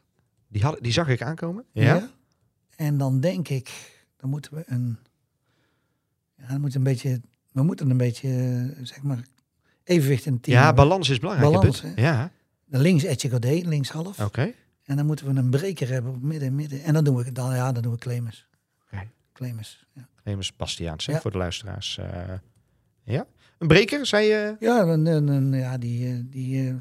[0.48, 1.64] Die, had, die zag ik aankomen.
[1.72, 2.08] Ja.
[2.76, 4.98] En dan denk ik, dan moeten we een,
[6.36, 7.20] ja, dan moet een beetje,
[7.52, 8.28] we moeten een beetje,
[8.82, 9.24] zeg maar,
[9.84, 10.56] evenwicht in het team.
[10.58, 11.52] Ja, balans is belangrijk.
[11.52, 11.82] Balans?
[11.96, 12.30] Ja,
[12.68, 14.20] Links Etje Godet, links half.
[14.20, 14.52] oké.
[14.84, 16.82] En dan moeten we een breker hebben op midden, midden.
[16.82, 18.46] En dan doen we, dan, ja, dan doen we Clemens.
[18.84, 19.02] Oké.
[19.32, 20.08] Clemens, ja.
[20.22, 21.20] Clemens Bastiaans, hè, Ja.
[21.20, 21.98] voor de luisteraars.
[21.98, 22.32] eh.
[23.04, 23.26] ja.
[23.58, 24.56] Een breker, zei je?
[24.60, 26.74] Ja, een, een, een- ja die, eh, die, eh,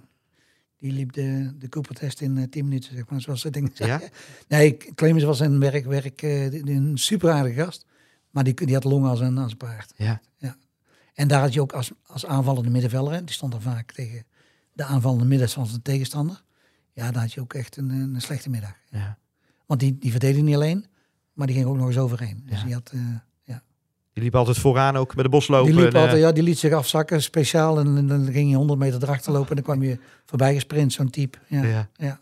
[0.77, 4.01] die liep de, de Cooper-test in eh, 10 minuten, zeg maar, zoals ze dingen Ja?
[4.47, 7.85] Nee, Clemens was een werk, werk eh, een super aardige gast.
[8.29, 9.93] Maar die, die had longen als een, als een paard.
[9.95, 10.21] Ja.
[11.13, 14.23] En daar had je ook als, als aanvallende middenvelder, die stond er vaak tegen
[14.73, 16.43] de aanvallende midden van zijn tegenstander.
[16.93, 18.75] Ja, daar had je ook echt een, een slechte middag.
[18.89, 19.17] ja.
[19.65, 20.85] Want die, die verdedigde niet alleen,
[21.33, 22.43] maar die ging ook nog eens overheen.
[22.45, 22.65] Dus Ja.
[22.65, 22.91] die had...
[22.93, 22.99] eh,
[24.15, 25.71] Die liep altijd vooraan ook met de boslopen.
[25.71, 27.79] die liep en, eh, altijd, ja, die liet zich afzakken, speciaal.
[27.79, 30.93] En, en dan ging je 100 meter erachter lopen en dan kwam je voorbij gesprint,
[30.93, 31.37] zo'n type.
[31.47, 31.89] Ja, ja.
[31.95, 32.19] ja.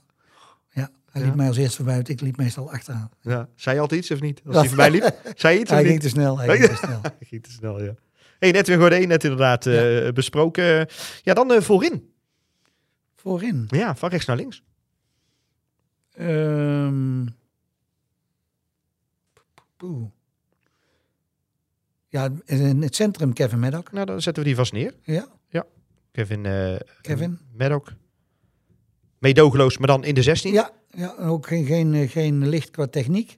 [0.72, 0.90] ja.
[1.12, 1.28] Hij Ja.
[1.28, 3.10] liep mij als eerste voorbij, want ik liep meestal achteraan.
[3.22, 3.50] Ja.
[3.56, 4.42] Zei je altijd iets of niet?
[4.46, 5.20] Als hij voorbij liep?
[5.36, 6.04] Zei je iets Hij of ging niet?
[6.04, 7.00] te snel, hij ging te snel.
[7.20, 7.94] Hij ging te snel, ja.
[8.40, 10.88] Hey, net weer Gordé, net inderdaad eh, besproken.
[11.22, 12.14] Ja, dan eh, voorin.
[13.16, 13.66] Voorin.
[13.68, 14.64] Ja, van rechts naar links.
[16.14, 17.26] Ehm
[19.78, 20.10] poeh.
[22.14, 23.92] Ja, in het centrum Kevin Maddock.
[23.92, 24.94] Nou, dan zetten we die vast neer.
[25.04, 25.26] Ja,
[26.12, 27.38] Kevin, eh Kevin.
[27.58, 27.94] Maddock.
[29.20, 30.54] Meedogenloos, maar dan in de 16.
[30.54, 33.38] Ja, ja ook geen, geen, eh, geen licht qua techniek.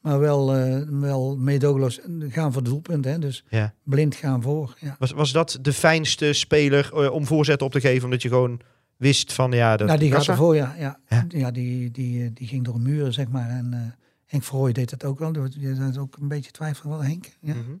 [0.00, 3.04] Maar wel, eh wel meedogenloos gaan voor de doelpunt.
[3.04, 3.18] Hè?
[3.18, 3.74] Dus Ja.
[3.82, 4.74] blind gaan voor.
[4.80, 4.96] Ja.
[4.98, 8.04] Was, was dat de fijnste speler om voorzetten op te geven?
[8.04, 8.60] Omdat je gewoon
[8.96, 10.74] wist van ja, dat nou, die gaat ervoor, ja.
[10.78, 11.24] Ja, Ja.
[11.28, 11.50] ja.
[11.50, 13.48] die, die, die ging door een muur, zeg maar.
[13.48, 13.96] En,
[14.26, 15.32] Henk Verhooy deed dat ook wel.
[15.50, 17.24] Je had ook een beetje twijfel wel, Henk.
[17.40, 17.54] Ja.
[17.54, 17.72] Mhm.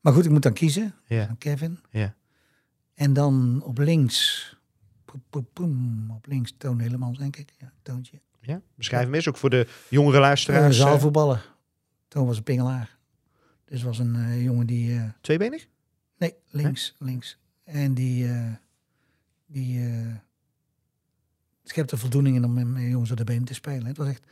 [0.00, 0.94] Maar goed, ik moet dan kiezen.
[1.06, 1.34] Ja.
[1.38, 1.78] Kevin.
[1.90, 2.14] Ja.
[2.94, 4.56] En dan op links.
[5.04, 7.52] poem, poem, poem, op links Toon Hellemans, denk ik.
[7.58, 8.20] Ja, Toontje.
[8.40, 8.60] ja.
[8.74, 10.78] Beschrijf hem eens, ook voor de jongere Uh, luisteraars.
[10.78, 11.54] eh, zaalvoetballer.
[12.08, 12.96] Toon was een pingelaar.
[13.64, 14.94] Dus was een eh, jongen die...
[14.96, 15.68] eh, tweebenig?
[16.18, 17.38] nee, links, links.
[17.64, 18.28] En die...
[18.28, 18.52] eh
[19.46, 20.14] die eh
[21.62, 23.86] schepte voldoening in om met jongens op de been te spelen.
[23.86, 24.22] Het was echt...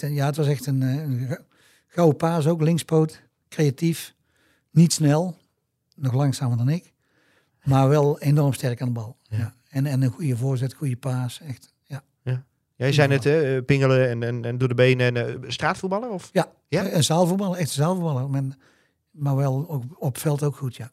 [0.00, 1.42] ja, het was echt een, een gou-
[1.86, 2.60] gouden paas ook.
[2.62, 3.22] Linkspoot.
[3.48, 4.14] Creatief.
[4.72, 5.36] Niet snel.
[5.96, 6.92] Nog langzamer dan ik.
[7.64, 9.16] Maar wel enorm sterk aan de bal.
[9.22, 9.54] Ja.
[9.68, 11.40] En, en een goede voorzet, goede paas.
[11.40, 12.02] Echt, ja.
[12.76, 16.10] Jij zei net, hè, eh, pingelen en, en, en door de benen en eh, straatvoetballer?
[16.10, 16.28] Of?
[16.32, 16.92] Ja, Ja?
[16.92, 18.30] een zaalvoetballer, echt een zaalvoetballer.
[18.30, 18.42] Maar,
[19.10, 20.90] maar wel ook op veld ook goed, ja.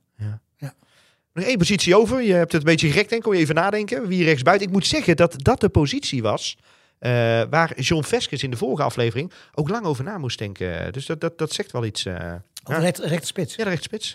[1.34, 2.22] Nog één positie over.
[2.22, 3.28] Je hebt het een beetje gerekt, denk ik.
[3.28, 4.08] Kon je even nadenken.
[4.08, 4.68] Wie rechtsbuiten.
[4.68, 6.58] Ik moet zeggen dat dat de positie was.
[7.00, 7.12] eh,
[7.50, 10.94] waar John Veskes in de vorige aflevering ook lang over na moest denken.
[10.94, 12.06] Dus dat, dat, dat zegt wel iets.
[12.06, 12.34] eh.
[12.70, 12.82] Of Ja.
[12.82, 13.56] recht, rechterspits.
[13.56, 13.66] Ja.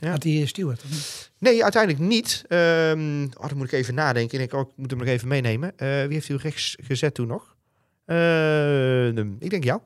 [0.01, 0.11] Ja.
[0.11, 0.83] Had die Stewart.
[0.85, 1.31] of niet?
[1.39, 2.45] Nee, uiteindelijk niet.
[2.49, 4.41] Ehm oh, dan moet ik even nadenken.
[4.41, 5.73] Ik, moet hem nog even meenemen.
[5.77, 7.57] Eh, wie heeft u rechts gezet toen nog?
[8.05, 9.07] Eh,
[9.39, 9.81] ik denk jou.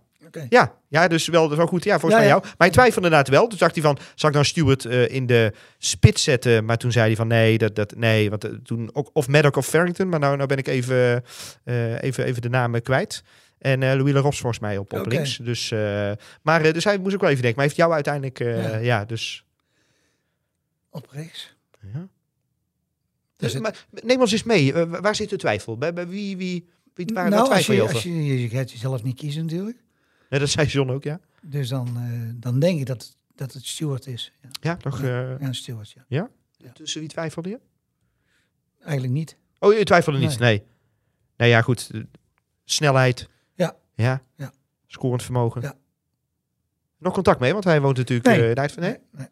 [0.48, 1.84] Ja, ja dus wel, wel goed.
[1.84, 2.40] Ja, volgens Ja, mij jou.
[2.42, 3.46] Maar hij twijfelde inderdaad wel.
[3.46, 6.64] Toen dacht hij van, zal ik dan Stewart eh, in de spits zetten?
[6.64, 8.30] Maar toen zei hij van, nee, dat, dat, nee.
[8.30, 10.08] Want eh, toen ook, of Maddock of Farrington.
[10.08, 11.24] Maar nou, nou ben ik even,
[11.64, 13.22] eh, even, even de namen kwijt.
[13.58, 15.36] En eh Louis Leros volgens mij op, op links.
[15.36, 17.58] Dus, eh, maar eh, dus hij moest ook wel even denken.
[17.60, 18.76] Maar heeft jou uiteindelijk, ja.
[18.76, 19.04] Ja.
[19.04, 19.44] dus...
[20.90, 21.56] Op rechts.
[21.92, 22.08] Ja.
[23.36, 24.72] Dus het- maar, neem ons eens mee.
[24.86, 25.78] Waar zit de twijfel?
[25.78, 27.94] Bij, bij wie, wie, wie, waar, nou, als twijfel je, je over?
[27.94, 29.78] als je, je gaat jezelf niet kiezen natuurlijk.
[30.30, 31.20] Ja, dat zei John ook, ja.
[31.42, 31.96] Dus dan,
[32.34, 34.32] dan denk ik dat, dat het Stewart is.
[34.42, 35.02] Ja, Ja, toch?
[35.02, 36.04] ja Stewart, ja.
[36.08, 36.30] ja?
[36.72, 37.58] Tussen wie twijfelde je?
[38.82, 39.36] Eigenlijk niet.
[39.58, 40.38] Oh, je twijfelde niet?
[40.38, 40.62] Nee.
[41.36, 41.90] Nee, ja, goed.
[42.64, 43.28] Snelheid.
[44.04, 44.22] Ja.
[44.36, 44.52] Ja.
[44.86, 45.62] Scorend vermogen.
[45.62, 45.74] Ja.
[46.98, 48.28] Nog contact mee, want hij woont natuurlijk...
[48.28, 48.48] Nee.
[48.48, 48.96] eh, daar- nee?
[49.12, 49.26] Nee.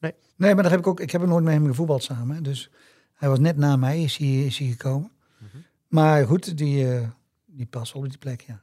[0.00, 0.12] Nee.
[0.36, 1.00] Nee, maar daar heb ik ook.
[1.00, 2.42] Ik heb ook nooit met hem gevoetbald samen.
[2.42, 2.70] Dus
[3.14, 5.10] hij was net na mij is hij, is hij gekomen.
[5.38, 5.56] Mhm.
[5.88, 7.08] Maar goed, die, eh,
[7.46, 8.60] die past wel op die plek, ja.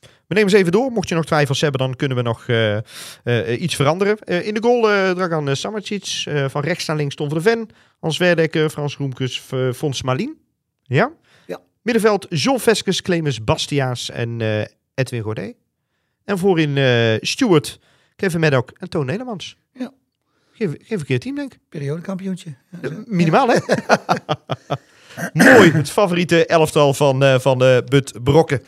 [0.00, 0.90] We nemen eens even door.
[0.92, 4.18] Mocht je nog twijfels hebben, dan kunnen we nog eh, iets veranderen.
[4.18, 4.82] In de goal
[5.14, 6.24] Dragan uh, Samacic.
[6.48, 7.68] van rechts naar links Tom van de Ven.
[8.00, 9.38] Hans Werdekker, Frans Roemkes,
[9.74, 10.38] Fons Malien.
[10.82, 11.12] Ja?
[11.46, 11.60] Ja.
[11.82, 14.40] Middenveld John Veskes, Clemens Bastiaas en
[14.96, 15.54] Edwin Godet.
[16.24, 17.80] En voorin eh Stuart,
[18.16, 19.56] Kevin Maddock en Toon Nedermans.
[19.72, 19.92] Ja.
[20.52, 21.60] Geen, geen verkeerd team, denk ik.
[21.68, 22.54] Periodekampioentje.
[22.82, 22.90] Ja.
[23.06, 23.58] Minimaal, hè?
[25.32, 28.62] Mooi, het favoriete elftal van, eh van eh Bud Brokken.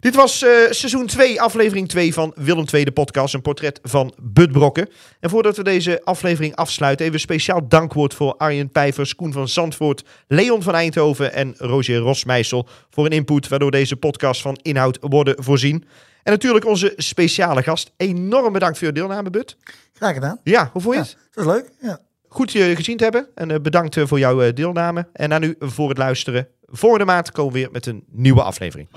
[0.00, 3.34] Dit was eh, seizoen 2, aflevering 2 van Willem II, de podcast.
[3.34, 4.88] Een portret van Bud Brokken.
[5.20, 9.48] En voordat we deze aflevering afsluiten, even een speciaal dankwoord voor Arjen Pijvers, Koen van
[9.48, 14.98] Zandvoort, Leon van Eindhoven en Roger Rosmeisel voor een input waardoor deze podcast van inhoud
[15.00, 15.84] worden voorzien.
[16.22, 17.92] En natuurlijk onze speciale gast.
[17.96, 19.56] Enorm bedankt voor je deelname, Bud.
[19.92, 20.40] Graag gedaan.
[20.42, 21.16] Ja, hoe vond je Ja, het?
[21.30, 21.70] dat is leuk.
[21.80, 21.98] Ja.
[22.28, 23.26] Goed je gezien te hebben.
[23.34, 25.08] En eh, bedankt eh, voor jouw deelname.
[25.12, 26.48] En aan u voor het luisteren.
[26.66, 28.88] Volgende maand komen we weer met een nieuwe aflevering.